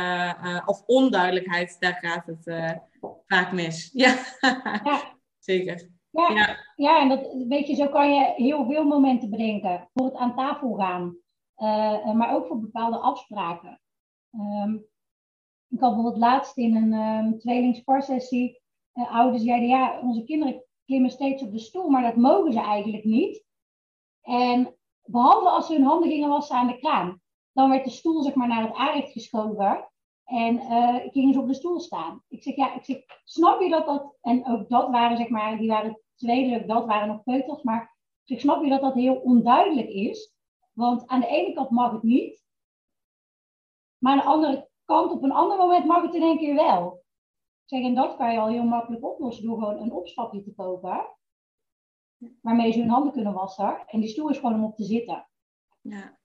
uh, 0.43 0.61
of 0.65 0.83
onduidelijkheid, 0.85 1.75
daar 1.79 1.97
gaat 2.01 2.25
het 2.25 2.75
vaak 3.27 3.51
mis. 3.51 3.89
Ja, 3.93 4.17
ja. 4.83 5.17
zeker. 5.39 5.98
Ja, 6.11 6.29
ja. 6.29 6.57
ja, 6.75 7.01
en 7.01 7.09
dat, 7.09 7.33
weet 7.47 7.67
je, 7.67 7.75
zo 7.75 7.87
kan 7.87 8.13
je 8.13 8.33
heel 8.35 8.65
veel 8.65 8.83
momenten 8.83 9.29
bedenken. 9.29 9.89
Voor 9.93 10.05
het 10.05 10.15
aan 10.15 10.35
tafel 10.35 10.73
gaan, 10.73 11.17
maar 12.17 12.35
ook 12.35 12.47
voor 12.47 12.59
bepaalde 12.59 12.97
afspraken. 12.97 13.81
Um, 14.31 14.85
ik 15.67 15.79
had 15.79 15.93
bijvoorbeeld 15.93 16.17
laatst 16.17 16.57
in 16.57 16.75
een 16.75 16.93
um, 16.93 17.39
tweelingsparsessie, 17.39 18.61
ouders 18.93 19.43
zeiden, 19.43 19.67
ja, 19.67 19.99
onze 19.99 20.23
kinderen 20.23 20.63
klimmen 20.85 21.11
steeds 21.11 21.43
op 21.43 21.51
de 21.51 21.59
stoel, 21.59 21.89
maar 21.89 22.01
dat 22.01 22.15
mogen 22.15 22.53
ze 22.53 22.59
eigenlijk 22.59 23.03
niet. 23.03 23.45
En 24.21 24.79
Behalve 25.11 25.49
als 25.49 25.67
ze 25.67 25.73
hun 25.73 25.83
handen 25.83 26.09
gingen 26.09 26.29
wassen 26.29 26.55
aan 26.55 26.67
de 26.67 26.77
kraan. 26.77 27.21
Dan 27.51 27.69
werd 27.69 27.83
de 27.83 27.89
stoel 27.89 28.23
zeg 28.23 28.33
maar, 28.33 28.47
naar 28.47 28.63
het 28.63 28.75
aanrecht 28.75 29.11
geschoven. 29.11 29.88
En 30.29 30.55
uh, 30.55 30.95
gingen 31.11 31.33
ze 31.33 31.39
op 31.39 31.47
de 31.47 31.53
stoel 31.53 31.79
staan. 31.79 32.23
Ik 32.27 32.43
zeg, 32.43 32.55
ja, 32.55 32.75
ik 32.75 32.83
zeg, 32.83 32.97
snap 33.23 33.61
je 33.61 33.69
dat 33.69 33.85
dat... 33.85 34.17
En 34.21 34.47
ook 34.47 34.69
dat 34.69 34.89
waren, 34.89 35.17
zeg 35.17 35.29
maar, 35.29 35.57
die 35.57 35.67
waren 35.67 36.01
tweede, 36.15 36.65
dat 36.65 36.85
waren 36.85 37.07
nog 37.07 37.23
peuters. 37.23 37.61
Maar 37.61 37.81
ik 38.23 38.27
zeg, 38.27 38.39
snap 38.39 38.63
je 38.63 38.69
dat 38.69 38.81
dat 38.81 38.93
heel 38.93 39.15
onduidelijk 39.15 39.89
is? 39.89 40.33
Want 40.73 41.07
aan 41.07 41.19
de 41.19 41.27
ene 41.27 41.53
kant 41.53 41.69
mag 41.69 41.91
het 41.91 42.03
niet. 42.03 42.43
Maar 43.97 44.11
aan 44.11 44.17
de 44.17 44.23
andere 44.23 44.69
kant, 44.85 45.11
op 45.11 45.23
een 45.23 45.31
ander 45.31 45.57
moment 45.57 45.85
mag 45.85 46.01
het 46.01 46.13
in 46.13 46.21
één 46.21 46.37
keer 46.37 46.55
wel. 46.55 47.03
Ik 47.63 47.75
zeg, 47.75 47.83
en 47.83 47.95
dat 47.95 48.15
kan 48.15 48.33
je 48.33 48.39
al 48.39 48.47
heel 48.47 48.63
makkelijk 48.63 49.05
oplossen 49.05 49.45
door 49.45 49.57
gewoon 49.57 49.77
een 49.77 49.93
opstapje 49.93 50.43
te 50.43 50.53
kopen 50.53 51.17
waarmee 52.41 52.71
ze 52.71 52.79
hun 52.79 52.89
handen 52.89 53.13
kunnen 53.13 53.33
wassen. 53.33 53.87
En 53.87 53.99
die 53.99 54.09
stoel 54.09 54.29
is 54.29 54.37
gewoon 54.37 54.53
om 54.53 54.63
op 54.63 54.75
te 54.75 54.83
zitten. 54.83 55.27
Ja, 55.81 56.18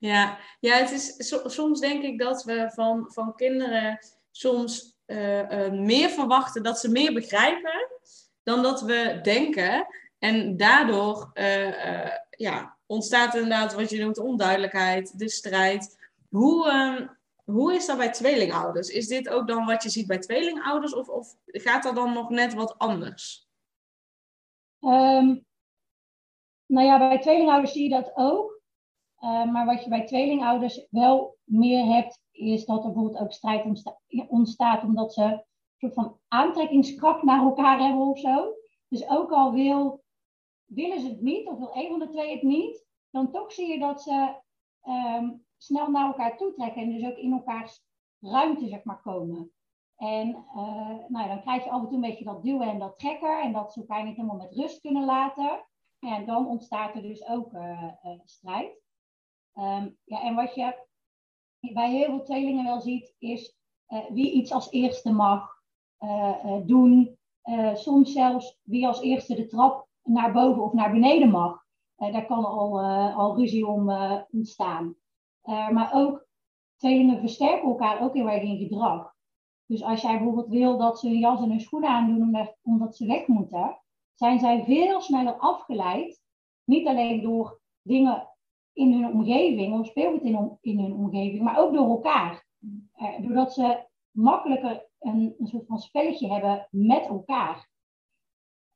ja. 0.00 0.38
ja 0.60 0.76
het 0.76 0.90
is, 0.90 1.34
soms 1.44 1.80
denk 1.80 2.02
ik 2.02 2.18
dat 2.18 2.44
we 2.44 2.70
van, 2.74 3.10
van 3.12 3.34
kinderen 3.34 3.98
soms 4.30 4.98
uh, 5.06 5.50
uh, 5.50 5.72
meer 5.72 6.08
verwachten 6.08 6.62
dat 6.62 6.78
ze 6.78 6.90
meer 6.90 7.12
begrijpen 7.12 7.88
dan 8.42 8.62
dat 8.62 8.80
we 8.80 9.18
denken. 9.22 9.86
En 10.18 10.56
daardoor 10.56 11.30
uh, 11.34 12.10
ja, 12.30 12.76
ontstaat 12.86 13.34
inderdaad 13.34 13.74
wat 13.74 13.90
je 13.90 14.00
noemt 14.00 14.18
onduidelijkheid, 14.18 15.18
de 15.18 15.28
strijd. 15.28 15.98
Hoe, 16.28 16.68
ehm, 16.68 17.06
hoe 17.44 17.74
is 17.74 17.86
dat 17.86 17.96
bij 17.96 18.10
tweelingouders? 18.10 18.88
Is 18.88 19.06
dit 19.06 19.28
ook 19.28 19.48
dan 19.48 19.66
wat 19.66 19.82
je 19.82 19.88
ziet 19.88 20.06
bij 20.06 20.18
tweelingouders 20.18 20.94
of, 20.94 21.08
of 21.08 21.34
gaat 21.46 21.82
dat 21.82 21.94
dan 21.94 22.12
nog 22.12 22.30
net 22.30 22.54
wat 22.54 22.78
anders? 22.78 23.48
Um, 24.80 25.44
nou 26.66 26.86
ja, 26.86 26.98
bij 26.98 27.20
tweelingouders 27.20 27.72
zie 27.72 27.82
je 27.82 27.88
dat 27.88 28.10
ook. 28.14 28.59
Maar 29.20 29.66
wat 29.66 29.84
je 29.84 29.90
bij 29.90 30.06
tweelingouders 30.06 30.86
wel 30.90 31.36
meer 31.44 31.84
hebt, 31.84 32.22
is 32.30 32.64
dat 32.64 32.84
er 32.84 32.92
bijvoorbeeld 32.92 33.22
ook 33.22 33.32
strijd 33.32 33.84
ontstaat 34.28 34.82
omdat 34.82 35.12
ze 35.12 35.22
een 35.22 35.42
soort 35.76 35.94
van 35.94 36.18
aantrekkingskracht 36.28 37.22
naar 37.22 37.42
elkaar 37.42 37.78
hebben 37.78 38.06
of 38.06 38.18
zo. 38.18 38.54
Dus 38.88 39.08
ook 39.08 39.30
al 39.30 39.52
wil, 39.52 40.02
willen 40.64 41.00
ze 41.00 41.08
het 41.08 41.20
niet, 41.20 41.48
of 41.48 41.58
wil 41.58 41.76
een 41.76 41.88
van 41.88 41.98
de 41.98 42.08
twee 42.08 42.32
het 42.32 42.42
niet, 42.42 42.86
dan 43.10 43.30
toch 43.30 43.52
zie 43.52 43.68
je 43.68 43.78
dat 43.78 44.02
ze 44.02 44.34
ehm, 44.80 45.30
snel 45.56 45.90
naar 45.90 46.06
elkaar 46.06 46.36
toe 46.36 46.52
trekken 46.52 46.82
en 46.82 46.92
dus 46.92 47.04
ook 47.04 47.16
in 47.16 47.32
elkaars 47.32 47.82
ruimte 48.20 48.68
zeg 48.68 48.84
maar, 48.84 49.00
komen. 49.00 49.52
En 49.96 50.28
uh, 50.28 51.08
nou, 51.08 51.28
dan 51.28 51.40
krijg 51.40 51.64
je 51.64 51.70
af 51.70 51.80
en 51.80 51.86
toe 51.86 51.94
een 51.94 52.00
beetje 52.00 52.24
dat 52.24 52.42
duwen 52.42 52.68
en 52.68 52.78
dat 52.78 52.98
trekken 52.98 53.42
en 53.42 53.52
dat 53.52 53.72
ze 53.72 53.80
elkaar 53.80 54.04
niet 54.04 54.16
helemaal 54.16 54.36
met 54.36 54.54
rust 54.54 54.80
kunnen 54.80 55.04
laten. 55.04 55.64
En 55.98 56.26
dan 56.26 56.46
ontstaat 56.46 56.94
er 56.94 57.02
dus 57.02 57.26
ook 57.26 57.52
uh, 57.52 57.92
strijd. 58.24 58.79
Um, 59.54 59.96
ja, 60.04 60.22
en 60.22 60.34
wat 60.34 60.54
je 60.54 60.86
bij 61.60 61.90
heel 61.90 62.06
veel 62.06 62.22
tweelingen 62.22 62.64
wel 62.64 62.80
ziet, 62.80 63.14
is 63.18 63.58
wie 64.08 64.30
iets 64.32 64.52
als 64.52 64.70
eerste 64.70 65.12
mag 65.12 65.62
doen. 66.64 67.18
soms 67.74 68.12
zelfs 68.12 68.58
wie 68.62 68.86
als 68.86 69.00
eerste 69.00 69.34
de 69.34 69.46
trap 69.46 69.88
naar 70.02 70.32
boven 70.32 70.62
of 70.62 70.72
naar 70.72 70.90
beneden 70.90 71.30
mag. 71.30 71.64
daar 71.96 72.26
kan 72.26 72.44
al, 72.44 72.80
al 73.12 73.36
ruzie 73.36 73.66
om 73.66 73.90
ontstaan. 74.30 74.96
maar 75.46 75.90
ook 75.92 76.26
tweelingen 76.76 77.20
versterken 77.20 77.68
elkaar 77.68 78.02
ook 78.02 78.14
heel 78.14 78.28
erg 78.28 78.42
in 78.42 78.58
gedrag. 78.58 79.14
Dus 79.66 79.82
als 79.82 80.00
jij 80.00 80.16
bijvoorbeeld 80.16 80.48
wil 80.48 80.78
dat 80.78 80.98
ze 80.98 81.08
hun 81.08 81.18
jas 81.18 81.40
en 81.40 81.50
hun 81.50 81.60
schoenen 81.60 81.90
aandoen 81.90 82.48
omdat 82.62 82.96
ze 82.96 83.06
weg 83.06 83.26
moeten, 83.26 83.80
zijn 84.14 84.38
zij 84.38 84.64
veel 84.64 85.00
sneller 85.00 85.38
afgeleid. 85.38 86.22
Niet 86.64 86.86
alleen 86.86 87.22
door 87.22 87.60
dingen 87.82 88.29
in 88.80 88.92
hun 88.92 89.12
omgeving 89.12 89.78
of 89.78 89.86
speelgoed 89.86 90.22
in, 90.22 90.58
in 90.60 90.80
hun 90.80 90.92
omgeving, 90.92 91.42
maar 91.42 91.58
ook 91.58 91.72
door 91.72 91.88
elkaar. 91.88 92.46
Eh, 92.92 93.22
doordat 93.22 93.52
ze 93.52 93.86
makkelijker 94.10 94.86
een, 94.98 95.34
een, 95.38 95.46
soort 95.46 95.66
van 95.66 95.78
spelletje 95.78 96.32
hebben 96.32 96.68
met 96.70 97.06
elkaar. 97.06 97.68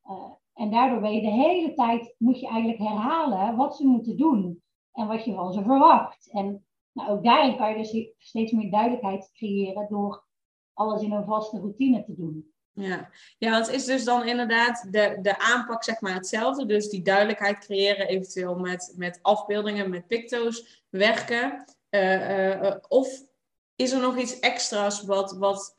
Uh, 0.05 0.32
en 0.55 0.70
daardoor 0.70 1.00
ben 1.00 1.12
je 1.12 1.20
de 1.20 1.30
hele 1.30 1.74
tijd, 1.74 2.14
moet 2.18 2.40
je 2.40 2.48
eigenlijk 2.48 2.78
herhalen 2.78 3.57
wat 3.57 3.76
ze 3.76 3.86
moeten 3.86 4.16
doen 4.16 4.62
en 4.92 5.07
wat 5.07 5.24
je 5.24 5.34
van 5.34 5.52
ze 5.52 5.62
verwacht. 5.62 6.30
En 6.30 6.66
nou, 6.92 7.11
ook 7.11 7.24
daarin 7.24 7.57
kan 7.57 7.70
je 7.70 7.76
dus 7.76 8.12
steeds 8.18 8.52
meer 8.52 8.70
duidelijkheid 8.70 9.30
creëren 9.32 9.86
door 9.88 10.26
alles 10.72 11.02
in 11.02 11.12
een 11.12 11.24
vaste 11.24 11.59
routine 11.59 12.05
te 12.05 12.14
doen. 12.14 12.53
Ja, 12.74 13.10
ja 13.38 13.50
want 13.50 13.68
is 13.68 13.84
dus 13.84 14.04
dan 14.04 14.26
inderdaad 14.26 14.92
de, 14.92 15.18
de 15.22 15.38
aanpak 15.38 15.84
zeg 15.84 16.00
maar 16.00 16.14
hetzelfde. 16.14 16.66
Dus 16.66 16.88
die 16.88 17.02
duidelijkheid 17.02 17.58
creëren, 17.58 18.08
eventueel 18.08 18.54
met, 18.54 18.94
met 18.96 19.18
afbeeldingen, 19.22 19.90
met 19.90 20.06
picto's 20.06 20.84
werken. 20.90 21.64
Uh, 21.90 22.74
of 22.88 23.22
is 23.76 23.92
er 23.92 24.00
nog 24.00 24.18
iets 24.18 24.40
extra's 24.40 25.02
wat, 25.04 25.32
wat 25.32 25.74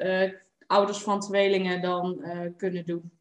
ouders 0.68 0.98
van 0.98 1.20
tweelingen 1.20 1.82
dan 1.82 2.24
kunnen 2.58 2.86
doen? 2.86 3.12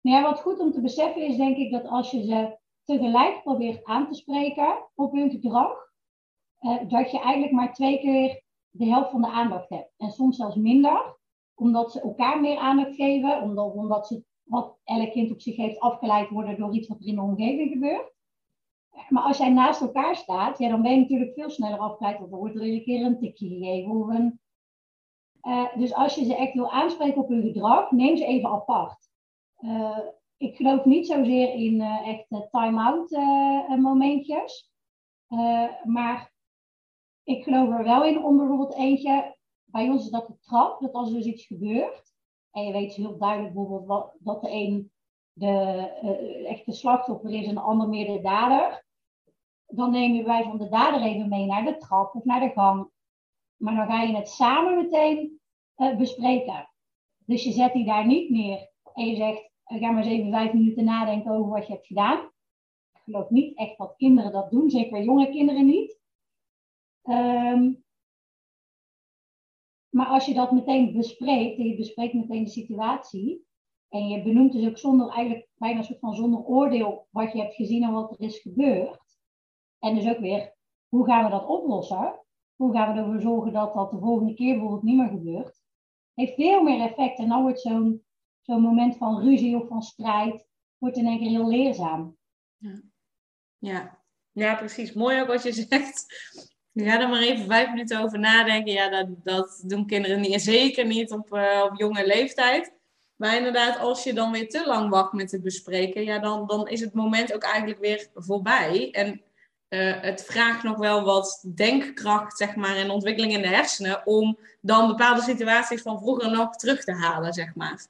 Nou 0.00 0.16
ja, 0.16 0.22
wat 0.22 0.40
goed 0.40 0.58
om 0.58 0.72
te 0.72 0.80
beseffen 0.80 1.22
is 1.22 1.36
denk 1.36 1.56
ik 1.56 1.72
dat 1.72 1.86
als 1.86 2.10
je 2.10 2.24
ze 2.24 2.56
tegelijk 2.84 3.42
probeert 3.42 3.84
aan 3.84 4.08
te 4.08 4.14
spreken 4.14 4.88
op 4.94 5.12
hun 5.12 5.30
gedrag, 5.30 5.92
dat 6.88 7.10
je 7.10 7.20
eigenlijk 7.20 7.52
maar 7.52 7.72
twee 7.72 7.98
keer 7.98 8.42
de 8.70 8.84
helft 8.84 9.10
van 9.10 9.20
de 9.20 9.30
aandacht 9.30 9.68
hebt. 9.68 9.92
En 9.96 10.10
soms 10.10 10.36
zelfs 10.36 10.56
minder, 10.56 11.17
omdat 11.58 11.92
ze 11.92 12.00
elkaar 12.00 12.40
meer 12.40 12.58
aandacht 12.58 12.94
geven, 12.94 13.42
omdat, 13.42 13.72
omdat 13.72 14.06
ze 14.06 14.24
wat 14.42 14.78
elk 14.84 15.10
kind 15.10 15.30
op 15.30 15.40
zich 15.40 15.56
heeft 15.56 15.80
afgeleid 15.80 16.28
worden 16.28 16.58
door 16.58 16.74
iets 16.74 16.88
wat 16.88 17.00
er 17.00 17.06
in 17.06 17.14
de 17.14 17.20
omgeving 17.20 17.72
gebeurt. 17.72 18.16
Maar 19.08 19.22
als 19.22 19.38
jij 19.38 19.50
naast 19.50 19.80
elkaar 19.80 20.16
staat, 20.16 20.58
ja, 20.58 20.68
dan 20.68 20.82
ben 20.82 20.92
je 20.92 21.00
natuurlijk 21.00 21.34
veel 21.34 21.50
sneller 21.50 21.78
afgeleid, 21.78 22.18
want 22.18 22.30
dan 22.30 22.38
wordt 22.38 22.54
er 22.54 22.64
iedere 22.64 22.82
keer 22.82 23.04
een 23.04 23.18
tikje 23.18 23.48
gegeven. 23.48 23.90
Of 23.90 24.08
een... 24.08 24.40
Uh, 25.42 25.76
dus 25.76 25.94
als 25.94 26.14
je 26.14 26.24
ze 26.24 26.36
echt 26.36 26.52
wil 26.52 26.70
aanspreken 26.70 27.22
op 27.22 27.28
hun 27.28 27.42
gedrag, 27.42 27.90
neem 27.90 28.16
ze 28.16 28.24
even 28.24 28.50
apart. 28.50 29.10
Uh, 29.60 29.98
ik 30.36 30.56
geloof 30.56 30.84
niet 30.84 31.06
zozeer 31.06 31.54
in 31.54 31.74
uh, 31.74 32.08
echt 32.08 32.50
time-out 32.50 33.10
momentjes. 33.78 34.72
maar 35.84 36.32
ik 37.22 37.42
geloof 37.42 37.68
er 37.68 37.84
wel 37.84 38.04
in 38.04 38.24
om 38.24 38.36
bijvoorbeeld 38.36 38.74
eentje, 38.74 39.37
bij 39.70 39.88
ons 39.88 40.04
is 40.04 40.10
dat 40.10 40.26
de 40.26 40.38
trap, 40.40 40.80
dat 40.80 40.92
als 40.92 41.08
er 41.08 41.14
dus 41.14 41.24
iets 41.24 41.46
gebeurt, 41.46 42.14
en 42.50 42.64
je 42.64 42.72
weet 42.72 42.94
heel 42.94 43.18
duidelijk 43.18 43.54
bijvoorbeeld 43.54 43.86
wat, 43.86 44.14
dat 44.18 44.40
de 44.40 44.50
een 44.50 44.92
de 45.32 45.90
uh, 46.02 46.50
echte 46.50 46.72
slachtoffer 46.72 47.30
is 47.30 47.46
en 47.46 47.54
de 47.54 47.60
ander 47.60 47.88
meer 47.88 48.06
de 48.06 48.20
dader, 48.20 48.84
dan 49.66 49.90
neem 49.90 50.14
je 50.14 50.22
bij 50.22 50.42
van 50.42 50.58
de 50.58 50.68
dader 50.68 51.02
even 51.02 51.28
mee 51.28 51.46
naar 51.46 51.64
de 51.64 51.76
trap 51.76 52.14
of 52.14 52.24
naar 52.24 52.40
de 52.40 52.50
gang. 52.50 52.90
Maar 53.56 53.74
dan 53.74 53.86
ga 53.86 54.02
je 54.02 54.16
het 54.16 54.28
samen 54.28 54.76
meteen 54.76 55.40
uh, 55.76 55.96
bespreken. 55.96 56.70
Dus 57.24 57.44
je 57.44 57.52
zet 57.52 57.72
die 57.72 57.84
daar 57.84 58.06
niet 58.06 58.30
neer 58.30 58.70
en 58.94 59.06
je 59.06 59.16
zegt, 59.16 59.50
ga 59.64 59.90
maar 59.90 60.04
eens 60.04 60.12
even 60.12 60.30
vijf 60.30 60.52
minuten 60.52 60.84
nadenken 60.84 61.32
over 61.32 61.50
wat 61.50 61.66
je 61.66 61.72
hebt 61.72 61.86
gedaan. 61.86 62.18
Ik 62.92 63.00
geloof 63.04 63.30
niet 63.30 63.58
echt 63.58 63.78
dat 63.78 63.96
kinderen 63.96 64.32
dat 64.32 64.50
doen, 64.50 64.70
zeker 64.70 65.02
jonge 65.02 65.30
kinderen 65.30 65.66
niet. 65.66 65.98
Um, 67.02 67.84
maar 69.90 70.06
als 70.06 70.26
je 70.26 70.34
dat 70.34 70.52
meteen 70.52 70.92
bespreekt 70.92 71.58
en 71.58 71.66
je 71.66 71.76
bespreekt 71.76 72.14
meteen 72.14 72.44
de 72.44 72.50
situatie 72.50 73.46
en 73.88 74.08
je 74.08 74.22
benoemt 74.22 74.52
dus 74.52 74.66
ook 74.66 74.78
zonder 74.78 75.08
eigenlijk 75.08 75.48
bijna 75.54 75.78
een 75.78 75.84
soort 75.84 75.98
van 75.98 76.14
zonder 76.14 76.44
oordeel 76.44 77.06
wat 77.10 77.32
je 77.32 77.40
hebt 77.40 77.54
gezien 77.54 77.82
en 77.82 77.92
wat 77.92 78.10
er 78.10 78.20
is 78.20 78.38
gebeurd. 78.38 79.00
En 79.78 79.94
dus 79.94 80.08
ook 80.08 80.18
weer, 80.18 80.54
hoe 80.88 81.06
gaan 81.06 81.24
we 81.24 81.30
dat 81.30 81.46
oplossen? 81.46 82.20
Hoe 82.56 82.72
gaan 82.72 82.94
we 82.94 83.00
ervoor 83.00 83.20
zorgen 83.20 83.52
dat 83.52 83.74
dat 83.74 83.90
de 83.90 83.98
volgende 83.98 84.34
keer 84.34 84.52
bijvoorbeeld 84.52 84.82
niet 84.82 84.96
meer 84.96 85.08
gebeurt? 85.08 85.62
Heeft 86.14 86.34
veel 86.34 86.62
meer 86.62 86.80
effect 86.80 87.18
en 87.18 87.28
dan 87.28 87.42
wordt 87.42 87.60
zo'n 87.60 88.04
zo'n 88.40 88.62
moment 88.62 88.96
van 88.96 89.20
ruzie 89.20 89.56
of 89.56 89.68
van 89.68 89.82
strijd 89.82 90.48
wordt 90.78 90.96
in 90.96 91.06
één 91.06 91.18
keer 91.18 91.28
heel 91.28 91.48
leerzaam. 91.48 92.16
Ja. 92.56 92.82
ja. 93.58 94.02
Ja, 94.32 94.54
precies. 94.54 94.92
Mooi 94.92 95.20
ook 95.20 95.26
wat 95.26 95.42
je 95.42 95.52
zegt. 95.68 96.06
Ga 96.84 97.00
er 97.00 97.08
maar 97.08 97.20
even 97.22 97.46
vijf 97.46 97.68
minuten 97.68 98.00
over 98.00 98.18
nadenken. 98.18 98.72
Ja, 98.72 98.88
dat, 98.88 99.06
dat 99.24 99.62
doen 99.66 99.86
kinderen 99.86 100.20
niet, 100.20 100.42
zeker 100.42 100.86
niet 100.86 101.12
op, 101.12 101.34
uh, 101.34 101.64
op 101.70 101.78
jonge 101.78 102.06
leeftijd. 102.06 102.72
Maar 103.16 103.36
inderdaad, 103.36 103.78
als 103.78 104.04
je 104.04 104.12
dan 104.12 104.32
weer 104.32 104.48
te 104.48 104.66
lang 104.66 104.90
wacht 104.90 105.12
met 105.12 105.30
het 105.30 105.42
bespreken, 105.42 106.04
ja, 106.04 106.18
dan, 106.18 106.46
dan 106.46 106.68
is 106.68 106.80
het 106.80 106.94
moment 106.94 107.34
ook 107.34 107.42
eigenlijk 107.42 107.80
weer 107.80 108.08
voorbij. 108.14 108.90
En 108.90 109.22
uh, 109.68 110.00
het 110.00 110.24
vraagt 110.24 110.62
nog 110.62 110.76
wel 110.76 111.04
wat 111.04 111.44
denkkracht, 111.54 112.36
zeg 112.36 112.56
maar, 112.56 112.76
en 112.76 112.90
ontwikkeling 112.90 113.32
in 113.32 113.42
de 113.42 113.48
hersenen 113.48 114.06
om 114.06 114.38
dan 114.60 114.86
bepaalde 114.86 115.20
situaties 115.20 115.82
van 115.82 115.98
vroeger 115.98 116.30
nog 116.30 116.56
terug 116.56 116.84
te 116.84 116.92
halen, 116.92 117.32
zeg 117.32 117.54
maar. 117.54 117.86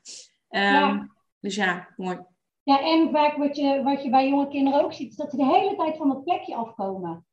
Um, 0.51 0.61
ja. 0.61 1.09
Dus 1.41 1.55
ja, 1.55 1.89
mooi. 1.97 2.19
Ja, 2.63 2.81
en 2.81 3.11
vaak 3.11 3.37
wat 3.37 3.57
je, 3.57 3.83
wat 3.83 4.03
je 4.03 4.11
bij 4.11 4.29
jonge 4.29 4.49
kinderen 4.49 4.85
ook 4.85 4.93
ziet, 4.93 5.11
is 5.11 5.17
dat 5.17 5.31
ze 5.31 5.37
de 5.37 5.45
hele 5.45 5.77
tijd 5.77 5.97
van 5.97 6.11
het 6.11 6.25
plekje 6.25 6.55
afkomen. 6.55 7.27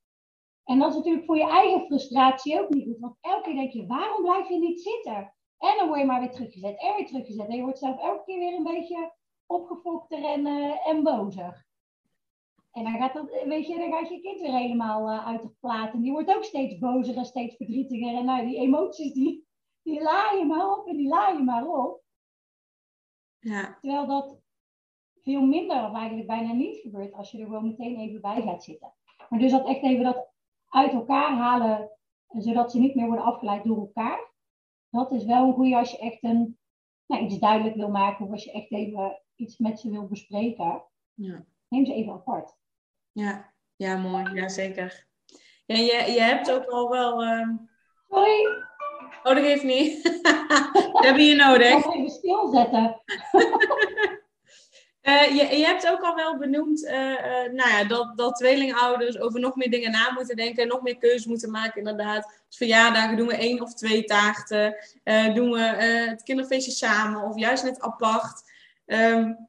En 0.65 0.79
dat 0.79 0.89
is 0.89 0.95
natuurlijk 0.95 1.25
voor 1.25 1.37
je 1.37 1.49
eigen 1.49 1.85
frustratie 1.85 2.61
ook 2.61 2.69
niet 2.69 2.85
goed. 2.85 2.99
Want 2.99 3.17
elke 3.21 3.41
keer 3.43 3.55
denk 3.55 3.71
je, 3.71 3.85
waarom 3.85 4.23
blijf 4.23 4.49
je 4.49 4.59
niet 4.59 4.81
zitten? 4.81 5.33
En 5.57 5.77
dan 5.77 5.87
word 5.87 5.99
je 5.99 6.05
maar 6.05 6.19
weer 6.19 6.31
teruggezet 6.31 6.81
en 6.81 6.95
weer 6.95 7.07
teruggezet. 7.07 7.47
En 7.47 7.55
je 7.55 7.61
wordt 7.61 7.79
zelf 7.79 7.99
elke 7.99 8.23
keer 8.23 8.39
weer 8.39 8.53
een 8.53 8.63
beetje 8.63 9.13
opgefokter 9.45 10.23
en, 10.23 10.45
uh, 10.45 10.87
en 10.87 11.03
bozer. 11.03 11.65
En 12.71 12.83
dan 12.83 12.97
gaat, 12.97 13.13
dat, 13.13 13.43
weet 13.45 13.67
je, 13.67 13.77
dan 13.77 13.91
gaat 13.91 14.09
je 14.09 14.21
kind 14.21 14.39
weer 14.41 14.57
helemaal 14.57 15.11
uh, 15.11 15.27
uit 15.27 15.41
de 15.41 15.49
plaat. 15.59 15.93
En 15.93 16.01
die 16.01 16.11
wordt 16.11 16.35
ook 16.35 16.43
steeds 16.43 16.77
bozer 16.77 17.17
en 17.17 17.25
steeds 17.25 17.55
verdrietiger. 17.55 18.15
En 18.15 18.25
nou, 18.25 18.45
die 18.45 18.57
emoties, 18.57 19.13
die, 19.13 19.47
die 19.81 20.01
laaien 20.01 20.47
maar 20.47 20.71
op 20.77 20.87
en 20.87 20.95
die 20.95 21.07
laaien 21.07 21.45
maar 21.45 21.67
op. 21.67 22.03
Ja. 23.39 23.77
Terwijl 23.81 24.07
dat 24.07 24.39
veel 25.21 25.41
minder 25.41 25.85
of 25.85 25.93
eigenlijk 25.93 26.27
bijna 26.27 26.53
niet 26.53 26.81
gebeurt 26.81 27.13
als 27.13 27.31
je 27.31 27.37
er 27.39 27.45
gewoon 27.45 27.67
meteen 27.67 27.99
even 27.99 28.21
bij 28.21 28.41
gaat 28.41 28.63
zitten. 28.63 28.93
Maar 29.29 29.39
dus 29.39 29.51
dat 29.51 29.67
echt 29.67 29.83
even 29.83 30.03
dat 30.03 30.33
uit 30.75 30.91
elkaar 30.91 31.31
halen, 31.31 31.89
zodat 32.27 32.71
ze 32.71 32.79
niet 32.79 32.95
meer 32.95 33.07
worden 33.07 33.25
afgeleid 33.25 33.63
door 33.63 33.77
elkaar. 33.77 34.33
Dat 34.89 35.11
is 35.11 35.25
wel 35.25 35.47
een 35.47 35.53
goede 35.53 35.75
als 35.75 35.91
je 35.91 35.97
echt 35.97 36.23
een, 36.23 36.57
nou, 37.05 37.23
iets 37.23 37.39
duidelijk 37.39 37.75
wil 37.75 37.89
maken 37.89 38.25
of 38.25 38.31
als 38.31 38.43
je 38.43 38.51
echt 38.51 38.71
even 38.71 39.21
iets 39.35 39.57
met 39.57 39.79
ze 39.79 39.89
wil 39.89 40.07
bespreken. 40.07 40.83
Ja. 41.13 41.45
Neem 41.67 41.85
ze 41.85 41.93
even 41.93 42.13
apart. 42.13 42.57
Ja, 43.11 43.53
ja 43.75 43.97
mooi. 43.97 44.33
Ja, 44.33 44.47
zeker. 44.47 45.07
Ja, 45.65 45.75
je, 45.75 46.11
je 46.11 46.21
hebt 46.21 46.51
ook 46.51 46.65
al 46.65 46.89
wel... 46.89 47.23
Uh... 47.23 47.49
Sorry. 48.09 48.63
Oh, 49.23 49.35
dat 49.35 49.37
geeft 49.37 49.63
niet. 49.63 50.03
dat 50.93 51.05
heb 51.05 51.17
je 51.17 51.35
nodig. 51.35 51.77
Ik 51.77 51.83
ga 51.83 51.93
even 51.93 52.09
stilzetten. 52.09 53.01
Uh, 55.07 55.27
je, 55.27 55.57
je, 55.57 55.65
hebt 55.65 55.87
ook 55.87 56.01
al 56.01 56.15
wel 56.15 56.37
benoemd 56.37 56.83
uh, 56.83 56.91
uh, 56.91 57.51
nou 57.51 57.69
ja, 57.69 57.83
dat, 57.83 58.17
dat 58.17 58.35
tweelingouders 58.35 59.19
over 59.19 59.39
nog 59.39 59.55
meer 59.55 59.69
dingen 59.69 59.91
na 59.91 60.11
moeten 60.13 60.35
denken 60.35 60.63
en 60.63 60.69
nog 60.69 60.81
meer 60.81 60.97
keuzes 60.97 61.25
moeten 61.25 61.51
maken. 61.51 61.77
Inderdaad, 61.77 62.23
als 62.25 62.57
verjaardagen 62.57 63.17
doen 63.17 63.27
we 63.27 63.35
één 63.35 63.61
of 63.61 63.73
twee 63.73 64.03
taarten, 64.03 64.75
doen 65.33 65.51
we 65.51 65.59
het 65.59 66.23
kinderfeestje 66.23 66.71
samen 66.71 67.21
of 67.21 67.37
juist 67.37 67.63
net 67.63 67.81
apart. 67.81 68.41
Um, 68.85 69.47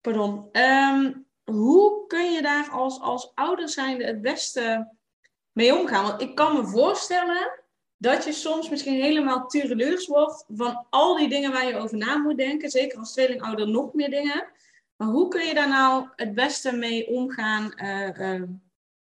pardon. 0.00 0.48
Um, 0.52 1.26
hoe 1.44 2.06
kun 2.06 2.32
je 2.32 2.42
daar 2.42 2.68
als, 2.70 3.00
als 3.00 3.32
ouder 3.34 3.68
zijnde 3.68 4.04
het 4.04 4.22
beste 4.22 4.92
mee 5.52 5.78
omgaan? 5.78 6.04
Want 6.04 6.20
ik 6.20 6.34
kan 6.34 6.56
me 6.56 6.66
voorstellen 6.66 7.64
dat 7.96 8.24
je 8.24 8.32
soms 8.32 8.68
misschien 8.68 9.02
helemaal 9.02 9.46
tureluurs 9.46 10.06
wordt 10.06 10.44
van 10.48 10.86
al 10.90 11.16
die 11.16 11.28
dingen 11.28 11.52
waar 11.52 11.66
je 11.66 11.76
over 11.76 11.96
na 11.96 12.16
moet 12.16 12.36
denken. 12.36 12.70
Zeker 12.70 12.98
als 12.98 13.12
tweelingouder 13.12 13.68
nog 13.68 13.92
meer 13.92 14.10
dingen. 14.10 14.48
Maar 14.96 15.08
hoe 15.08 15.28
kun 15.28 15.46
je 15.46 15.54
daar 15.54 15.68
nou 15.68 16.08
het 16.16 16.34
beste 16.34 16.72
mee 16.72 17.08
omgaan 17.08 17.72
uh, 17.76 18.42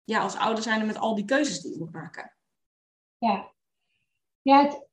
ja, 0.04 0.20
als 0.20 0.36
ouder 0.36 0.62
zijn 0.62 0.86
met 0.86 0.98
al 0.98 1.14
die 1.14 1.24
keuzes 1.24 1.60
die 1.60 1.72
je 1.72 1.78
moet 1.78 1.92
maken? 1.92 2.36
Ja, 3.18 3.52
ja 4.42 4.62
het, 4.62 4.88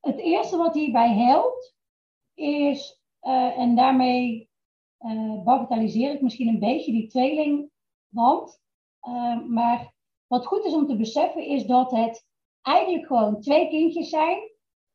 het 0.00 0.18
eerste 0.18 0.56
wat 0.56 0.74
hierbij 0.74 1.14
helpt 1.14 1.76
is, 2.34 3.02
uh, 3.22 3.58
en 3.58 3.76
daarmee 3.76 4.50
bagatelliseer 5.44 6.12
ik 6.12 6.20
misschien 6.20 6.48
een 6.48 6.58
beetje 6.58 6.92
die 6.92 7.08
tweelingband. 7.08 8.60
maar 9.48 9.92
wat 10.26 10.46
goed 10.46 10.64
is 10.64 10.72
om 10.72 10.86
te 10.86 10.96
beseffen 10.96 11.44
is 11.44 11.66
dat 11.66 11.90
het 11.90 12.26
eigenlijk 12.62 13.06
gewoon 13.06 13.40
twee 13.40 13.68
kindjes 13.68 14.08
zijn. 14.08 14.50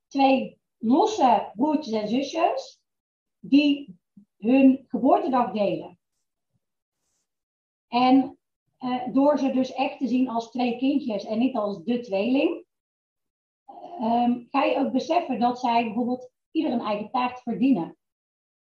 Twee 0.07 0.59
losse 0.77 1.51
broertjes 1.53 2.01
en 2.01 2.07
zusjes. 2.07 2.81
Die 3.39 3.92
hun 4.43 4.85
geboortedag 4.87 5.51
delen. 5.51 5.99
En 7.87 8.37
uh, 8.79 9.13
door 9.13 9.37
ze 9.37 9.51
dus 9.51 9.73
echt 9.73 9.97
te 9.97 10.07
zien 10.07 10.29
als 10.29 10.51
twee 10.51 10.77
kindjes 10.77 11.25
en 11.25 11.39
niet 11.39 11.55
als 11.55 11.83
de 11.83 11.99
tweeling, 11.99 12.65
um, 14.01 14.47
ga 14.49 14.63
je 14.63 14.77
ook 14.77 14.91
beseffen 14.91 15.39
dat 15.39 15.59
zij 15.59 15.83
bijvoorbeeld 15.83 16.31
ieder 16.51 16.71
een 16.71 16.81
eigen 16.81 17.11
taart 17.11 17.41
verdienen. 17.41 17.97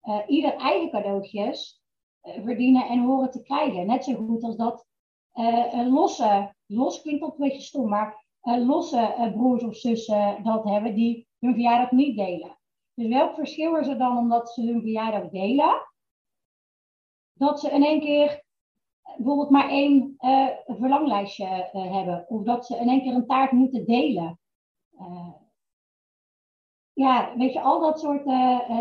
Uh, 0.02 0.18
ieder 0.26 0.54
eigen 0.54 0.90
cadeautjes 0.90 1.82
uh, 2.22 2.42
verdienen 2.44 2.88
en 2.88 3.04
horen 3.04 3.30
te 3.30 3.42
krijgen. 3.42 3.86
Net 3.86 4.04
zo 4.04 4.14
goed 4.14 4.42
als 4.42 4.56
dat 4.56 4.88
losse, 5.72 6.54
los 6.66 7.02
klinkt 7.02 7.20
dat 7.20 7.30
een 7.30 7.48
beetje 7.48 7.60
stom, 7.60 7.88
maar 7.88 8.24
losse 8.42 9.30
broers 9.34 9.62
of 9.62 9.76
zussen 9.76 10.42
dat 10.42 10.64
hebben 10.64 10.94
die 10.94 11.28
hun 11.38 11.52
verjaardag 11.52 11.90
niet 11.90 12.16
delen. 12.16 12.59
Dus 13.00 13.08
welk 13.08 13.34
verschil 13.34 13.76
is 13.76 13.86
er 13.86 13.98
dan 13.98 14.16
omdat 14.16 14.50
ze 14.50 14.62
hun 14.62 14.80
verjaardag 14.80 15.30
delen? 15.30 15.90
Dat 17.32 17.60
ze 17.60 17.70
in 17.70 17.84
één 17.84 18.00
keer 18.00 18.44
bijvoorbeeld 19.16 19.50
maar 19.50 19.68
één 19.68 20.14
uh, 20.18 20.48
verlanglijstje 20.66 21.70
uh, 21.72 21.92
hebben. 21.92 22.28
Of 22.28 22.42
dat 22.42 22.66
ze 22.66 22.76
in 22.76 22.88
één 22.88 23.02
keer 23.02 23.14
een 23.14 23.26
taart 23.26 23.52
moeten 23.52 23.86
delen. 23.86 24.38
Ja, 26.92 27.36
weet 27.36 27.52
je, 27.52 27.60
al 27.60 27.80
dat 27.80 28.00
soort 28.00 28.24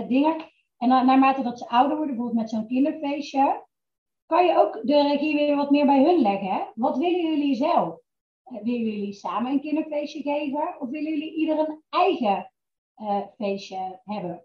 dingen. 0.07 0.36
En 0.78 0.88
na, 0.89 1.03
naarmate 1.03 1.41
dat 1.41 1.59
ze 1.59 1.70
ouder 1.70 1.97
worden, 1.97 2.15
bijvoorbeeld 2.15 2.41
met 2.41 2.49
zo'n 2.49 2.67
kinderfeestje, 2.67 3.65
kan 4.26 4.45
je 4.45 4.57
ook 4.57 4.82
de 4.84 5.01
regie 5.01 5.36
weer 5.36 5.55
wat 5.55 5.72
meer 5.72 5.86
bij 5.86 6.03
hun 6.03 6.22
leggen. 6.22 6.72
Wat 6.76 6.97
willen 6.97 7.26
jullie 7.26 7.55
zelf? 7.55 7.97
willen 8.43 8.86
jullie 8.86 9.13
samen 9.13 9.51
een 9.51 9.61
kinderfeestje 9.61 10.22
geven? 10.22 10.76
Of 10.80 10.89
willen 10.89 11.11
jullie 11.11 11.36
ieder 11.36 11.59
een 11.59 11.84
eigen 11.89 12.49
feestje 13.38 14.02
hebben? 14.04 14.43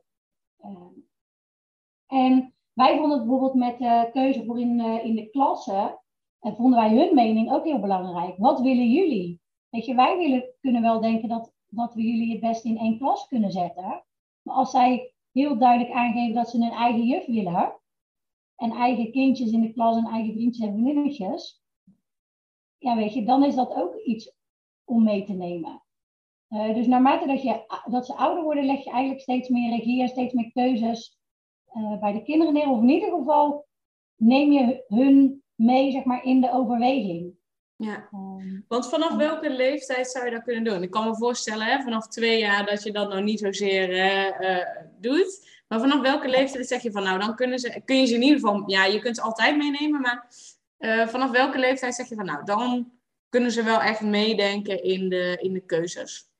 en 2.06 2.54
wij 2.72 2.98
vonden 2.98 3.18
het 3.18 3.28
bijvoorbeeld 3.28 3.54
met 3.54 3.78
de 3.78 4.10
keuze 4.12 4.44
voor 4.44 4.60
in, 4.60 4.78
uh, 4.78 5.04
in 5.04 5.14
de 5.14 5.30
klassen, 5.30 6.00
en 6.40 6.56
vonden 6.56 6.78
wij 6.78 6.96
hun 6.96 7.14
mening 7.14 7.52
ook 7.52 7.64
heel 7.64 7.80
belangrijk. 7.80 8.38
Wat 8.38 8.60
willen 8.60 8.90
jullie? 8.90 9.40
Weet 9.68 9.84
je, 9.84 9.94
wij 9.94 10.16
willen, 10.16 10.44
kunnen 10.60 10.82
wel 10.82 11.00
denken 11.00 11.28
dat, 11.28 11.52
dat 11.66 11.94
we 11.94 12.02
jullie 12.02 12.30
het 12.30 12.40
best 12.40 12.64
in 12.64 12.78
één 12.78 12.98
klas 12.98 13.28
kunnen 13.28 13.50
zetten. 13.50 14.04
Maar 14.42 14.54
als 14.54 14.70
zij 14.70 15.14
heel 15.32 15.58
duidelijk 15.58 15.94
aangeven 15.94 16.34
dat 16.34 16.50
ze 16.50 16.56
een 16.56 16.70
eigen 16.70 17.06
juf 17.06 17.26
willen, 17.26 17.80
en 18.56 18.70
eigen 18.70 19.10
kindjes 19.10 19.52
in 19.52 19.60
de 19.60 19.72
klas 19.72 19.96
en 19.96 20.06
eigen 20.06 20.32
vriendjes 20.32 20.66
en 20.66 20.72
vriendinnetjes, 20.72 21.62
ja, 22.78 22.96
weet 22.96 23.14
je, 23.14 23.24
dan 23.24 23.44
is 23.44 23.54
dat 23.54 23.74
ook 23.74 23.96
iets 23.96 24.36
om 24.84 25.02
mee 25.02 25.24
te 25.24 25.32
nemen. 25.32 25.83
Uh, 26.54 26.74
dus 26.74 26.86
naarmate 26.86 27.26
dat, 27.26 27.42
je, 27.42 27.80
dat 27.90 28.06
ze 28.06 28.14
ouder 28.14 28.44
worden, 28.44 28.64
leg 28.64 28.84
je 28.84 28.90
eigenlijk 28.90 29.22
steeds 29.22 29.48
meer 29.48 29.76
regie 29.76 30.02
en 30.02 30.08
steeds 30.08 30.32
meer 30.32 30.50
keuzes 30.52 31.18
uh, 31.76 32.00
bij 32.00 32.12
de 32.12 32.22
kinderen 32.22 32.54
neer. 32.54 32.68
Of 32.68 32.80
in 32.80 32.88
ieder 32.88 33.10
geval 33.10 33.66
neem 34.16 34.52
je 34.52 34.84
hun 34.88 35.42
mee 35.54 35.90
zeg 35.90 36.04
maar, 36.04 36.24
in 36.24 36.40
de 36.40 36.52
overweging. 36.52 37.32
Ja, 37.76 38.08
um, 38.12 38.64
want 38.68 38.88
vanaf 38.88 39.16
welke 39.16 39.50
leeftijd 39.50 40.10
zou 40.10 40.24
je 40.24 40.30
dat 40.30 40.42
kunnen 40.42 40.64
doen? 40.64 40.82
Ik 40.82 40.90
kan 40.90 41.08
me 41.08 41.16
voorstellen, 41.16 41.66
hè, 41.66 41.82
vanaf 41.82 42.08
twee 42.08 42.38
jaar 42.38 42.66
dat 42.66 42.82
je 42.82 42.92
dat 42.92 43.08
nog 43.08 43.22
niet 43.22 43.40
zozeer 43.40 43.90
uh, 44.40 44.64
doet. 45.00 45.62
Maar 45.68 45.80
vanaf 45.80 46.00
welke 46.00 46.28
leeftijd 46.28 46.66
zeg 46.66 46.82
je 46.82 46.90
van, 46.90 47.02
nou, 47.02 47.18
dan 47.18 47.34
kunnen 47.34 47.58
ze, 47.58 47.82
kun 47.84 48.00
je 48.00 48.06
ze 48.06 48.14
in 48.14 48.22
ieder 48.22 48.40
geval, 48.40 48.62
ja, 48.66 48.84
je 48.84 48.98
kunt 48.98 49.16
ze 49.16 49.22
altijd 49.22 49.56
meenemen, 49.56 50.00
maar 50.00 50.26
vanaf 51.08 51.30
welke 51.30 51.58
leeftijd 51.58 51.94
zeg 51.94 52.08
je 52.08 52.14
van, 52.14 52.24
nou, 52.24 52.44
dan 52.44 52.92
kunnen 53.28 53.50
ze 53.50 53.62
wel 53.62 53.80
echt 53.80 54.00
meedenken 54.00 54.82
in 54.82 55.08
de, 55.08 55.38
in 55.40 55.52
de 55.52 55.60
keuzes? 55.60 56.32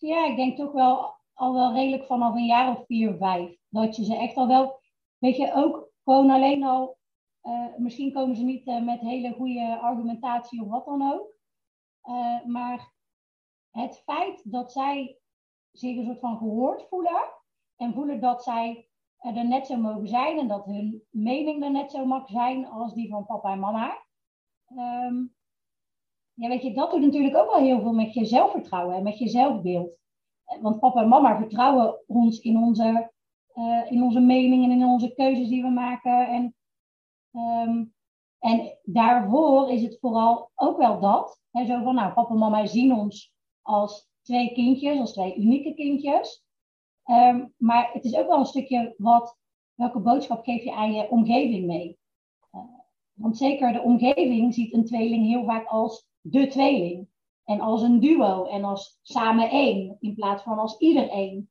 Ja, 0.00 0.26
ik 0.26 0.36
denk 0.36 0.56
toch 0.56 0.72
wel 0.72 1.14
al 1.34 1.54
wel 1.54 1.72
redelijk 1.72 2.06
vanaf 2.06 2.34
een 2.34 2.46
jaar 2.46 2.76
of 2.76 2.86
vier, 2.86 3.16
vijf. 3.16 3.56
Dat 3.68 3.96
je 3.96 4.04
ze 4.04 4.16
echt 4.16 4.36
al 4.36 4.46
wel 4.46 4.80
Weet 5.20 5.36
je, 5.36 5.54
ook 5.54 5.92
gewoon 6.04 6.30
alleen 6.30 6.64
al, 6.64 6.98
uh, 7.42 7.76
misschien 7.76 8.12
komen 8.12 8.36
ze 8.36 8.42
niet 8.42 8.66
uh, 8.66 8.82
met 8.82 9.00
hele 9.00 9.32
goede 9.32 9.78
argumentatie 9.78 10.62
of 10.62 10.68
wat 10.68 10.84
dan 10.84 11.12
ook. 11.12 11.34
Uh, 12.04 12.44
maar 12.44 12.92
het 13.70 14.02
feit 14.04 14.50
dat 14.52 14.72
zij 14.72 15.18
zich 15.72 15.96
een 15.96 16.04
soort 16.04 16.20
van 16.20 16.38
gehoord 16.38 16.86
voelen 16.88 17.32
en 17.76 17.92
voelen 17.92 18.20
dat 18.20 18.42
zij 18.42 18.88
er 19.18 19.44
net 19.44 19.66
zo 19.66 19.76
mogen 19.76 20.08
zijn 20.08 20.38
en 20.38 20.48
dat 20.48 20.64
hun 20.64 21.06
mening 21.10 21.62
er 21.62 21.70
net 21.70 21.90
zo 21.90 22.04
mag 22.04 22.28
zijn 22.28 22.66
als 22.66 22.94
die 22.94 23.08
van 23.08 23.26
papa 23.26 23.52
en 23.52 23.58
mama. 23.58 24.04
Um, 24.76 25.34
ja, 26.40 26.48
weet 26.48 26.62
je, 26.62 26.74
dat 26.74 26.90
doet 26.90 27.00
natuurlijk 27.00 27.36
ook 27.36 27.50
wel 27.50 27.60
heel 27.60 27.80
veel 27.80 27.92
met 27.92 28.14
je 28.14 28.24
zelfvertrouwen 28.24 28.96
en 28.96 29.02
met 29.02 29.18
je 29.18 29.28
zelfbeeld. 29.28 29.98
Want 30.60 30.80
papa 30.80 31.02
en 31.02 31.08
mama 31.08 31.36
vertrouwen 31.36 32.02
ons 32.06 32.40
in 32.40 32.58
onze 32.58 33.10
uh, 33.54 33.90
in 33.90 34.02
onze 34.02 34.20
meningen 34.20 34.70
en 34.70 34.80
in 34.80 34.86
onze 34.86 35.14
keuzes 35.14 35.48
die 35.48 35.62
we 35.62 35.68
maken. 35.68 36.28
En, 36.28 36.54
um, 37.68 37.94
en 38.38 38.78
daarvoor 38.82 39.70
is 39.70 39.82
het 39.82 39.98
vooral 40.00 40.50
ook 40.54 40.76
wel 40.76 41.00
dat. 41.00 41.40
Hè, 41.50 41.64
zo 41.64 41.82
van, 41.82 41.94
nou, 41.94 42.12
papa 42.12 42.32
en 42.32 42.38
mama 42.38 42.66
zien 42.66 42.94
ons 42.94 43.32
als 43.62 44.08
twee 44.22 44.52
kindjes, 44.52 44.98
als 44.98 45.12
twee 45.12 45.36
unieke 45.36 45.74
kindjes. 45.74 46.44
Um, 47.04 47.54
maar 47.56 47.90
het 47.92 48.04
is 48.04 48.16
ook 48.16 48.26
wel 48.26 48.38
een 48.38 48.46
stukje 48.46 48.94
wat, 48.96 49.38
welke 49.74 50.00
boodschap 50.00 50.44
geef 50.44 50.62
je 50.62 50.74
aan 50.74 50.92
je 50.92 51.10
omgeving 51.10 51.66
mee? 51.66 51.98
Uh, 52.52 52.60
want 53.12 53.36
zeker 53.36 53.72
de 53.72 53.80
omgeving 53.80 54.54
ziet 54.54 54.74
een 54.74 54.84
tweeling 54.84 55.26
heel 55.26 55.44
vaak 55.44 55.66
als 55.66 56.09
de 56.20 56.46
tweeling. 56.46 57.08
En 57.44 57.60
als 57.60 57.82
een 57.82 58.00
duo 58.00 58.44
en 58.44 58.64
als 58.64 58.98
samen 59.02 59.50
één, 59.50 59.96
in 60.00 60.14
plaats 60.14 60.42
van 60.42 60.58
als 60.58 60.78
ieder 60.78 61.08
één. 61.08 61.50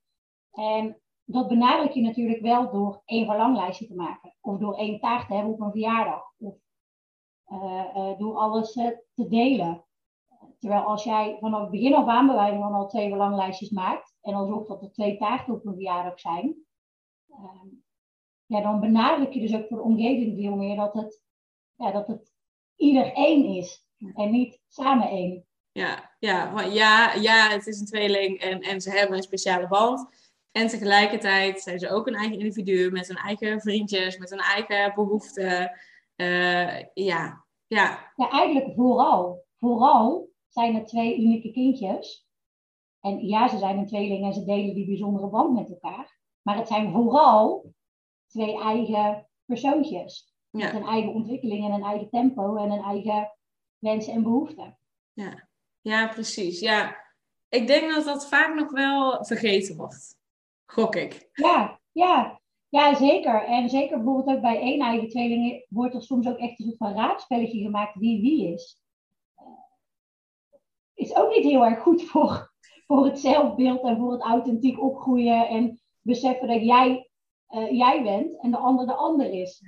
En 0.52 1.02
dat 1.24 1.48
benadruk 1.48 1.92
je 1.92 2.02
natuurlijk 2.02 2.42
wel 2.42 2.72
door 2.72 3.02
één 3.06 3.26
verlanglijstje 3.26 3.88
te 3.88 3.96
maken. 3.96 4.36
Of 4.42 4.58
door 4.58 4.78
één 4.78 5.00
taart 5.00 5.28
te 5.28 5.34
hebben 5.34 5.54
op 5.54 5.60
een 5.60 5.72
verjaardag. 5.72 6.34
Of 6.38 6.56
uh, 7.48 7.86
uh, 7.96 8.18
door 8.18 8.36
alles 8.36 8.76
uh, 8.76 8.88
te 9.14 9.28
delen. 9.28 9.84
Terwijl 10.60 10.82
als 10.82 11.04
jij 11.04 11.38
vanaf 11.40 11.62
het 11.62 11.72
begin 11.72 11.94
af 11.94 12.08
aan 12.08 12.28
bij 12.28 12.36
wijze 12.36 12.58
van 12.58 12.74
al 12.74 12.88
twee 12.88 13.10
verlanglijstjes 13.10 13.70
maakt. 13.70 14.18
En 14.22 14.34
alsof 14.34 14.68
dat 14.68 14.82
er 14.82 14.92
twee 14.92 15.18
taarten 15.18 15.54
op 15.54 15.66
een 15.66 15.74
verjaardag 15.74 16.20
zijn. 16.20 16.56
Ehm, 17.30 17.68
ja, 18.46 18.62
dan 18.62 18.80
benadruk 18.80 19.34
je 19.34 19.40
dus 19.40 19.56
ook 19.56 19.68
voor 19.68 19.78
de 19.78 19.84
omgeving 19.84 20.38
veel 20.38 20.56
meer 20.56 20.76
dat 20.76 20.94
het, 20.94 21.24
ja, 21.76 21.92
dat 21.92 22.08
het 22.08 22.34
ieder 22.76 23.14
één 23.14 23.46
is. 23.46 23.89
En 24.16 24.32
niet 24.32 24.60
samen 24.68 25.10
één. 25.10 25.46
Ja, 25.72 26.16
ja, 26.20 26.62
ja, 26.62 27.14
ja, 27.14 27.50
het 27.50 27.68
is 27.68 27.80
een 27.80 27.86
tweeling 27.86 28.40
en, 28.40 28.62
en 28.62 28.82
ze 28.82 28.90
hebben 28.90 29.18
een 29.18 29.24
speciale 29.24 29.68
band. 29.68 30.08
En 30.52 30.68
tegelijkertijd 30.68 31.62
zijn 31.62 31.80
ze 31.80 31.90
ook 31.90 32.08
een 32.08 32.16
eigen 32.16 32.40
individu 32.40 32.92
met 32.92 33.08
hun 33.08 33.18
eigen 33.18 33.62
vriendjes, 33.62 34.18
met 34.18 34.30
hun 34.30 34.40
eigen 34.40 34.96
behoeften. 34.96 35.72
Uh, 36.16 36.80
ja, 36.94 37.46
ja. 37.68 38.12
Ja, 38.16 38.30
eigenlijk 38.30 38.76
vooral. 38.76 39.46
Vooral 39.60 40.30
zijn 40.48 40.76
er 40.76 40.86
twee 40.86 41.18
unieke 41.18 41.52
kindjes. 41.52 42.28
En 43.00 43.28
ja, 43.28 43.48
ze 43.48 43.58
zijn 43.58 43.78
een 43.78 43.88
tweeling 43.88 44.26
en 44.26 44.34
ze 44.34 44.46
delen 44.46 44.76
die 44.76 44.86
bijzondere 44.86 45.28
band 45.28 45.54
met 45.54 45.70
elkaar. 45.70 46.20
Maar 46.42 46.58
het 46.58 46.68
zijn 46.68 46.92
vooral 46.92 47.74
twee 48.28 48.62
eigen 48.62 49.28
persoontjes. 49.46 50.34
Ja. 50.50 50.66
Met 50.66 50.82
een 50.82 50.88
eigen 50.88 51.14
ontwikkeling 51.14 51.66
en 51.66 51.72
een 51.72 51.84
eigen 51.84 52.10
tempo 52.10 52.56
en 52.56 52.72
een 52.72 52.84
eigen 52.84 53.34
wensen 53.80 54.14
en 54.14 54.24
behoeften. 54.24 54.78
Ja, 55.14 55.48
ja 55.82 56.08
precies. 56.08 56.60
Ja. 56.60 57.08
Ik 57.50 57.68
denk 57.68 57.94
dat 57.94 58.06
dat 58.06 58.28
vaak 58.28 58.56
nog 58.56 58.72
wel 58.72 59.26
vergeten 59.26 59.78
wordt. 59.78 60.18
Gok 60.66 60.96
ik. 60.96 61.30
Ja, 61.34 61.80
ja. 61.92 62.42
Ja, 62.70 62.96
zeker. 62.96 63.44
En 63.44 63.70
zeker 63.70 63.98
bijvoorbeeld 63.98 64.36
ook 64.36 64.42
bij 64.42 64.60
één 64.60 64.82
eigen 64.82 65.10
tweelingen 65.10 65.66
wordt 65.70 65.96
er 65.96 66.02
soms 66.02 66.28
ook 66.28 66.38
echt 66.38 66.60
een 66.60 66.66
soort 66.66 66.78
van 66.78 66.94
raadspelletje 66.94 67.62
gemaakt 67.62 67.96
wie 67.96 68.22
wie 68.22 68.54
is. 68.54 68.82
Is 70.94 71.16
ook 71.16 71.30
niet 71.30 71.44
heel 71.44 71.66
erg 71.66 71.80
goed 71.80 72.04
voor, 72.04 72.54
voor 72.88 73.06
het 73.06 73.20
zelfbeeld 73.20 73.84
en 73.84 73.98
voor 73.98 74.12
het 74.12 74.22
authentiek 74.22 74.82
opgroeien 74.82 75.48
en 75.48 75.82
beseffen 76.02 76.48
dat 76.48 76.62
jij 76.62 77.10
uh, 77.50 77.72
jij 77.72 78.04
bent 78.04 78.42
en 78.42 78.52
de 78.52 78.58
ander 78.58 78.86
de 78.86 78.94
ander 78.94 79.32
is. 79.32 79.64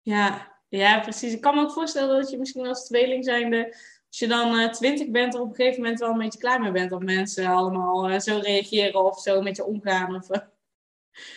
Ja, 0.00 0.59
ja, 0.70 1.00
precies. 1.00 1.32
Ik 1.32 1.40
kan 1.40 1.54
me 1.54 1.60
ook 1.60 1.72
voorstellen 1.72 2.20
dat 2.20 2.30
je 2.30 2.38
misschien 2.38 2.66
als 2.66 2.86
tweeling 2.86 3.24
zijnde, 3.24 3.64
als 4.08 4.18
je 4.18 4.26
dan 4.26 4.54
uh, 4.54 4.68
twintig 4.68 5.10
bent, 5.10 5.34
er 5.34 5.40
op 5.40 5.48
een 5.48 5.54
gegeven 5.54 5.82
moment 5.82 6.00
wel 6.00 6.10
een 6.10 6.18
beetje 6.18 6.38
klaar 6.38 6.60
mee 6.60 6.72
bent 6.72 6.90
dat 6.90 7.02
mensen 7.02 7.46
allemaal 7.46 8.10
uh, 8.10 8.18
zo 8.18 8.38
reageren 8.42 9.04
of 9.04 9.20
zo 9.20 9.42
met 9.42 9.56
je 9.56 9.64
omgaan. 9.64 10.14
Of, 10.14 10.28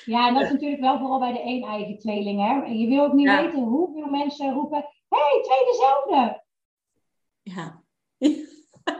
Ja, 0.05 0.27
en 0.27 0.33
dat 0.33 0.43
is 0.43 0.51
natuurlijk 0.51 0.81
wel 0.81 0.99
vooral 0.99 1.19
bij 1.19 1.33
de 1.33 1.41
een-eigen 1.43 1.97
tweeling. 1.97 2.39
Hè? 2.39 2.71
Je 2.71 2.87
wil 2.87 3.03
ook 3.03 3.13
niet 3.13 3.29
weten 3.29 3.59
hoeveel 3.59 4.07
mensen 4.07 4.53
roepen, 4.53 4.85
hey, 5.09 5.41
twee 5.41 5.65
dezelfde. 5.65 6.43
Ja. 7.41 7.81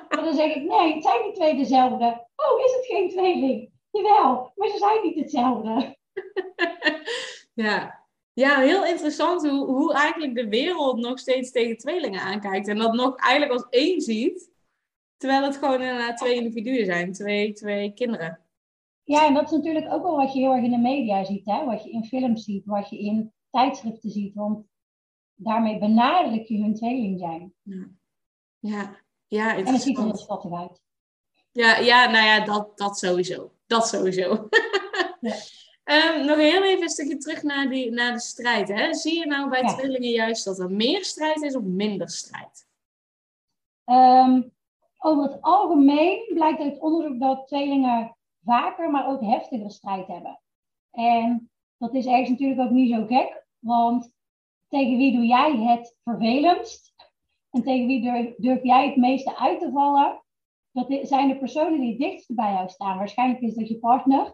Maar 0.09 0.23
dan 0.23 0.33
zeg 0.33 0.55
ik, 0.55 0.63
nee, 0.63 0.93
het 0.93 1.03
zijn 1.03 1.21
niet 1.25 1.35
twee 1.35 1.55
dezelfde. 1.55 2.27
Oh, 2.35 2.59
is 2.65 2.73
het 2.75 2.85
geen 2.85 3.09
tweeling? 3.09 3.71
Jawel, 3.91 4.51
maar 4.55 4.69
ze 4.69 4.77
zijn 4.77 5.01
niet 5.03 5.15
hetzelfde. 5.15 5.97
ja. 7.65 8.02
Ja, 8.33 8.59
heel 8.59 8.85
interessant 8.85 9.49
hoe, 9.49 9.65
hoe 9.65 9.93
eigenlijk 9.93 10.35
de 10.35 10.47
wereld 10.47 10.97
nog 10.97 11.19
steeds 11.19 11.51
tegen 11.51 11.77
tweelingen 11.77 12.21
aankijkt. 12.21 12.67
En 12.67 12.77
dat 12.77 12.93
nog 12.93 13.15
eigenlijk 13.15 13.51
als 13.51 13.67
één 13.69 14.01
ziet. 14.01 14.51
Terwijl 15.17 15.43
het 15.43 15.57
gewoon 15.57 15.81
inderdaad 15.81 16.17
twee 16.17 16.35
individuen 16.35 16.85
zijn, 16.85 17.13
twee, 17.13 17.53
twee 17.53 17.93
kinderen. 17.93 18.39
Ja, 19.03 19.25
en 19.27 19.33
dat 19.33 19.43
is 19.43 19.51
natuurlijk 19.51 19.93
ook 19.93 20.03
wel 20.03 20.15
wat 20.15 20.33
je 20.33 20.39
heel 20.39 20.53
erg 20.53 20.63
in 20.63 20.71
de 20.71 20.77
media 20.77 21.23
ziet. 21.23 21.45
Hè? 21.45 21.65
Wat 21.65 21.83
je 21.83 21.91
in 21.91 22.05
films 22.05 22.43
ziet, 22.43 22.65
wat 22.65 22.89
je 22.89 22.99
in 22.99 23.33
tijdschriften 23.49 24.09
ziet. 24.09 24.33
Want 24.33 24.65
daarmee 25.35 25.79
benadelijk 25.79 26.47
je 26.47 26.61
hun 26.61 26.75
tweeling 26.75 27.19
zijn. 27.19 27.53
Ja, 27.61 27.89
ja, 28.59 28.95
ja 29.27 29.57
En 29.57 29.65
het 29.65 29.81
ziet 29.81 29.97
er 29.97 30.03
heel 30.03 30.17
schattig 30.17 30.51
uit. 30.51 30.81
Ja, 31.51 31.77
ja, 31.77 32.09
nou 32.11 32.25
ja, 32.25 32.45
dat, 32.45 32.77
dat 32.77 32.97
sowieso. 32.97 33.51
Dat 33.65 33.87
sowieso. 33.87 34.47
ja. 35.21 35.35
Um, 35.85 36.25
nog 36.25 36.37
heel 36.37 36.63
even 36.63 36.81
een 36.81 36.89
stukje 36.89 37.17
terug 37.17 37.43
naar, 37.43 37.69
die, 37.69 37.91
naar 37.91 38.13
de 38.13 38.19
strijd. 38.19 38.67
Hè? 38.67 38.93
Zie 38.93 39.19
je 39.19 39.25
nou 39.25 39.49
bij 39.49 39.61
ja. 39.61 39.73
tweelingen 39.73 40.09
juist 40.09 40.45
dat 40.45 40.59
er 40.59 40.71
meer 40.71 41.05
strijd 41.05 41.41
is 41.41 41.55
of 41.55 41.63
minder 41.63 42.09
strijd? 42.09 42.67
Um, 43.85 44.51
over 44.97 45.23
het 45.23 45.41
algemeen 45.41 46.31
blijkt 46.33 46.59
uit 46.59 46.79
onderzoek 46.79 47.19
dat 47.19 47.47
tweelingen 47.47 48.15
vaker, 48.43 48.91
maar 48.91 49.07
ook 49.07 49.21
heftiger 49.21 49.71
strijd 49.71 50.07
hebben. 50.07 50.39
En 50.91 51.49
dat 51.77 51.93
is 51.93 52.05
ergens 52.05 52.29
natuurlijk 52.29 52.61
ook 52.61 52.69
niet 52.69 52.93
zo 52.93 53.05
gek, 53.05 53.45
want 53.59 54.13
tegen 54.69 54.97
wie 54.97 55.15
doe 55.15 55.25
jij 55.25 55.57
het 55.57 55.95
vervelendst? 56.03 56.93
En 57.51 57.63
tegen 57.63 57.87
wie 57.87 58.01
durf, 58.01 58.35
durf 58.37 58.63
jij 58.63 58.87
het 58.87 58.95
meeste 58.95 59.37
uit 59.37 59.59
te 59.59 59.71
vallen? 59.71 60.21
Dat 60.71 60.87
zijn 61.01 61.27
de 61.27 61.37
personen 61.37 61.79
die 61.79 61.89
het 61.89 61.99
dichtst 61.99 62.35
bij 62.35 62.53
jou 62.53 62.69
staan. 62.69 62.97
Waarschijnlijk 62.97 63.41
is 63.41 63.53
dat 63.53 63.67
je 63.67 63.77
partner. 63.77 64.33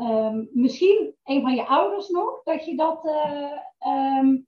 Um, 0.00 0.48
misschien 0.52 1.14
een 1.24 1.42
van 1.42 1.54
je 1.54 1.66
ouders 1.66 2.08
nog, 2.08 2.42
dat 2.42 2.64
je 2.64 2.76
dat. 2.76 3.04
Uh, 3.04 3.58
um, 4.18 4.46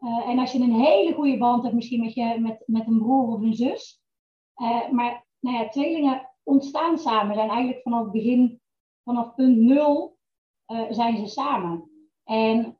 uh, 0.00 0.28
en 0.28 0.38
als 0.38 0.52
je 0.52 0.58
een 0.58 0.80
hele 0.80 1.14
goede 1.14 1.38
band 1.38 1.62
hebt, 1.62 1.74
misschien 1.74 2.00
met, 2.00 2.14
je, 2.14 2.40
met, 2.40 2.62
met 2.66 2.86
een 2.86 2.98
broer 2.98 3.32
of 3.32 3.40
een 3.40 3.54
zus. 3.54 4.02
Uh, 4.56 4.88
maar 4.90 5.26
nou 5.40 5.56
ja, 5.56 5.68
tweelingen 5.68 6.30
ontstaan 6.42 6.98
samen, 6.98 7.34
zijn 7.34 7.48
eigenlijk 7.48 7.82
vanaf 7.82 8.02
het 8.02 8.12
begin, 8.12 8.60
vanaf 9.04 9.34
punt 9.34 9.56
nul, 9.56 10.16
zijn 10.90 11.16
ze 11.16 11.26
samen. 11.26 11.90
En 12.24 12.78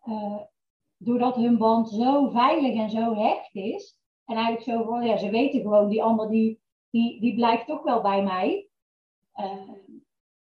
doordat 0.97 1.37
hun 1.37 1.59
band 1.59 1.89
zo 1.89 2.29
veilig 2.29 2.75
en 2.75 2.91
zo 2.91 3.15
hecht 3.15 3.55
is, 3.55 3.99
en 4.25 4.37
eigenlijk 4.37 4.65
zo 4.65 4.85
van, 4.85 5.05
ja, 5.05 5.17
ze 5.17 5.31
weten 5.31 5.61
gewoon, 5.61 5.89
die 5.89 6.03
ander 6.03 6.31
die, 6.31 6.61
die, 6.91 7.21
die 7.21 7.35
blijft 7.35 7.67
toch 7.67 7.83
wel 7.83 8.03
bij 8.03 8.23
mij 8.23 8.69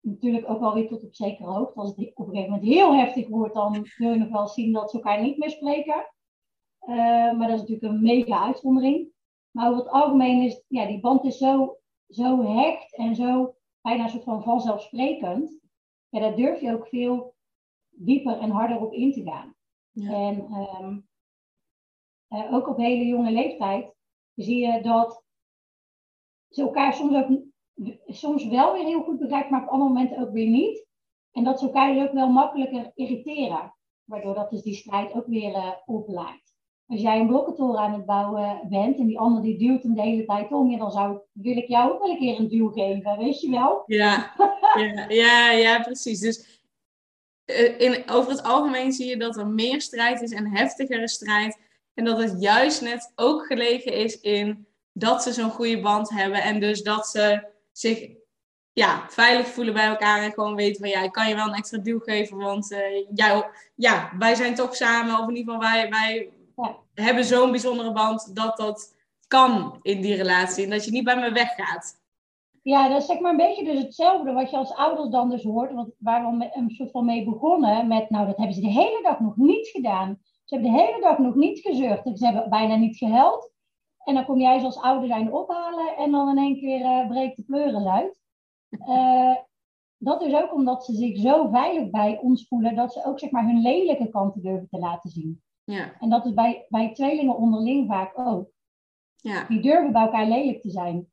natuurlijk 0.01 0.51
ook 0.51 0.61
wel 0.61 0.75
weer 0.75 0.89
tot 0.89 1.05
op 1.05 1.15
zekere 1.15 1.49
hoogte. 1.49 1.81
Als 1.81 1.97
het 1.97 2.11
op 2.15 2.27
een 2.27 2.35
gegeven 2.35 2.53
moment 2.53 2.73
heel 2.73 2.95
heftig 2.95 3.29
wordt, 3.29 3.55
dan 3.55 3.73
kun 3.97 4.13
je 4.13 4.19
nog 4.19 4.29
wel 4.29 4.49
zien 4.49 4.73
dat 4.73 4.91
ze 4.91 4.97
elkaar 4.97 5.23
niet 5.23 5.39
meer 5.39 5.51
spreken. 5.51 6.15
Uh, 6.83 6.97
maar 7.39 7.49
dat 7.49 7.51
is 7.51 7.69
natuurlijk 7.69 7.83
een 7.83 8.03
mega 8.03 8.45
uitzondering. 8.45 9.09
Maar 9.51 9.71
over 9.71 9.83
het 9.83 9.93
algemeen 9.93 10.43
is, 10.43 10.65
ja, 10.69 10.87
die 10.87 11.01
band 11.01 11.25
is 11.25 11.39
zo, 11.39 11.79
zo 12.09 12.43
hecht 12.43 12.97
en 12.97 13.15
zo 13.15 13.55
bijna 13.81 14.05
een 14.05 14.11
soort 14.11 14.25
van 14.25 14.43
vanzelfsprekend. 14.43 15.59
Ja, 16.09 16.21
daar 16.21 16.37
durf 16.37 16.61
je 16.61 16.73
ook 16.73 16.87
veel 16.87 17.35
dieper 17.89 18.39
en 18.39 18.51
harder 18.51 18.81
op 18.81 18.93
in 18.93 19.13
te 19.13 19.23
gaan. 19.23 19.55
Ja. 19.91 20.13
En 20.13 20.53
um, 20.53 21.09
uh, 22.29 22.55
ook 22.55 22.69
op 22.69 22.77
hele 22.77 23.05
jonge 23.05 23.31
leeftijd 23.31 23.95
zie 24.35 24.67
je 24.67 24.83
dat 24.83 25.25
ze 26.49 26.63
elkaar 26.63 26.95
soms 26.95 27.15
ook 27.15 27.43
soms 28.07 28.47
wel 28.47 28.73
weer 28.73 28.85
heel 28.85 29.03
goed 29.03 29.19
begrijpt, 29.19 29.51
maar 29.51 29.63
op 29.63 29.69
andere 29.69 29.91
momenten 29.93 30.19
ook 30.19 30.33
weer 30.33 30.49
niet. 30.49 30.87
En 31.33 31.45
dat 31.45 31.59
ze 31.59 31.65
elkaar 31.65 31.95
dus 31.95 32.03
ook 32.03 32.13
wel 32.13 32.29
makkelijker 32.29 32.91
irriteren. 32.95 33.75
Waardoor 34.05 34.35
dat 34.35 34.51
dus 34.51 34.63
die 34.63 34.75
strijd 34.75 35.15
ook 35.15 35.27
weer 35.27 35.51
uh, 35.51 35.73
oplaait. 35.87 36.55
Als 36.87 37.01
jij 37.01 37.21
een 37.21 37.27
blokkentoren 37.27 37.81
aan 37.81 37.93
het 37.93 38.07
bouwen 38.07 38.67
bent 38.69 38.99
en 38.99 39.07
die 39.07 39.19
ander 39.19 39.43
die 39.43 39.59
duwt 39.59 39.83
hem 39.83 39.95
de 39.95 40.03
hele 40.03 40.25
tijd 40.25 40.53
om, 40.53 40.71
ja, 40.71 40.79
dan 40.79 40.91
zou, 40.91 41.19
wil 41.33 41.57
ik 41.57 41.69
jou 41.69 41.93
ook 41.93 41.99
wel 41.99 42.11
een 42.11 42.19
keer 42.19 42.39
een 42.39 42.49
duw 42.49 42.69
geven, 42.69 43.19
weet 43.19 43.41
je 43.41 43.51
wel? 43.51 43.83
Ja, 43.87 44.35
ja, 44.75 45.07
ja, 45.09 45.51
ja 45.51 45.81
precies. 45.83 46.21
Dus 46.21 46.63
uh, 47.47 47.81
in, 47.81 48.11
over 48.11 48.31
het 48.31 48.43
algemeen 48.43 48.93
zie 48.93 49.07
je 49.07 49.17
dat 49.17 49.37
er 49.37 49.47
meer 49.47 49.81
strijd 49.81 50.23
is 50.23 50.33
en 50.33 50.57
heftigere 50.57 51.09
strijd. 51.09 51.61
En 51.95 52.05
dat 52.05 52.19
het 52.19 52.43
juist 52.43 52.83
net 52.83 53.13
ook 53.17 53.47
gelegen 53.47 53.93
is 53.93 54.21
in 54.21 54.67
dat 54.93 55.23
ze 55.23 55.33
zo'n 55.33 55.51
goede 55.51 55.81
band 55.81 56.11
hebben. 56.11 56.43
En 56.43 56.61
dus 56.61 56.83
dat 56.83 57.07
ze 57.07 57.49
zich 57.73 58.11
ja, 58.73 59.05
veilig 59.09 59.47
voelen 59.47 59.75
bij 59.75 59.87
elkaar 59.87 60.23
en 60.23 60.33
gewoon 60.33 60.55
weten 60.55 60.81
van 60.81 60.89
ja, 60.89 61.03
ik 61.03 61.13
kan 61.13 61.29
je 61.29 61.35
wel 61.35 61.47
een 61.47 61.55
extra 61.55 61.79
duw 61.79 61.99
geven, 61.99 62.37
want 62.37 62.73
uh, 62.73 62.79
jij, 63.15 63.51
ja, 63.75 64.13
wij 64.19 64.35
zijn 64.35 64.55
toch 64.55 64.77
samen, 64.77 65.19
of 65.19 65.29
in 65.29 65.37
ieder 65.37 65.55
geval 65.55 65.71
wij, 65.71 65.91
wij 65.91 66.31
hebben 66.95 67.25
zo'n 67.25 67.51
bijzondere 67.51 67.93
band 67.93 68.37
dat 68.37 68.57
dat 68.57 68.95
kan 69.27 69.79
in 69.83 70.01
die 70.01 70.15
relatie 70.15 70.65
en 70.65 70.71
dat 70.71 70.85
je 70.85 70.91
niet 70.91 71.05
bij 71.05 71.17
me 71.17 71.33
weggaat. 71.33 71.99
Ja, 72.63 72.89
dat 72.89 73.01
is 73.01 73.07
zeg 73.07 73.21
maar 73.21 73.31
een 73.31 73.37
beetje 73.37 73.65
dus 73.65 73.83
hetzelfde 73.83 74.33
wat 74.33 74.51
je 74.51 74.57
als 74.57 74.75
ouders 74.75 75.09
dan 75.09 75.31
dus 75.31 75.43
hoort, 75.43 75.73
want 75.73 75.91
waar 75.99 76.37
we 76.37 76.51
een 76.53 76.71
soort 76.71 76.91
van 76.91 77.05
mee 77.05 77.25
begonnen 77.25 77.89
met, 77.89 78.11
nou 78.11 78.27
dat 78.27 78.37
hebben 78.37 78.55
ze 78.55 78.61
de 78.61 78.71
hele 78.71 79.01
dag 79.03 79.21
nog 79.21 79.37
niet 79.37 79.69
gedaan. 79.69 80.19
Ze 80.45 80.55
hebben 80.55 80.73
de 80.73 80.79
hele 80.79 81.01
dag 81.01 81.19
nog 81.19 81.35
niet 81.35 81.61
gezeurd, 81.61 82.19
ze 82.19 82.25
hebben 82.25 82.51
bijna 82.51 82.77
niet 82.77 82.97
gehuild. 82.97 83.51
En 84.05 84.15
dan 84.15 84.25
kom 84.25 84.41
jij 84.41 84.63
als 84.63 84.81
ouder 84.81 85.09
zijn 85.09 85.33
ophalen 85.33 85.97
en 85.97 86.11
dan 86.11 86.29
in 86.29 86.39
één 86.39 86.59
keer 86.59 86.81
uh, 86.81 87.09
breekt 87.09 87.37
de 87.37 87.43
pleuris 87.43 87.87
uit. 87.87 88.21
Uh, 88.71 89.37
dat 89.97 90.23
is 90.23 90.35
ook 90.35 90.55
omdat 90.55 90.85
ze 90.85 90.95
zich 90.95 91.19
zo 91.19 91.49
veilig 91.49 91.91
bij 91.91 92.19
ons 92.23 92.47
voelen 92.49 92.75
dat 92.75 92.93
ze 92.93 93.05
ook 93.05 93.19
zeg 93.19 93.31
maar 93.31 93.45
hun 93.45 93.63
lelijke 93.63 94.09
kanten 94.09 94.43
durven 94.43 94.69
te 94.71 94.79
laten 94.79 95.11
zien. 95.11 95.43
Ja. 95.65 95.93
En 96.01 96.11
dat 96.11 96.27
is 96.27 96.35
bij, 96.35 96.67
bij 96.69 96.95
tweelingen 96.95 97.37
onderling 97.37 97.89
vaak 97.89 98.19
ook. 98.19 98.51
Ja. 99.17 99.45
Die 99.49 99.61
durven 99.61 99.93
bij 99.93 100.03
elkaar 100.03 100.27
lelijk 100.27 100.61
te 100.63 100.71
zijn. 100.71 101.09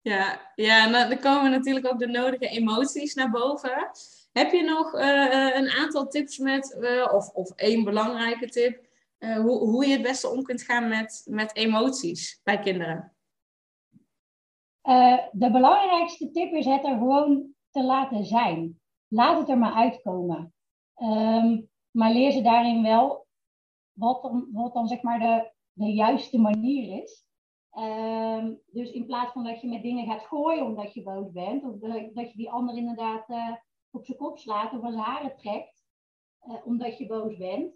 Ja, 0.00 0.52
ja 0.54 1.06
dan 1.08 1.18
komen 1.18 1.50
natuurlijk 1.50 1.86
ook 1.86 1.98
de 1.98 2.06
nodige 2.06 2.48
emoties 2.48 3.14
naar 3.14 3.30
boven. 3.30 3.90
Heb 4.32 4.52
je 4.52 4.62
nog 4.62 4.94
uh, 4.94 5.56
een 5.56 5.70
aantal 5.70 6.08
tips 6.08 6.38
met, 6.38 6.78
of, 7.12 7.28
of 7.28 7.50
één 7.50 7.84
belangrijke 7.84 8.48
tip, 8.48 8.85
uh, 9.18 9.40
hoe, 9.40 9.58
hoe 9.58 9.86
je 9.86 9.92
het 9.92 10.02
beste 10.02 10.28
om 10.28 10.42
kunt 10.42 10.62
gaan 10.62 10.88
met, 10.88 11.22
met 11.30 11.56
emoties 11.56 12.40
bij 12.42 12.58
kinderen? 12.58 13.16
Uh, 14.82 15.18
de 15.32 15.50
belangrijkste 15.50 16.30
tip 16.30 16.52
is 16.52 16.64
het 16.64 16.84
er 16.84 16.98
gewoon 16.98 17.54
te 17.70 17.82
laten 17.82 18.24
zijn. 18.24 18.80
Laat 19.08 19.38
het 19.38 19.48
er 19.48 19.58
maar 19.58 19.72
uitkomen. 19.72 20.54
Um, 20.96 21.68
maar 21.90 22.12
leer 22.12 22.30
ze 22.30 22.42
daarin 22.42 22.82
wel 22.82 23.26
wat 23.92 24.22
dan, 24.22 24.48
wat 24.52 24.74
dan 24.74 24.88
zeg 24.88 25.02
maar 25.02 25.18
de, 25.18 25.50
de 25.72 25.92
juiste 25.92 26.38
manier 26.38 27.02
is. 27.02 27.26
Um, 27.78 28.60
dus 28.66 28.90
in 28.90 29.06
plaats 29.06 29.32
van 29.32 29.44
dat 29.44 29.60
je 29.60 29.68
met 29.68 29.82
dingen 29.82 30.06
gaat 30.06 30.26
gooien 30.26 30.64
omdat 30.64 30.94
je 30.94 31.02
boos 31.02 31.32
bent, 31.32 31.64
of 31.64 31.78
dat 32.12 32.30
je 32.30 32.36
die 32.36 32.50
ander 32.50 32.76
inderdaad 32.76 33.28
uh, 33.28 33.54
op 33.90 34.04
zijn 34.04 34.18
kop 34.18 34.38
slaat 34.38 34.72
of 34.72 34.84
aan 34.84 34.92
zijn 34.92 35.36
trekt 35.36 35.84
omdat 36.64 36.98
je 36.98 37.06
boos 37.06 37.36
bent, 37.36 37.74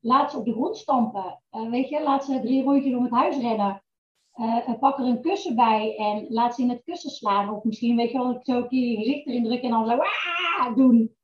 laat 0.00 0.30
ze 0.30 0.38
op 0.38 0.44
de 0.44 0.52
grond 0.52 0.76
stampen. 0.76 1.42
Uh, 1.50 1.70
weet 1.70 1.88
je, 1.88 2.02
laat 2.02 2.24
ze 2.24 2.40
drie 2.40 2.62
rondjes 2.62 2.94
om 2.94 3.02
het 3.02 3.12
huis 3.12 3.36
rennen. 3.36 3.82
pak 4.80 4.98
er 4.98 5.04
een 5.04 5.22
kussen 5.22 5.54
bij 5.54 5.96
en 5.96 6.26
laat 6.28 6.54
ze 6.54 6.62
in 6.62 6.70
het 6.70 6.82
kussen 6.84 7.10
slaan. 7.10 7.50
Of 7.50 7.64
misschien, 7.64 7.96
weet 7.96 8.10
je 8.10 8.18
wel, 8.18 8.40
zo 8.42 8.56
een 8.56 8.68
keer 8.68 8.88
je 8.88 8.96
gezicht 8.96 9.26
erin 9.26 9.44
drukken 9.44 9.68
en 9.68 9.74
dan 9.74 9.86
zo 9.86 9.98
Aah! 9.98 10.76
doen. 10.76 11.16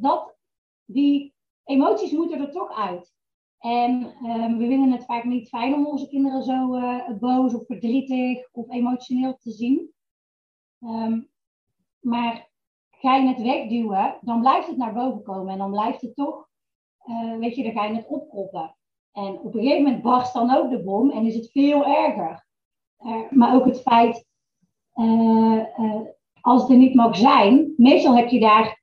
dat, 0.00 0.36
die 0.84 1.34
emoties 1.64 2.12
moeten 2.12 2.40
er 2.40 2.52
toch 2.52 2.76
uit. 2.76 3.12
En 3.58 4.14
ehm, 4.24 4.56
we 4.56 4.66
vinden 4.66 4.92
het 4.92 5.04
vaak 5.04 5.24
niet 5.24 5.48
fijn 5.48 5.74
om 5.74 5.86
onze 5.86 6.08
kinderen 6.08 6.42
zo 6.42 6.80
boos 7.18 7.54
of 7.54 7.66
verdrietig 7.66 8.48
of 8.52 8.70
emotioneel 8.70 9.36
te 9.36 9.50
zien. 9.50 9.92
Um, 10.80 11.32
maar 12.04 12.50
ga 13.04 13.16
je 13.16 13.28
het 13.28 13.42
wegduwen, 13.42 14.18
dan 14.20 14.40
blijft 14.40 14.66
het 14.66 14.76
naar 14.76 14.92
boven 14.92 15.22
komen. 15.22 15.52
En 15.52 15.58
dan 15.58 15.70
blijft 15.70 16.00
het 16.00 16.14
toch, 16.14 16.48
uh, 17.06 17.36
weet 17.38 17.56
je, 17.56 17.62
dan 17.62 17.72
ga 17.72 17.84
je 17.84 17.94
het 17.94 18.06
opkroppen. 18.06 18.76
En 19.12 19.38
op 19.38 19.54
een 19.54 19.60
gegeven 19.60 19.82
moment 19.82 20.02
barst 20.02 20.32
dan 20.32 20.50
ook 20.50 20.70
de 20.70 20.82
bom 20.82 21.10
en 21.10 21.26
is 21.26 21.34
het 21.34 21.50
veel 21.50 21.84
erger. 21.84 22.46
Uh, 22.98 23.30
maar 23.30 23.54
ook 23.54 23.64
het 23.64 23.82
feit, 23.82 24.26
uh, 24.94 25.64
als 26.40 26.62
het 26.62 26.70
er 26.70 26.76
niet 26.76 26.94
mag 26.94 27.16
zijn, 27.16 27.74
meestal 27.76 28.16
heb 28.16 28.28
je 28.28 28.40
daar 28.40 28.82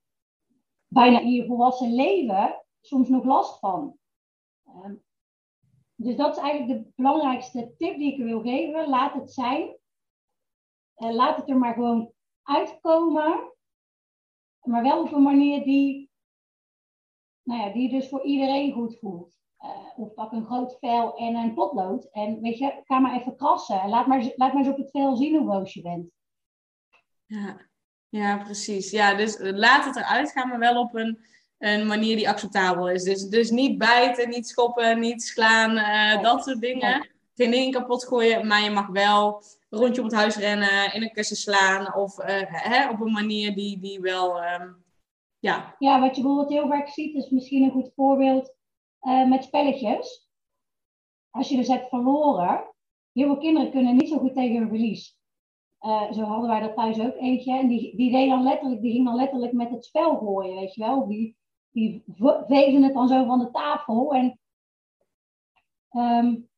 bijna 0.88 1.20
in 1.20 1.32
je 1.32 1.46
volwassen 1.46 1.94
leven 1.94 2.64
soms 2.82 3.10
nog 3.10 3.24
last 3.24 3.60
van. 3.60 3.98
Ehm, 4.66 4.96
dus 5.96 6.16
dat 6.16 6.36
is 6.36 6.42
eigenlijk 6.42 6.84
de 6.84 6.92
belangrijkste 6.96 7.74
tip 7.78 7.98
die 7.98 8.14
ik 8.14 8.24
wil 8.24 8.42
geven. 8.42 8.90
Laat 8.90 9.14
het 9.14 9.32
zijn. 9.32 9.76
Laat 10.96 11.38
het 11.38 11.50
er 11.50 11.58
maar 11.58 11.74
gewoon 11.74 12.12
uitkomen. 12.44 13.52
Maar 14.62 14.84
wel 14.84 15.02
op 15.02 15.14
een 15.14 15.22
manier 15.22 15.64
die, 15.64 16.10
nou 17.44 17.62
ja, 17.62 17.74
die 17.74 17.90
dus 17.90 18.10
voor 18.10 18.24
iedereen 18.24 18.74
goed 18.74 18.98
voelt. 19.00 19.40
Uh, 19.60 20.00
of 20.00 20.14
pak 20.14 20.32
een 20.32 20.46
groot 20.46 20.78
vel 20.80 21.18
en 21.18 21.36
een 21.36 21.54
potlood. 21.54 22.10
En 22.12 22.42
weet 22.42 22.58
je, 22.58 22.82
ga 22.84 23.00
maar 23.00 23.20
even 23.20 23.36
krassen. 23.36 23.90
Laat 23.90 24.08
maar, 24.08 24.24
laat 24.36 24.54
maar 24.54 24.64
eens 24.64 24.68
op 24.68 24.78
het 24.78 24.92
vel 24.92 25.16
zien 25.16 25.36
hoe 25.36 25.46
boos 25.46 25.74
je 25.74 25.82
bent. 25.82 26.10
Ja, 27.26 27.58
ja 28.10 28.38
precies. 28.38 28.92
Ja, 28.92 29.16
dus 29.16 29.38
laat 29.40 29.86
het 29.86 29.96
eruit 29.96 30.32
gaan, 30.32 30.48
maar 30.48 30.60
wel 30.60 30.82
op 30.82 30.96
een, 30.96 31.20
een 31.58 31.88
manier 31.88 32.16
die 32.16 32.30
acceptabel 32.30 32.90
is. 32.90 33.04
Dus, 33.04 33.28
dus 33.28 33.50
niet 33.50 33.78
bijten, 33.78 34.30
niet 34.30 34.48
schoppen, 34.48 35.00
niet 35.00 35.24
slaan, 35.24 35.78
uh, 35.78 36.24
dat 36.24 36.44
soort 36.44 36.62
dingen. 36.62 37.10
Geen 37.36 37.52
dingen 37.52 37.72
kapot 37.72 38.06
gooien, 38.08 38.48
maar 38.48 38.62
je 38.62 38.70
mag 38.70 38.88
wel 38.88 39.44
rondje 39.78 40.02
om 40.02 40.08
het 40.08 40.16
huis 40.16 40.36
rennen, 40.36 40.94
in 40.94 41.02
een 41.02 41.12
kussen 41.12 41.38
slaan. 41.38 41.96
Of 41.96 42.20
uh, 42.20 42.26
hè, 42.46 42.90
op 42.90 43.00
een 43.00 43.12
manier 43.12 43.56
die, 43.56 43.80
die 43.80 44.00
wel, 44.00 44.44
um, 44.44 44.84
ja. 45.40 45.76
Ja, 45.80 46.00
wat 46.00 46.16
je 46.16 46.22
bijvoorbeeld 46.22 46.52
heel 46.52 46.68
vaak 46.68 46.88
ziet, 46.88 47.16
is 47.16 47.30
misschien 47.30 47.64
een 47.64 47.72
goed 47.72 47.92
voorbeeld 47.96 48.56
uh, 49.02 49.30
met 49.30 49.44
spelletjes. 49.44 50.30
Als 51.30 51.50
je 51.50 51.56
dus 51.56 51.68
hebt 51.68 51.90
verloren, 51.90 52.74
heel 53.14 53.26
veel 53.26 53.38
kinderen 53.38 53.72
kunnen 53.72 53.96
niet 53.96 54.10
zo 54.10 54.18
goed 54.18 54.34
tegen 54.34 54.62
een 54.62 54.70
verlies. 54.70 55.20
Uh, 55.82 56.12
zo 56.12 56.22
hadden 56.22 56.50
wij 56.50 56.60
dat 56.60 56.76
thuis 56.76 57.00
ook 57.00 57.16
eentje. 57.16 57.58
En 57.58 57.68
die, 57.68 57.96
die 57.96 58.12
deed 58.12 58.30
dan 58.30 58.44
letterlijk, 58.44 58.82
die 58.82 58.92
ging 58.92 59.06
dan 59.06 59.16
letterlijk 59.16 59.54
met 59.54 59.70
het 59.70 59.86
spel 59.86 60.18
gooien, 60.18 60.56
weet 60.56 60.74
je 60.74 60.82
wel. 60.82 61.08
Die, 61.08 61.38
die 61.72 62.04
veegde 62.48 62.84
het 62.84 62.94
dan 62.94 63.08
zo 63.08 63.26
van 63.26 63.40
de 63.40 63.52
tafel. 63.52 64.14
En 64.14 64.40
um, 65.92 66.50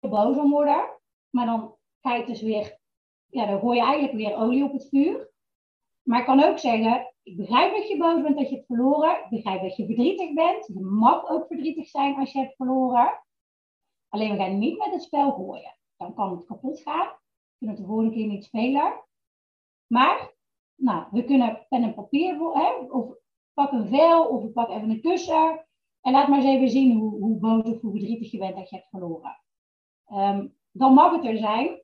boos 0.00 0.36
om 0.36 0.50
worden. 0.50 0.96
Maar 1.30 1.46
dan 1.46 1.77
dus 2.16 2.42
weer, 2.42 2.78
ja, 3.26 3.46
dan 3.46 3.60
gooi 3.60 3.78
je 3.78 3.84
eigenlijk 3.84 4.14
weer 4.14 4.36
olie 4.36 4.64
op 4.64 4.72
het 4.72 4.88
vuur. 4.88 5.30
Maar 6.02 6.18
ik 6.18 6.24
kan 6.24 6.42
ook 6.42 6.58
zeggen, 6.58 7.14
ik 7.22 7.36
begrijp 7.36 7.72
dat 7.76 7.88
je 7.88 7.96
boos 7.96 8.22
bent 8.22 8.36
dat 8.36 8.48
je 8.48 8.54
hebt 8.54 8.66
verloren. 8.66 9.10
Ik 9.10 9.28
begrijp 9.28 9.62
dat 9.62 9.76
je 9.76 9.86
verdrietig 9.86 10.34
bent. 10.34 10.66
Je 10.66 10.80
mag 10.80 11.28
ook 11.28 11.46
verdrietig 11.46 11.88
zijn 11.88 12.16
als 12.16 12.32
je 12.32 12.38
hebt 12.38 12.56
verloren. 12.56 13.24
Alleen 14.08 14.30
we 14.30 14.36
gaan 14.36 14.58
niet 14.58 14.78
met 14.78 14.92
het 14.92 15.02
spel 15.02 15.32
gooien. 15.32 15.76
Dan 15.96 16.14
kan 16.14 16.30
het 16.30 16.44
kapot 16.44 16.80
gaan. 16.80 17.06
We 17.06 17.56
kunnen 17.58 17.76
het 17.76 17.84
de 17.84 17.92
volgende 17.92 18.14
keer 18.14 18.26
niet 18.26 18.44
spelen. 18.44 19.04
Maar, 19.86 20.34
nou, 20.74 21.06
we 21.10 21.24
kunnen 21.24 21.66
pen 21.68 21.82
en 21.82 21.94
papier, 21.94 22.38
hè, 22.38 22.72
of 22.72 23.14
pak 23.54 23.72
een 23.72 23.88
vel, 23.88 24.28
of 24.28 24.52
pak 24.52 24.68
even 24.68 24.90
een 24.90 25.00
kussen. 25.00 25.66
En 26.00 26.12
laat 26.12 26.28
maar 26.28 26.38
eens 26.38 26.48
even 26.48 26.70
zien 26.70 26.96
hoe, 26.96 27.20
hoe 27.20 27.38
boos 27.38 27.62
of 27.62 27.80
hoe 27.80 27.90
verdrietig 27.90 28.30
je 28.30 28.38
bent 28.38 28.56
dat 28.56 28.70
je 28.70 28.76
hebt 28.76 28.88
verloren. 28.88 29.40
Um, 30.12 30.56
dan 30.72 30.94
mag 30.94 31.12
het 31.12 31.24
er 31.24 31.36
zijn. 31.36 31.82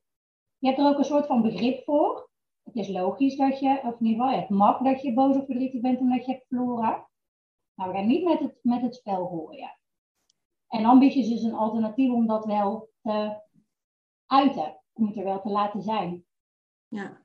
Je 0.65 0.71
hebt 0.71 0.83
er 0.83 0.89
ook 0.89 0.99
een 0.99 1.05
soort 1.05 1.27
van 1.27 1.43
begrip 1.43 1.85
voor. 1.85 2.31
Het 2.63 2.77
is 2.77 2.89
logisch 2.89 3.37
dat 3.37 3.59
je, 3.61 3.81
of 3.83 4.01
in 4.01 4.07
ieder 4.07 4.25
geval, 4.25 4.41
het 4.41 4.49
mag 4.49 4.83
dat 4.83 5.03
je 5.03 5.15
boos 5.15 5.37
of 5.37 5.45
verdrietig 5.45 5.81
bent 5.81 5.99
omdat 5.99 6.25
je 6.25 6.33
hebt 6.33 6.47
verloren. 6.49 7.09
Maar 7.75 7.89
we 7.89 7.95
gaan 7.95 8.07
niet 8.07 8.25
met 8.25 8.39
het, 8.39 8.59
met 8.63 8.81
het 8.81 8.95
spel 8.95 9.27
gooien. 9.27 9.79
En 10.69 11.01
je 11.01 11.29
dus 11.29 11.43
een 11.43 11.55
alternatief 11.55 12.13
om 12.13 12.27
dat 12.27 12.45
wel 12.45 12.89
te 13.03 13.41
uiten. 14.27 14.81
Om 14.93 15.07
het 15.07 15.17
er 15.17 15.25
wel 15.25 15.41
te 15.41 15.49
laten 15.49 15.83
zijn. 15.83 16.25
Ja, 16.89 17.23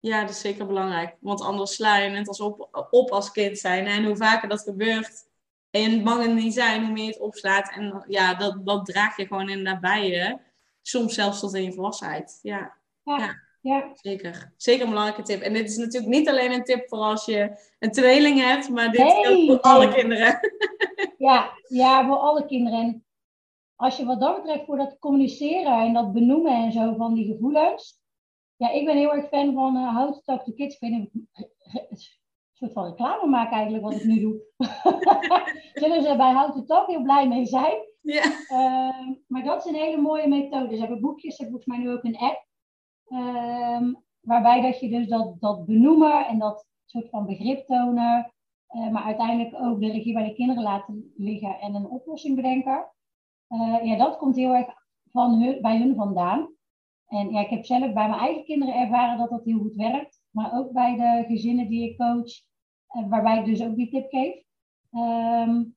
ja 0.00 0.20
dat 0.20 0.30
is 0.30 0.40
zeker 0.40 0.66
belangrijk. 0.66 1.16
Want 1.20 1.40
anders 1.40 1.74
sla 1.74 1.96
je 1.96 2.10
het 2.10 2.28
als 2.28 2.40
op, 2.40 2.86
op 2.90 3.10
als 3.10 3.30
kind 3.30 3.58
zijn. 3.58 3.86
En 3.86 4.04
hoe 4.04 4.16
vaker 4.16 4.48
dat 4.48 4.60
gebeurt 4.60 5.28
en 5.70 5.90
je 5.90 6.02
mag 6.02 6.22
het 6.22 6.34
niet 6.34 6.54
zijn, 6.54 6.84
hoe 6.84 6.92
meer 6.92 7.04
je 7.04 7.10
het 7.10 7.20
opslaat. 7.20 7.70
En 7.70 8.04
ja, 8.08 8.34
dat, 8.34 8.66
dat 8.66 8.86
draag 8.86 9.16
je 9.16 9.26
gewoon 9.26 9.48
inderdaad 9.48 9.80
bij 9.80 10.08
je. 10.08 10.44
Soms 10.86 11.14
zelfs 11.14 11.40
tot 11.40 11.54
in 11.54 11.62
je 11.62 11.72
volwassenheid. 11.72 12.38
Ja. 12.42 12.76
ja. 13.02 13.34
ja. 13.60 13.90
Zeker. 13.94 14.52
Zeker 14.56 14.82
een 14.82 14.88
belangrijke 14.88 15.22
tip. 15.22 15.40
En 15.40 15.52
dit 15.52 15.68
is 15.68 15.76
natuurlijk 15.76 16.12
niet 16.12 16.28
alleen 16.28 16.52
een 16.52 16.64
tip 16.64 16.88
voor 16.88 16.98
als 16.98 17.24
je 17.24 17.58
een 17.78 17.90
tweeling 17.90 18.40
hebt, 18.40 18.68
maar 18.68 18.90
dit 18.90 19.00
is 19.00 19.28
ook 19.28 19.46
voor 19.46 19.60
alle 19.60 19.94
kinderen. 19.94 20.38
ja, 21.28 21.50
ja, 21.68 22.06
voor 22.06 22.16
alle 22.16 22.46
kinderen. 22.46 22.78
En 22.78 23.04
als 23.76 23.96
je 23.96 24.04
wat 24.04 24.20
dat 24.20 24.42
betreft 24.42 24.64
voor 24.64 24.76
dat 24.76 24.98
communiceren 24.98 25.78
en 25.78 25.92
dat 25.92 26.12
benoemen 26.12 26.52
en 26.52 26.72
zo 26.72 26.94
van 26.94 27.14
die 27.14 27.32
gevoelens. 27.32 28.00
Ja, 28.56 28.70
ik 28.70 28.84
ben 28.84 28.96
heel 28.96 29.12
erg 29.12 29.28
fan 29.28 29.54
van 29.54 29.76
uh, 29.76 29.96
How 29.96 30.12
to 30.12 30.20
Talk 30.24 30.44
to 30.44 30.52
Kids. 30.52 30.74
Ik 30.74 30.80
weet 30.80 30.90
niet, 30.90 31.10
een 31.88 31.98
soort 32.52 32.72
van 32.72 32.84
reclame 32.84 33.26
maken 33.26 33.56
eigenlijk 33.56 33.84
wat 33.84 33.94
ik 33.94 34.04
nu 34.04 34.20
doe. 34.20 34.40
Zullen 35.80 36.02
ze 36.02 36.16
bij 36.16 36.32
How 36.32 36.52
to 36.52 36.64
Talk 36.64 36.86
heel 36.86 37.02
blij 37.02 37.28
mee 37.28 37.46
zijn. 37.46 37.76
Ja. 38.06 38.24
Uh, 38.50 39.16
maar 39.26 39.44
dat 39.44 39.64
is 39.64 39.70
een 39.70 39.80
hele 39.80 40.00
mooie 40.00 40.28
methode. 40.28 40.74
Ze 40.74 40.80
hebben 40.80 41.00
boekjes, 41.00 41.36
ze 41.36 41.42
hebben 41.42 41.60
volgens 41.60 41.84
mij 41.84 41.92
nu 41.92 41.96
ook 41.96 42.04
een 42.04 42.18
app. 42.18 42.46
Uh, 43.08 43.94
waarbij 44.20 44.60
dat 44.60 44.80
je 44.80 44.88
dus 44.88 45.08
dat, 45.08 45.40
dat 45.40 45.66
benoemen 45.66 46.26
en 46.26 46.38
dat 46.38 46.66
soort 46.84 47.08
van 47.08 47.26
begrip 47.26 47.66
tonen. 47.66 48.32
Uh, 48.70 48.88
maar 48.90 49.02
uiteindelijk 49.02 49.54
ook 49.54 49.80
de 49.80 49.90
regie 49.90 50.12
bij 50.12 50.28
de 50.28 50.34
kinderen 50.34 50.62
laten 50.62 51.12
liggen 51.16 51.58
en 51.60 51.74
een 51.74 51.88
oplossing 51.88 52.36
bedenken. 52.36 52.90
Uh, 53.48 53.84
ja, 53.84 53.96
dat 53.96 54.16
komt 54.16 54.36
heel 54.36 54.54
erg 54.54 54.74
van 55.10 55.58
bij 55.60 55.78
hun 55.78 55.94
vandaan. 55.94 56.54
En 57.06 57.30
ja, 57.30 57.40
ik 57.40 57.50
heb 57.50 57.64
zelf 57.64 57.92
bij 57.92 58.08
mijn 58.08 58.20
eigen 58.20 58.44
kinderen 58.44 58.74
ervaren 58.74 59.18
dat 59.18 59.30
dat 59.30 59.44
heel 59.44 59.58
goed 59.58 59.74
werkt. 59.74 60.22
Maar 60.30 60.58
ook 60.58 60.72
bij 60.72 60.96
de 60.96 61.24
gezinnen 61.26 61.68
die 61.68 61.90
ik 61.90 61.96
coach, 61.96 62.32
uh, 62.96 63.08
waarbij 63.08 63.38
ik 63.38 63.44
dus 63.44 63.62
ook 63.62 63.76
die 63.76 63.88
tip 63.88 64.08
geef. 64.08 64.42
Um, 64.90 65.76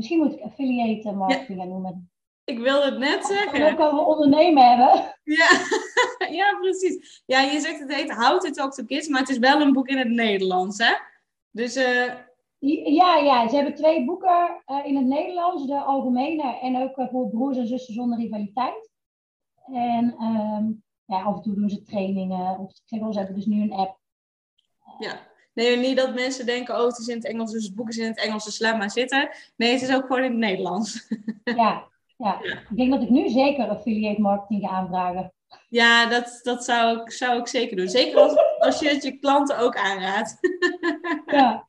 Misschien 0.00 0.18
moet 0.18 0.32
ik 0.32 0.42
affiliate 0.42 1.12
marketing 1.12 1.58
ja. 1.58 1.64
noemen. 1.64 2.10
Ik 2.44 2.58
wilde 2.58 2.84
het 2.84 2.98
net 2.98 3.26
zeggen. 3.26 3.66
En 3.66 3.72
ook 3.72 3.80
over 3.80 4.06
ondernemen 4.06 4.68
hebben. 4.68 5.16
Ja. 5.22 5.48
ja, 6.40 6.56
precies. 6.60 7.22
Ja, 7.26 7.40
je 7.40 7.60
zegt 7.60 7.80
het 7.80 7.94
heet 7.94 8.12
How 8.12 8.40
to 8.40 8.50
Talk 8.50 8.72
to 8.72 8.84
Kids, 8.84 9.08
maar 9.08 9.20
het 9.20 9.28
is 9.28 9.38
wel 9.38 9.60
een 9.60 9.72
boek 9.72 9.88
in 9.88 9.98
het 9.98 10.08
Nederlands, 10.08 10.78
hè? 10.78 10.92
Dus... 11.50 11.76
Uh... 11.76 12.14
Ja, 12.84 13.16
ja, 13.16 13.48
ze 13.48 13.54
hebben 13.54 13.74
twee 13.74 14.04
boeken 14.04 14.62
uh, 14.66 14.86
in 14.86 14.96
het 14.96 15.06
Nederlands, 15.06 15.66
de 15.66 15.78
algemene 15.78 16.58
en 16.60 16.76
ook 16.82 16.96
uh, 16.96 17.08
voor 17.10 17.28
broers 17.28 17.56
en 17.56 17.66
zussen 17.66 17.94
zonder 17.94 18.18
rivaliteit. 18.18 18.90
En 19.72 20.22
um, 20.22 20.82
ja, 21.04 21.22
af 21.22 21.36
en 21.36 21.42
toe 21.42 21.54
doen 21.54 21.70
ze 21.70 21.82
trainingen. 21.82 22.58
Of 22.58 22.70
ik 22.70 22.82
zeg 22.84 23.00
wel, 23.00 23.12
ze 23.12 23.18
hebben 23.18 23.36
dus 23.36 23.46
nu 23.46 23.62
een 23.62 23.72
app. 23.72 23.98
Ja, 24.98 25.29
Nee, 25.60 25.76
niet 25.76 25.96
dat 25.96 26.14
mensen 26.14 26.46
denken, 26.46 26.74
oh, 26.74 26.86
het 26.86 26.98
is 26.98 27.08
in 27.08 27.16
het 27.16 27.24
Engels, 27.24 27.52
dus 27.52 27.64
het 27.64 27.74
boek 27.74 27.88
is 27.88 27.96
in 27.96 28.06
het 28.06 28.18
Engels, 28.18 28.44
dus 28.44 28.58
laat 28.58 28.78
maar 28.78 28.90
zitten. 28.90 29.30
Nee, 29.56 29.72
het 29.72 29.82
is 29.82 29.94
ook 29.94 30.06
gewoon 30.06 30.22
in 30.22 30.30
het 30.30 30.38
Nederlands. 30.38 31.08
Ja, 31.44 31.88
ja. 32.16 32.40
ik 32.44 32.76
denk 32.76 32.90
dat 32.90 33.02
ik 33.02 33.08
nu 33.08 33.28
zeker 33.28 33.68
affiliate 33.68 34.20
marketing 34.20 34.68
ga 34.68 34.74
aanvragen. 34.74 35.32
Ja, 35.68 36.06
dat, 36.06 36.40
dat 36.42 36.64
zou, 36.64 37.00
ik, 37.00 37.10
zou 37.10 37.38
ik 37.38 37.48
zeker 37.48 37.76
doen. 37.76 37.88
Zeker 37.88 38.18
als, 38.18 38.36
als 38.58 38.78
je 38.80 38.88
het 38.88 39.02
je 39.02 39.18
klanten 39.18 39.58
ook 39.58 39.76
aanraadt. 39.76 40.38
Ja. 41.26 41.68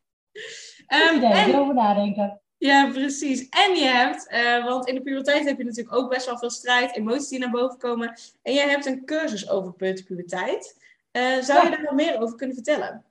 um, 1.13 1.23
en, 1.23 1.55
over 1.55 1.73
nadenken. 1.73 2.41
Ja, 2.57 2.89
precies. 2.91 3.49
En 3.49 3.75
je 3.75 3.85
hebt, 3.85 4.31
uh, 4.31 4.65
want 4.65 4.87
in 4.87 4.95
de 4.95 5.01
puberteit 5.01 5.45
heb 5.45 5.57
je 5.57 5.63
natuurlijk 5.63 5.95
ook 5.95 6.09
best 6.09 6.25
wel 6.25 6.37
veel 6.37 6.49
strijd, 6.49 6.95
emoties 6.95 7.27
die 7.27 7.39
naar 7.39 7.51
boven 7.51 7.77
komen. 7.77 8.19
En 8.41 8.53
jij 8.53 8.69
hebt 8.69 8.85
een 8.85 9.05
cursus 9.05 9.49
over 9.49 9.73
puberteit. 9.73 10.77
Uh, 11.11 11.41
zou 11.41 11.63
je 11.63 11.69
daar 11.69 11.83
nog 11.83 11.93
meer 11.93 12.21
over 12.21 12.35
kunnen 12.35 12.55
vertellen? 12.55 13.05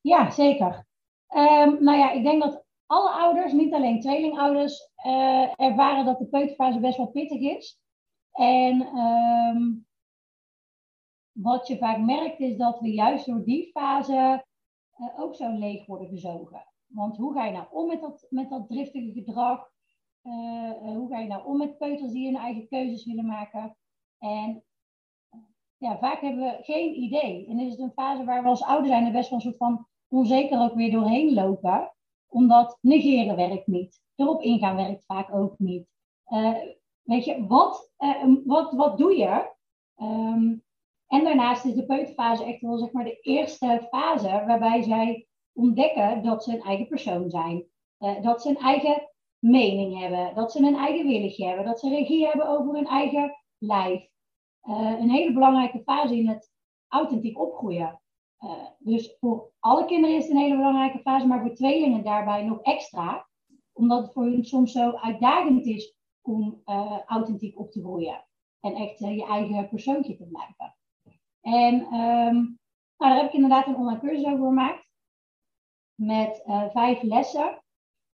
Ja, 0.00 0.30
zeker. 0.30 0.86
Um, 1.34 1.82
nou 1.84 1.98
ja, 1.98 2.10
ik 2.10 2.22
denk 2.22 2.42
dat 2.42 2.64
alle 2.86 3.10
ouders, 3.10 3.52
niet 3.52 3.74
alleen 3.74 4.00
tweelingouders, 4.00 4.90
uh, 5.06 5.60
ervaren 5.60 6.04
dat 6.04 6.18
de 6.18 6.26
peuterfase 6.26 6.80
best 6.80 6.96
wel 6.96 7.10
pittig 7.10 7.40
is. 7.40 7.80
En 8.32 8.96
um, 8.98 9.86
wat 11.32 11.66
je 11.66 11.78
vaak 11.78 11.98
merkt 11.98 12.40
is 12.40 12.56
dat 12.56 12.80
we 12.80 12.92
juist 12.92 13.26
door 13.26 13.44
die 13.44 13.70
fase 13.70 14.44
uh, 14.98 15.20
ook 15.20 15.34
zo 15.34 15.58
leeg 15.58 15.86
worden 15.86 16.08
gezogen. 16.08 16.64
Want 16.86 17.16
hoe 17.16 17.34
ga 17.34 17.44
je 17.44 17.52
nou 17.52 17.66
om 17.70 17.86
met 17.86 18.00
dat, 18.00 18.26
met 18.30 18.50
dat 18.50 18.68
driftige 18.68 19.12
gedrag? 19.12 19.68
Uh, 20.22 20.72
hoe 20.72 21.08
ga 21.10 21.18
je 21.18 21.26
nou 21.26 21.44
om 21.44 21.56
met 21.56 21.78
peuters 21.78 22.12
die 22.12 22.26
hun 22.26 22.40
eigen 22.40 22.68
keuzes 22.68 23.04
willen 23.04 23.26
maken? 23.26 23.76
En 24.18 24.64
ja, 25.76 25.98
vaak 25.98 26.20
hebben 26.20 26.42
we 26.42 26.58
geen 26.62 26.94
idee. 26.94 27.46
En 27.48 27.58
is 27.58 27.70
het 27.70 27.80
een 27.80 27.92
fase 27.92 28.24
waar 28.24 28.42
we 28.42 28.48
als 28.48 28.62
ouders 28.62 28.88
zijn 28.88 29.06
er 29.06 29.12
best 29.12 29.30
wel 29.30 29.38
een 29.38 29.44
soort 29.44 29.56
van 29.56 29.88
onzeker 30.10 30.60
ook 30.60 30.74
weer 30.74 30.90
doorheen 30.90 31.34
lopen. 31.34 31.92
Omdat 32.28 32.78
negeren 32.80 33.36
werkt 33.36 33.66
niet. 33.66 34.00
Erop 34.14 34.42
ingaan 34.42 34.76
werkt 34.76 35.04
vaak 35.04 35.34
ook 35.34 35.58
niet. 35.58 35.88
Uh, 36.28 36.54
weet 37.02 37.24
je, 37.24 37.46
wat, 37.46 37.92
uh, 37.98 38.36
wat, 38.44 38.72
wat 38.72 38.98
doe 38.98 39.16
je? 39.16 39.50
Um, 39.96 40.64
en 41.06 41.24
daarnaast 41.24 41.64
is 41.64 41.74
de 41.74 41.86
peuterfase 41.86 42.44
echt 42.44 42.60
wel 42.60 42.78
zeg 42.78 42.92
maar 42.92 43.04
de 43.04 43.20
eerste 43.20 43.86
fase 43.90 44.28
waarbij 44.46 44.82
zij 44.82 45.26
ontdekken 45.52 46.22
dat 46.22 46.44
ze 46.44 46.52
een 46.52 46.62
eigen 46.62 46.88
persoon 46.88 47.30
zijn. 47.30 47.64
Uh, 47.98 48.22
dat 48.22 48.42
ze 48.42 48.48
een 48.48 48.56
eigen 48.56 49.10
mening 49.38 49.98
hebben. 49.98 50.34
Dat 50.34 50.52
ze 50.52 50.58
een 50.58 50.76
eigen 50.76 51.06
willetje 51.06 51.46
hebben. 51.46 51.64
Dat 51.64 51.80
ze 51.80 51.88
regie 51.88 52.26
hebben 52.26 52.48
over 52.48 52.74
hun 52.74 52.86
eigen 52.86 53.36
lijf. 53.58 54.08
een 54.62 55.10
hele 55.10 55.32
belangrijke 55.32 55.82
fase 55.82 56.16
in 56.16 56.28
het 56.28 56.52
authentiek 56.88 57.38
opgroeien. 57.38 57.99
Dus 58.78 59.16
voor 59.20 59.50
alle 59.58 59.84
kinderen 59.84 60.16
is 60.16 60.22
het 60.22 60.32
een 60.32 60.40
hele 60.40 60.56
belangrijke 60.56 60.98
fase, 60.98 61.26
maar 61.26 61.40
voor 61.40 61.54
tweelingen 61.54 62.04
daarbij 62.04 62.44
nog 62.44 62.60
extra. 62.60 63.28
Omdat 63.72 64.02
het 64.02 64.12
voor 64.12 64.24
hun 64.24 64.44
soms 64.44 64.72
zo 64.72 64.90
uitdagend 64.90 65.66
is 65.66 65.94
om 66.22 66.62
authentiek 67.06 67.58
op 67.58 67.70
te 67.70 67.80
groeien. 67.80 68.24
En 68.60 68.74
echt 68.74 68.98
je 68.98 69.24
eigen 69.24 69.68
persoontje 69.68 70.16
te 70.16 70.26
blijven. 70.26 70.76
En 71.40 71.74
um, 71.74 72.58
nou, 72.96 73.12
daar 73.12 73.16
heb 73.16 73.26
ik 73.26 73.32
inderdaad 73.32 73.66
een 73.66 73.76
online 73.76 74.00
cursus 74.00 74.24
over 74.24 74.46
gemaakt. 74.46 74.88
Met 75.94 76.42
vijf 76.72 77.02
lessen 77.02 77.62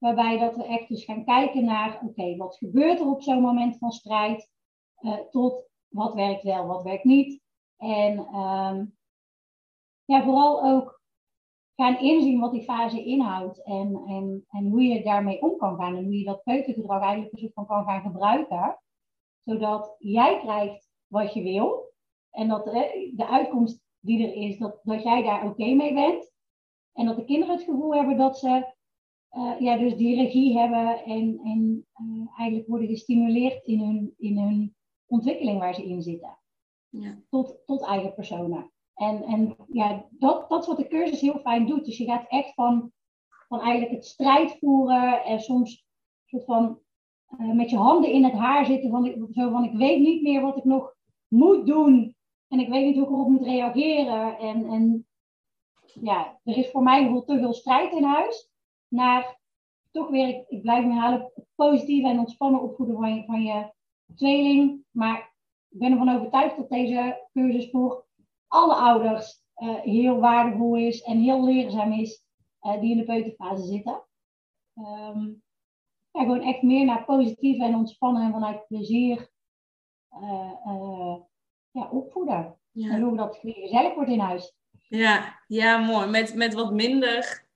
Waarbij 0.02 0.38
dat 0.38 0.56
we 0.56 0.64
echt 0.64 0.88
dus 0.88 1.04
gaan 1.04 1.24
kijken 1.24 1.64
naar, 1.64 2.00
oké, 2.04 2.36
wat 2.36 2.56
gebeurt 2.56 3.00
er 3.00 3.06
op 3.06 3.22
zo'n 3.22 3.40
moment 3.40 3.78
van 3.78 3.92
strijd? 3.92 4.50
Tot 5.30 5.68
wat 5.88 6.14
werkt 6.14 6.42
wel, 6.42 6.66
wat 6.66 6.82
werkt 6.82 7.04
niet. 7.04 7.42
En 7.76 8.36
um, 8.36 8.96
ja, 10.12 10.22
vooral 10.22 10.62
ook 10.64 11.00
gaan 11.74 11.98
inzien 11.98 12.40
wat 12.40 12.52
die 12.52 12.62
fase 12.62 13.04
inhoudt 13.04 13.62
en, 13.62 14.02
en, 14.06 14.44
en 14.48 14.66
hoe 14.66 14.82
je 14.82 15.02
daarmee 15.02 15.42
om 15.42 15.56
kan 15.56 15.76
gaan. 15.76 15.96
En 15.96 16.04
hoe 16.04 16.18
je 16.18 16.24
dat 16.24 16.42
peutergedrag 16.42 17.02
eigenlijk 17.02 17.38
soort 17.38 17.52
van 17.52 17.66
kan 17.66 17.84
gaan 17.84 18.02
gebruiken. 18.02 18.78
Zodat 19.44 19.94
jij 19.98 20.38
krijgt 20.38 20.90
wat 21.06 21.34
je 21.34 21.42
wil. 21.42 21.92
En 22.30 22.48
dat 22.48 22.64
de, 22.64 23.12
de 23.16 23.26
uitkomst 23.26 23.80
die 24.00 24.26
er 24.26 24.34
is, 24.34 24.58
dat, 24.58 24.80
dat 24.82 25.02
jij 25.02 25.22
daar 25.22 25.46
oké 25.46 25.74
mee 25.74 25.94
bent. 25.94 26.32
En 26.92 27.06
dat 27.06 27.16
de 27.16 27.24
kinderen 27.24 27.54
het 27.54 27.64
gevoel 27.64 27.94
hebben 27.94 28.16
dat 28.16 28.38
ze 28.38 28.72
uh, 29.32 29.60
ja, 29.60 29.76
dus 29.76 29.96
die 29.96 30.22
regie 30.22 30.58
hebben 30.58 31.04
en, 31.04 31.40
en 31.44 31.86
uh, 32.00 32.38
eigenlijk 32.38 32.68
worden 32.68 32.88
gestimuleerd 32.88 33.64
in 33.64 33.80
hun, 33.80 34.14
in 34.16 34.38
hun 34.38 34.74
ontwikkeling 35.06 35.58
waar 35.58 35.74
ze 35.74 35.84
in 35.84 36.02
zitten. 36.02 36.38
Ja. 36.88 37.18
Tot, 37.30 37.62
tot 37.66 37.82
eigen 37.82 38.14
personen. 38.14 38.72
En, 38.94 39.22
en 39.22 39.56
ja, 39.68 40.06
dat, 40.10 40.48
dat 40.48 40.60
is 40.60 40.66
wat 40.66 40.76
de 40.76 40.88
cursus 40.88 41.20
heel 41.20 41.38
fijn 41.38 41.66
doet. 41.66 41.84
Dus 41.84 41.98
je 41.98 42.04
gaat 42.04 42.28
echt 42.28 42.54
van, 42.54 42.92
van 43.48 43.60
eigenlijk 43.60 43.92
het 43.92 44.06
strijd 44.06 44.58
voeren 44.58 45.24
en 45.24 45.40
soms 45.40 45.86
soort 46.24 46.44
van 46.44 46.78
uh, 47.40 47.52
met 47.52 47.70
je 47.70 47.76
handen 47.76 48.10
in 48.10 48.24
het 48.24 48.32
haar 48.32 48.66
zitten. 48.66 48.90
Van, 48.90 49.28
zo 49.32 49.50
van 49.50 49.64
ik 49.64 49.72
weet 49.72 50.00
niet 50.00 50.22
meer 50.22 50.40
wat 50.40 50.56
ik 50.56 50.64
nog 50.64 50.94
moet 51.28 51.66
doen. 51.66 52.16
En 52.48 52.58
ik 52.58 52.68
weet 52.68 52.84
niet 52.84 52.94
hoe 52.94 53.04
ik 53.04 53.10
erop 53.10 53.28
moet 53.28 53.42
reageren. 53.42 54.38
En, 54.38 54.66
en 54.66 55.06
ja, 56.00 56.40
er 56.44 56.56
is 56.56 56.70
voor 56.70 56.82
mij 56.82 57.00
bijvoorbeeld 57.00 57.26
te 57.26 57.38
veel 57.38 57.52
strijd 57.52 57.92
in 57.92 58.04
huis 58.04 58.50
naar 58.88 59.40
toch 59.90 60.08
weer, 60.08 60.44
ik, 60.48 60.62
blijf 60.62 60.84
me 60.84 60.92
halen, 60.92 61.32
positieve 61.54 62.08
en 62.08 62.18
ontspannen 62.18 62.62
opvoeden 62.62 62.96
van 62.96 63.14
je, 63.14 63.24
van 63.24 63.42
je 63.42 63.72
tweeling. 64.14 64.84
Maar 64.90 65.34
ik 65.68 65.78
ben 65.78 65.92
ervan 65.92 66.16
overtuigd 66.16 66.56
dat 66.56 66.68
deze 66.68 67.28
cursus 67.32 67.70
voor 67.70 68.06
alle 68.52 68.74
ouders 68.74 69.42
uh, 69.56 69.80
heel 69.80 70.18
waardevol 70.18 70.76
is 70.76 71.02
en 71.02 71.18
heel 71.18 71.44
leerzaam 71.44 71.92
is 71.92 72.24
uh, 72.62 72.80
die 72.80 72.90
in 72.90 72.96
de 72.96 73.04
peuterfase 73.04 73.64
zitten. 73.64 74.04
Um, 74.74 75.42
ja, 76.10 76.20
gewoon 76.20 76.42
echt 76.42 76.62
meer 76.62 76.84
naar 76.84 77.04
positief 77.04 77.60
en 77.60 77.74
ontspannen 77.74 78.22
en 78.22 78.32
vanuit 78.32 78.66
plezier 78.66 79.30
uh, 80.12 81.16
ja, 81.70 81.88
opvoeden. 81.90 82.56
Ja. 82.70 82.90
En 82.90 83.02
hoe 83.02 83.16
dat 83.16 83.38
gezellig 83.42 83.94
wordt 83.94 84.10
in 84.10 84.18
huis. 84.18 84.54
Ja, 84.88 85.40
ja 85.46 85.78
mooi. 85.78 86.06
Met, 86.06 86.34
met 86.34 86.54
wat 86.54 86.72
minder 86.72 87.46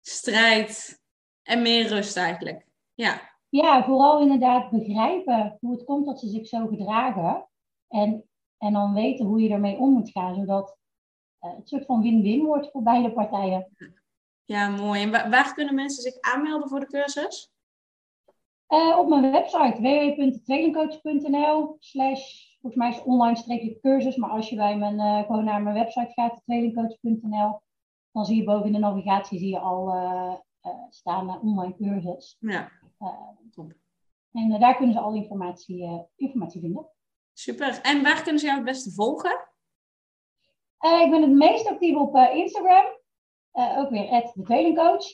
strijd 0.00 1.00
en 1.42 1.62
meer 1.62 1.86
rust 1.86 2.16
eigenlijk. 2.16 2.66
Ja. 2.94 3.30
Ja, 3.48 3.84
vooral 3.84 4.20
inderdaad 4.20 4.70
begrijpen 4.70 5.58
hoe 5.60 5.72
het 5.72 5.84
komt 5.84 6.06
dat 6.06 6.20
ze 6.20 6.28
zich 6.28 6.46
zo 6.46 6.66
gedragen. 6.66 7.48
En, 7.88 8.24
en 8.62 8.72
dan 8.72 8.94
weten 8.94 9.26
hoe 9.26 9.42
je 9.42 9.48
ermee 9.48 9.76
om 9.76 9.92
moet 9.92 10.10
gaan, 10.10 10.34
zodat 10.34 10.76
uh, 11.40 11.56
het 11.56 11.68
soort 11.68 11.84
van 11.84 12.02
win-win 12.02 12.44
wordt 12.44 12.70
voor 12.70 12.82
beide 12.82 13.12
partijen. 13.12 13.68
Ja, 14.44 14.68
mooi. 14.68 15.02
En 15.02 15.10
waar, 15.10 15.54
kunnen 15.54 15.74
mensen 15.74 16.02
zich 16.02 16.20
aanmelden 16.20 16.68
voor 16.68 16.80
de 16.80 16.86
cursus? 16.86 17.52
Uh, 18.68 18.98
op 18.98 19.08
mijn 19.08 19.32
website 19.32 19.80
www.tweelingcoach.nl 19.80 21.76
slash, 21.78 22.56
volgens 22.60 22.82
mij 22.82 22.90
is 22.90 23.02
online 23.02 23.78
cursus, 23.80 24.16
maar 24.16 24.30
als 24.30 24.48
je 24.48 24.56
bij 24.56 24.76
mijn, 24.76 24.94
uh, 24.94 25.26
gewoon 25.26 25.44
naar 25.44 25.62
mijn 25.62 25.74
website 25.74 26.12
gaat, 26.12 26.40
tweelingcoach.nl, 26.44 27.60
dan 28.12 28.24
zie 28.24 28.36
je 28.36 28.44
boven 28.44 28.66
in 28.66 28.72
de 28.72 28.78
navigatie 28.78 29.38
zie 29.38 29.50
je 29.50 29.58
al 29.58 29.94
uh, 29.94 30.34
staan 30.90 31.40
online 31.40 31.76
cursus. 31.76 32.36
Ja, 32.40 32.70
top. 33.50 33.72
En 34.32 34.60
daar 34.60 34.76
kunnen 34.76 34.94
ze 34.94 35.00
al 35.00 35.14
informatie, 35.14 36.08
informatie 36.16 36.60
vinden. 36.60 36.90
Super. 37.32 37.80
En 37.80 38.02
waar 38.02 38.22
kunnen 38.22 38.40
ze 38.40 38.46
jou 38.46 38.58
het 38.58 38.66
beste 38.66 38.90
volgen? 38.90 39.50
ik 40.80 41.10
ben 41.10 41.22
het 41.22 41.30
meest 41.30 41.66
actief 41.66 41.96
op 41.96 42.16
Instagram. 42.16 42.84
ook 43.52 43.90
weer 43.90 44.30
de 44.34 44.42
tweelingcoach. 44.44 45.04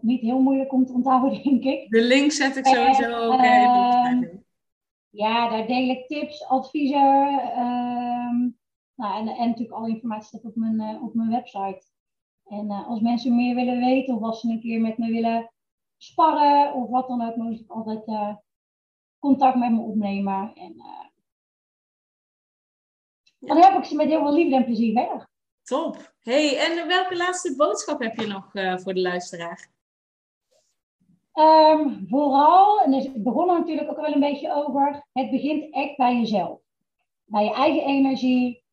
niet 0.00 0.20
heel 0.20 0.40
moeilijk 0.40 0.72
om 0.72 0.86
te 0.86 0.92
onthouden, 0.92 1.30
denk 1.42 1.64
ik. 1.64 1.90
De 1.90 2.02
link 2.02 2.32
zet 2.32 2.56
ik 2.56 2.66
sowieso 2.66 3.32
ook 3.32 3.42
in 3.42 4.44
Ja, 5.10 5.48
daar 5.48 5.66
deel 5.66 5.88
ik 5.88 6.06
tips, 6.06 6.44
adviezen. 6.44 7.40
Ehm, 7.40 8.48
nou, 8.94 9.20
en, 9.20 9.28
en 9.28 9.48
natuurlijk 9.48 9.76
alle 9.76 9.88
informatie 9.88 10.26
staat 10.26 10.44
op 10.44 10.56
mijn, 10.56 11.00
op 11.02 11.14
mijn 11.14 11.30
website. 11.30 11.82
En 12.44 12.70
als 12.70 13.00
mensen 13.00 13.36
meer 13.36 13.54
willen 13.54 13.78
weten 13.78 14.14
of 14.14 14.22
als 14.22 14.40
ze 14.40 14.48
een 14.48 14.60
keer 14.60 14.80
met 14.80 14.98
me 14.98 15.10
willen 15.10 15.50
sparren 15.96 16.74
of 16.74 16.88
wat 16.88 17.08
dan 17.08 17.22
ook, 17.22 17.36
moet 17.36 17.60
ik 17.60 17.70
altijd 17.70 18.04
contact 19.18 19.56
met 19.56 19.72
me 19.72 19.80
opnemen. 19.80 20.54
En 20.54 20.74
uh, 23.40 23.48
dan 23.48 23.62
heb 23.62 23.78
ik 23.78 23.84
ze 23.84 23.94
met 23.94 24.08
heel 24.08 24.20
veel 24.20 24.34
liefde 24.34 24.56
en 24.56 24.64
plezier 24.64 24.92
verder. 24.92 25.28
Top. 25.62 26.14
Hey, 26.22 26.58
en 26.58 26.86
welke 26.86 27.16
laatste 27.16 27.54
boodschap 27.56 28.02
heb 28.02 28.16
je 28.16 28.26
nog 28.26 28.50
voor 28.82 28.94
de 28.94 29.00
luisteraar? 29.00 29.68
Um, 31.34 32.06
vooral, 32.08 32.80
en 32.80 32.90
dus 32.90 33.04
ik 33.04 33.22
begon 33.22 33.48
er 33.48 33.58
natuurlijk 33.58 33.90
ook 33.90 34.00
wel 34.00 34.12
een 34.12 34.20
beetje 34.20 34.54
over, 34.54 35.06
het 35.12 35.30
begint 35.30 35.74
echt 35.74 35.96
bij 35.96 36.16
jezelf. 36.16 36.60
Bij 37.24 37.44
je 37.44 37.52
eigen 37.52 37.82
energie, 37.82 38.64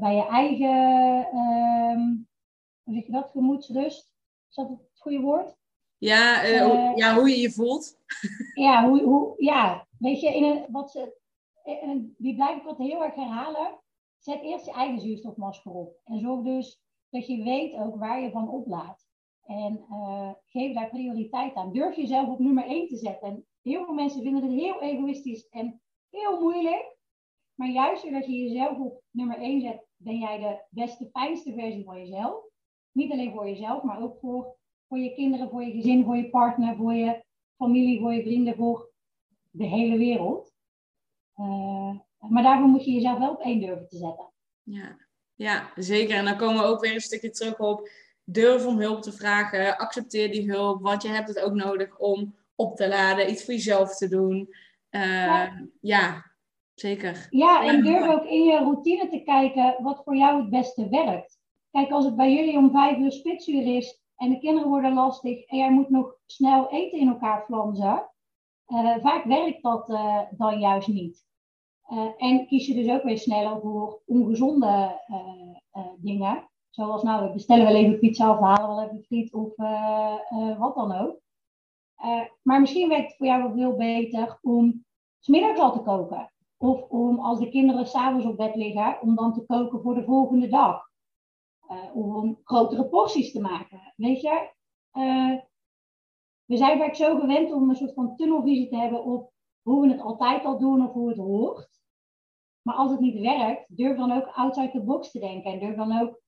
bij 0.00 0.14
je 0.14 0.26
eigen 0.26 0.76
um, 1.38 2.28
hoe 2.82 2.94
zeg 2.94 3.06
je 3.06 3.12
dat, 3.12 3.30
gemoedsrust. 3.30 4.10
Is 4.48 4.54
dat 4.54 4.68
het 4.68 4.78
goede 4.98 5.20
woord? 5.20 5.54
Ja, 5.98 6.44
uh, 6.44 6.96
ja 6.96 7.14
hoe 7.14 7.28
je 7.28 7.40
je 7.40 7.50
voelt. 7.50 7.98
ja, 8.66 8.88
hoe, 8.88 9.02
hoe, 9.02 9.34
ja, 9.36 9.86
weet 9.98 10.20
je, 10.20 10.34
in 10.34 10.44
een, 10.44 10.64
wat 10.68 10.90
ze, 10.90 11.14
in 11.64 12.14
die 12.18 12.34
blijf 12.34 12.56
ik 12.56 12.66
altijd 12.66 12.88
heel 12.88 13.04
erg 13.04 13.14
herhalen. 13.14 13.80
Zet 14.22 14.42
eerst 14.42 14.66
je 14.66 14.72
eigen 14.72 15.00
zuurstofmasker 15.00 15.72
op. 15.72 16.00
En 16.04 16.20
zorg 16.20 16.42
dus 16.42 16.82
dat 17.10 17.26
je 17.26 17.42
weet 17.42 17.74
ook 17.74 17.96
waar 17.96 18.20
je 18.20 18.30
van 18.30 18.48
oplaat. 18.48 19.08
En 19.44 19.84
uh, 19.90 20.30
geef 20.46 20.74
daar 20.74 20.88
prioriteit 20.88 21.54
aan. 21.54 21.72
Durf 21.72 21.96
jezelf 21.96 22.28
op 22.28 22.38
nummer 22.38 22.64
1 22.64 22.88
te 22.88 22.96
zetten. 22.96 23.28
En 23.28 23.46
heel 23.62 23.84
veel 23.84 23.94
mensen 23.94 24.22
vinden 24.22 24.42
het 24.42 24.52
heel 24.52 24.80
egoïstisch 24.80 25.48
en 25.48 25.80
heel 26.10 26.40
moeilijk. 26.40 26.96
Maar 27.54 27.68
juist 27.68 28.02
doordat 28.02 28.26
je 28.26 28.32
jezelf 28.32 28.78
op 28.78 29.02
nummer 29.10 29.38
1 29.38 29.60
zet, 29.60 29.86
ben 29.96 30.18
jij 30.18 30.38
de 30.38 30.64
beste, 30.70 31.08
fijnste 31.10 31.52
versie 31.52 31.84
van 31.84 31.98
jezelf. 31.98 32.44
Niet 32.92 33.12
alleen 33.12 33.32
voor 33.32 33.48
jezelf, 33.48 33.82
maar 33.82 34.02
ook 34.02 34.18
voor, 34.18 34.56
voor 34.88 34.98
je 34.98 35.14
kinderen, 35.14 35.50
voor 35.50 35.64
je 35.64 35.72
gezin, 35.72 36.04
voor 36.04 36.16
je 36.16 36.30
partner, 36.30 36.76
voor 36.76 36.94
je 36.94 37.24
familie, 37.56 38.00
voor 38.00 38.14
je 38.14 38.22
vrienden, 38.22 38.56
voor 38.56 38.92
de 39.50 39.66
hele 39.66 39.98
wereld. 39.98 40.52
Uh, 41.36 41.98
maar 42.28 42.42
daarvoor 42.42 42.68
moet 42.68 42.84
je 42.84 42.92
jezelf 42.92 43.18
wel 43.18 43.30
op 43.30 43.40
één 43.40 43.60
durven 43.60 43.88
te 43.88 43.96
zetten. 43.96 44.30
Ja. 44.62 44.96
ja, 45.34 45.70
zeker. 45.74 46.16
En 46.16 46.24
dan 46.24 46.36
komen 46.36 46.62
we 46.62 46.68
ook 46.68 46.80
weer 46.80 46.94
een 46.94 47.00
stukje 47.00 47.30
terug 47.30 47.58
op 47.58 47.88
durf 48.24 48.66
om 48.66 48.78
hulp 48.78 49.02
te 49.02 49.12
vragen. 49.12 49.76
Accepteer 49.76 50.30
die 50.30 50.50
hulp, 50.52 50.82
want 50.82 51.02
je 51.02 51.08
hebt 51.08 51.28
het 51.28 51.40
ook 51.40 51.54
nodig 51.54 51.98
om 51.98 52.34
op 52.54 52.76
te 52.76 52.88
laden, 52.88 53.30
iets 53.30 53.44
voor 53.44 53.54
jezelf 53.54 53.96
te 53.96 54.08
doen. 54.08 54.48
Uh, 54.90 55.02
ja. 55.02 55.68
ja. 55.80 56.32
zeker. 56.74 57.26
Ja, 57.30 57.64
en 57.64 57.82
durf 57.82 58.08
ook 58.08 58.24
in 58.24 58.44
je 58.44 58.58
routine 58.58 59.08
te 59.08 59.22
kijken 59.22 59.76
wat 59.82 60.02
voor 60.04 60.16
jou 60.16 60.40
het 60.40 60.50
beste 60.50 60.88
werkt. 60.88 61.40
Kijk, 61.70 61.90
als 61.90 62.04
het 62.04 62.16
bij 62.16 62.32
jullie 62.34 62.56
om 62.56 62.70
vijf 62.70 62.98
uur 62.98 63.12
spitsuur 63.12 63.76
is 63.76 64.02
en 64.16 64.30
de 64.30 64.38
kinderen 64.38 64.68
worden 64.68 64.92
lastig 64.92 65.44
en 65.46 65.58
jij 65.58 65.70
moet 65.70 65.90
nog 65.90 66.16
snel 66.26 66.70
eten 66.70 66.98
in 66.98 67.08
elkaar 67.08 67.44
flansen, 67.44 68.10
uh, 68.66 68.96
vaak 69.00 69.24
werkt 69.24 69.62
dat 69.62 69.88
uh, 69.88 70.18
dan 70.30 70.60
juist 70.60 70.88
niet. 70.88 71.24
Uh, 71.90 72.08
en 72.16 72.46
kies 72.46 72.66
je 72.66 72.74
dus 72.74 72.88
ook 72.88 73.02
weer 73.02 73.18
sneller 73.18 73.60
voor 73.60 74.02
ongezonde 74.06 75.00
dingen. 75.96 76.50
Zoals 76.70 77.02
nou, 77.02 77.26
we 77.26 77.32
bestellen 77.32 77.66
wel 77.66 77.74
even 77.74 77.98
pizza 77.98 78.30
of 78.30 78.38
halen 78.38 78.68
wel 78.68 78.82
even 78.84 79.02
friet 79.04 79.32
of 79.34 79.56
wat 80.58 80.74
dan 80.74 80.92
ook. 80.92 81.20
maar 82.42 82.60
misschien 82.60 82.88
werkt 82.88 83.06
het 83.06 83.16
voor 83.16 83.26
jou 83.26 83.44
ook 83.44 83.54
veel 83.54 83.76
beter 83.76 84.38
om 84.42 84.84
smiddags 85.18 85.60
al 85.60 85.72
te 85.72 85.82
koken. 85.82 86.32
Of 86.56 86.82
om 86.88 87.18
als 87.18 87.38
de 87.38 87.48
kinderen 87.48 87.86
s'avonds 87.86 88.26
op 88.26 88.36
bed 88.36 88.54
liggen, 88.54 88.98
om 89.00 89.14
dan 89.14 89.32
te 89.32 89.44
koken 89.46 89.80
voor 89.82 89.94
de 89.94 90.04
volgende 90.04 90.48
dag. 90.48 90.90
Uh, 91.70 91.96
om 91.96 92.40
grotere 92.44 92.88
porties 92.88 93.32
te 93.32 93.40
maken. 93.40 93.92
Weet 93.96 94.20
je, 94.20 94.50
we 96.44 96.56
zijn 96.56 96.78
vaak 96.78 96.94
zo 96.94 97.18
gewend 97.18 97.52
om 97.52 97.68
een 97.68 97.76
soort 97.76 97.94
van 97.94 98.16
tunnelvisie 98.16 98.68
te 98.68 98.76
hebben 98.76 99.04
op 99.04 99.32
hoe 99.62 99.86
we 99.86 99.92
het 99.92 100.00
altijd 100.00 100.44
al 100.44 100.58
doen 100.58 100.86
of 100.86 100.92
hoe 100.92 101.08
het 101.08 101.18
hoort. 101.18 101.80
Maar 102.62 102.74
als 102.74 102.90
het 102.90 103.00
niet 103.00 103.20
werkt, 103.20 103.76
durf 103.76 103.96
dan 103.96 104.12
ook 104.12 104.26
outside 104.26 104.70
the 104.70 104.80
box 104.80 105.10
te 105.10 105.18
denken. 105.18 105.52
En 105.52 105.58
durf 105.58 105.76
dan 105.76 106.00
ook 106.00 106.20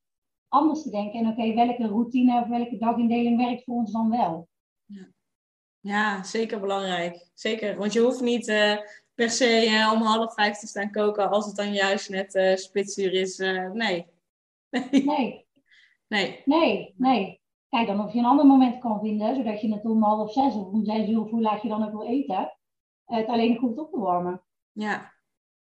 anders 0.48 0.82
te 0.82 0.90
denken. 0.90 1.20
En 1.20 1.28
oké, 1.28 1.54
welke 1.54 1.86
routine 1.86 2.40
of 2.40 2.48
welke 2.48 2.78
dagindeling 2.78 3.36
werkt 3.36 3.64
voor 3.64 3.74
ons 3.74 3.92
dan 3.92 4.10
wel? 4.10 4.48
Ja, 4.84 5.08
ja 5.80 6.22
zeker 6.22 6.60
belangrijk. 6.60 7.30
Zeker, 7.34 7.76
want 7.76 7.92
je 7.92 8.00
hoeft 8.00 8.20
niet 8.20 8.48
uh, 8.48 8.76
per 9.14 9.30
se 9.30 9.66
uh, 9.66 9.92
om 9.94 10.02
half 10.02 10.34
vijf 10.34 10.58
te 10.58 10.66
staan 10.66 10.90
koken 10.90 11.30
als 11.30 11.46
het 11.46 11.56
dan 11.56 11.72
juist 11.72 12.08
net 12.08 12.34
uh, 12.34 12.56
spitsuur 12.56 13.12
is. 13.12 13.38
nee. 13.72 14.06
nee. 14.90 15.46
Nee. 16.08 16.42
Nee, 16.44 16.94
nee. 16.96 17.42
Kijk 17.68 17.86
dan 17.86 18.04
of 18.04 18.12
je 18.12 18.18
een 18.18 18.24
ander 18.24 18.46
moment 18.46 18.78
kan 18.78 19.00
vinden, 19.00 19.34
zodat 19.34 19.60
je 19.60 19.72
het 19.72 19.84
om 19.84 20.02
half 20.02 20.32
zes 20.32 20.54
of 20.54 20.66
om 20.66 20.84
zes 20.84 21.08
uur 21.08 21.20
of 21.20 21.30
hoe 21.30 21.40
laat 21.40 21.62
je 21.62 21.68
dan 21.68 21.84
ook 21.84 21.90
wil 21.90 22.06
eten, 22.06 22.56
het 23.06 23.26
alleen 23.26 23.56
goed 23.56 23.78
op 23.78 23.90
te 23.90 23.98
warmen. 23.98 24.42
Ja, 24.72 25.12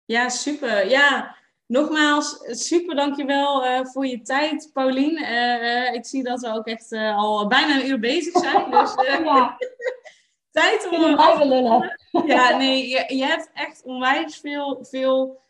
ja 0.04 0.28
super. 0.28 0.88
Ja, 0.88 1.36
nogmaals, 1.66 2.38
super 2.44 2.96
dankjewel 2.96 3.64
uh, 3.64 3.84
voor 3.84 4.06
je 4.06 4.22
tijd, 4.22 4.70
Paulien. 4.72 5.22
Uh, 5.22 5.92
ik 5.92 6.06
zie 6.06 6.22
dat 6.22 6.40
we 6.40 6.52
ook 6.52 6.66
echt 6.66 6.92
uh, 6.92 7.16
al 7.16 7.46
bijna 7.46 7.80
een 7.80 7.88
uur 7.88 7.98
bezig 7.98 8.38
zijn. 8.38 8.70
Dus 8.70 8.94
ja. 9.24 9.56
tijd 10.50 10.84
om... 10.84 10.90
Kunnen 10.90 11.14
blijven 11.14 11.48
lullen. 11.48 12.00
Ja, 12.26 12.56
nee, 12.56 12.88
je, 12.88 13.14
je, 13.16 13.24
hebt 13.24 13.50
echt 13.54 13.82
onwijs 13.84 14.36
veel, 14.36 14.78
veel 14.82 15.40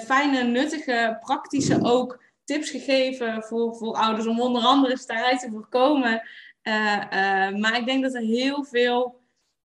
fijne, 0.00 0.42
nuttige, 0.42 1.18
praktische 1.20 1.78
ook 1.82 2.22
tips 2.44 2.70
gegeven 2.70 3.42
voor, 3.42 3.74
voor 3.74 3.94
ouders 3.94 4.26
om 4.26 4.40
onder 4.40 4.62
andere 4.62 4.98
strijd 4.98 5.40
te 5.40 5.50
voorkomen. 5.50 6.22
maar 7.60 7.76
ik 7.76 7.86
denk 7.86 8.02
dat 8.02 8.14
er 8.14 8.20
heel 8.20 8.64
veel 8.64 9.23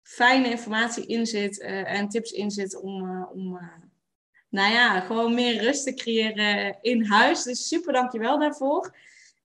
fijne 0.04 0.50
informatie 0.50 1.06
in 1.06 1.26
zit 1.26 1.60
en 1.60 2.08
tips 2.08 2.30
in 2.30 2.50
zit 2.50 2.80
om, 2.80 3.24
om 3.24 3.60
nou 4.48 4.72
ja, 4.72 5.00
gewoon 5.00 5.34
meer 5.34 5.62
rust 5.62 5.84
te 5.84 5.94
creëren 5.94 6.78
in 6.80 7.04
huis. 7.04 7.42
Dus 7.42 7.68
super 7.68 7.92
dankjewel 7.92 8.38
daarvoor. 8.38 8.94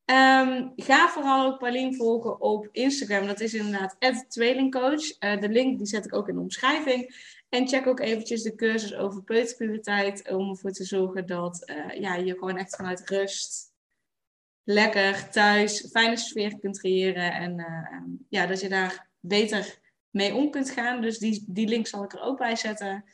Um, 0.06 0.74
ga 0.76 1.10
vooral 1.10 1.46
ook 1.46 1.60
Paulien 1.60 1.96
volgen 1.96 2.42
op 2.42 2.70
Instagram. 2.72 3.28
Dat 3.28 3.40
is 3.40 3.54
inderdaad 3.54 3.96
tweelingcoach. 4.28 5.24
Uh, 5.24 5.40
de 5.40 5.50
link 5.50 5.78
die 5.78 5.88
zet 5.88 6.06
ik 6.06 6.16
ook 6.16 6.28
in 6.28 6.36
de 6.36 6.42
omschrijving. 6.42 7.28
En 7.50 7.68
check 7.68 7.88
ook 7.88 8.00
eventjes 8.00 8.42
de 8.44 8.56
cursus 8.56 8.96
over 8.96 9.24
peuterpuberteit. 9.24 10.30
Om 10.32 10.50
ervoor 10.50 10.72
te 10.72 10.84
zorgen 10.84 11.26
dat 11.26 11.72
ja, 12.00 12.16
je 12.16 12.34
gewoon 12.34 12.58
echt 12.58 12.76
vanuit 12.76 13.10
rust, 13.10 13.72
lekker 14.64 15.30
thuis, 15.30 15.88
fijne 15.92 16.18
sfeer 16.18 16.60
kunt 16.60 16.80
creëren. 16.80 17.34
En 17.34 17.60
uh, 17.60 18.18
ja, 18.30 18.46
dat 18.46 18.62
je 18.62 18.70
daar 18.70 19.08
beter 19.20 19.80
mee 20.12 20.36
om 20.36 20.50
kunt 20.50 20.70
gaan. 20.70 21.02
Dus 21.02 21.18
die, 21.18 21.44
die 21.48 21.68
link 21.68 21.88
zal 21.88 22.04
ik 22.04 22.14
er 22.14 22.22
ook 22.22 22.38
bij 22.38 22.56
zetten. 22.56 23.06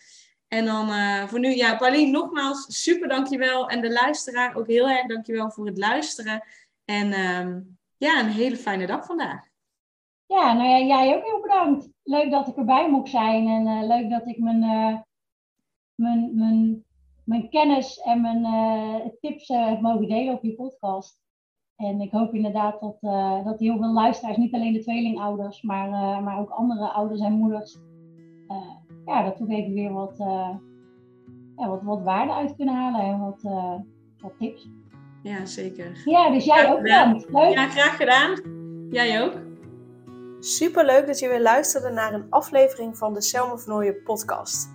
En 0.48 0.66
dan 0.66 0.90
uh, 0.90 1.28
voor 1.28 1.40
nu, 1.40 1.56
ja, 1.56 1.76
Pauline, 1.76 2.12
nogmaals 2.12 2.82
super 2.84 3.08
dankjewel. 3.08 3.70
En 3.70 3.82
de 3.82 3.92
luisteraar 3.92 4.56
ook 4.56 4.68
heel 4.68 4.90
erg 4.90 5.08
dankjewel 5.08 5.52
voor 5.52 5.66
het 5.66 5.78
luisteren. 5.78 6.44
En 6.86 7.20
um, 7.20 7.78
ja, 7.98 8.20
een 8.20 8.30
hele 8.30 8.58
fijne 8.58 8.86
dag 8.86 9.06
vandaag. 9.06 9.48
Ja, 10.26 10.54
nou 10.54 10.70
ja, 10.70 10.80
jij 10.80 11.16
ook 11.16 11.24
heel 11.24 11.42
bedankt. 11.42 11.90
Leuk 12.04 12.32
dat 12.32 12.48
ik 12.48 12.56
erbij 12.56 12.90
mocht 12.90 13.10
zijn. 13.10 13.48
En 13.48 13.68
uh, 13.68 13.88
leuk 13.88 14.10
dat 14.10 14.28
ik 14.28 14.38
mijn, 14.38 14.64
uh, 14.64 14.98
mijn, 15.96 16.32
mijn, 16.36 16.84
mijn 17.24 17.50
kennis 17.50 17.98
en 17.98 18.22
mijn 18.22 19.12
tips 19.22 19.48
heb 19.48 19.82
mogen 19.82 20.08
delen 20.08 20.34
op 20.34 20.44
je 20.44 20.54
podcast. 20.54 21.25
En 21.76 22.02
ik 22.02 22.12
hoop 22.12 22.34
inderdaad 22.34 22.80
dat, 22.80 22.98
dat 23.46 23.60
heel 23.60 23.78
veel 23.78 23.94
luisteraars, 23.94 24.38
niet 24.38 24.54
alleen 24.54 24.74
de 24.74 24.84
tweelingouders, 24.84 25.62
maar, 25.62 25.90
maar 26.24 26.40
ook 26.40 26.50
andere 26.50 26.88
ouders 26.88 27.22
en 27.22 27.34
moeders 27.34 27.80
ja, 29.06 29.24
dat 29.24 29.40
we 29.40 29.56
even 29.56 29.74
weer 29.74 29.94
wat, 29.94 30.20
uh, 30.20 30.56
ja, 31.58 31.68
wat, 31.68 31.82
wat 31.84 32.04
waarde 32.04 32.34
uit 32.34 32.56
kunnen 32.56 32.76
halen 32.76 33.02
en 33.02 33.20
wat, 33.20 33.44
uh, 33.44 33.74
wat 34.18 34.34
tips. 34.40 34.70
Ja, 35.24 35.46
zeker. 35.46 36.02
Ja, 36.06 36.30
dus 36.30 36.46
jij 36.46 36.72
ook 36.72 36.82
bedankt. 36.82 37.30
Leuk. 37.30 37.54
Ja, 37.54 37.68
graag 37.68 37.96
gedaan. 37.96 38.42
Jij 38.90 39.24
ook. 39.24 39.34
Super 40.40 40.86
leuk 40.86 41.08
dat 41.08 41.20
je 41.20 41.28
weer 41.28 41.42
luisterde 41.42 41.90
naar 41.90 42.14
een 42.14 42.30
aflevering 42.30 42.98
van 42.98 43.14
de 43.14 43.22
Selma 43.22 43.58
van 43.58 43.94
podcast. 44.04 44.75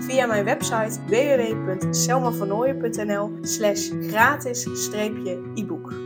via 0.00 0.26
mijn 0.26 0.44
website 0.44 0.98
www.selmavanooien.nl 1.06 3.30
slash 3.42 3.90
gratis-e-book. 4.00 6.05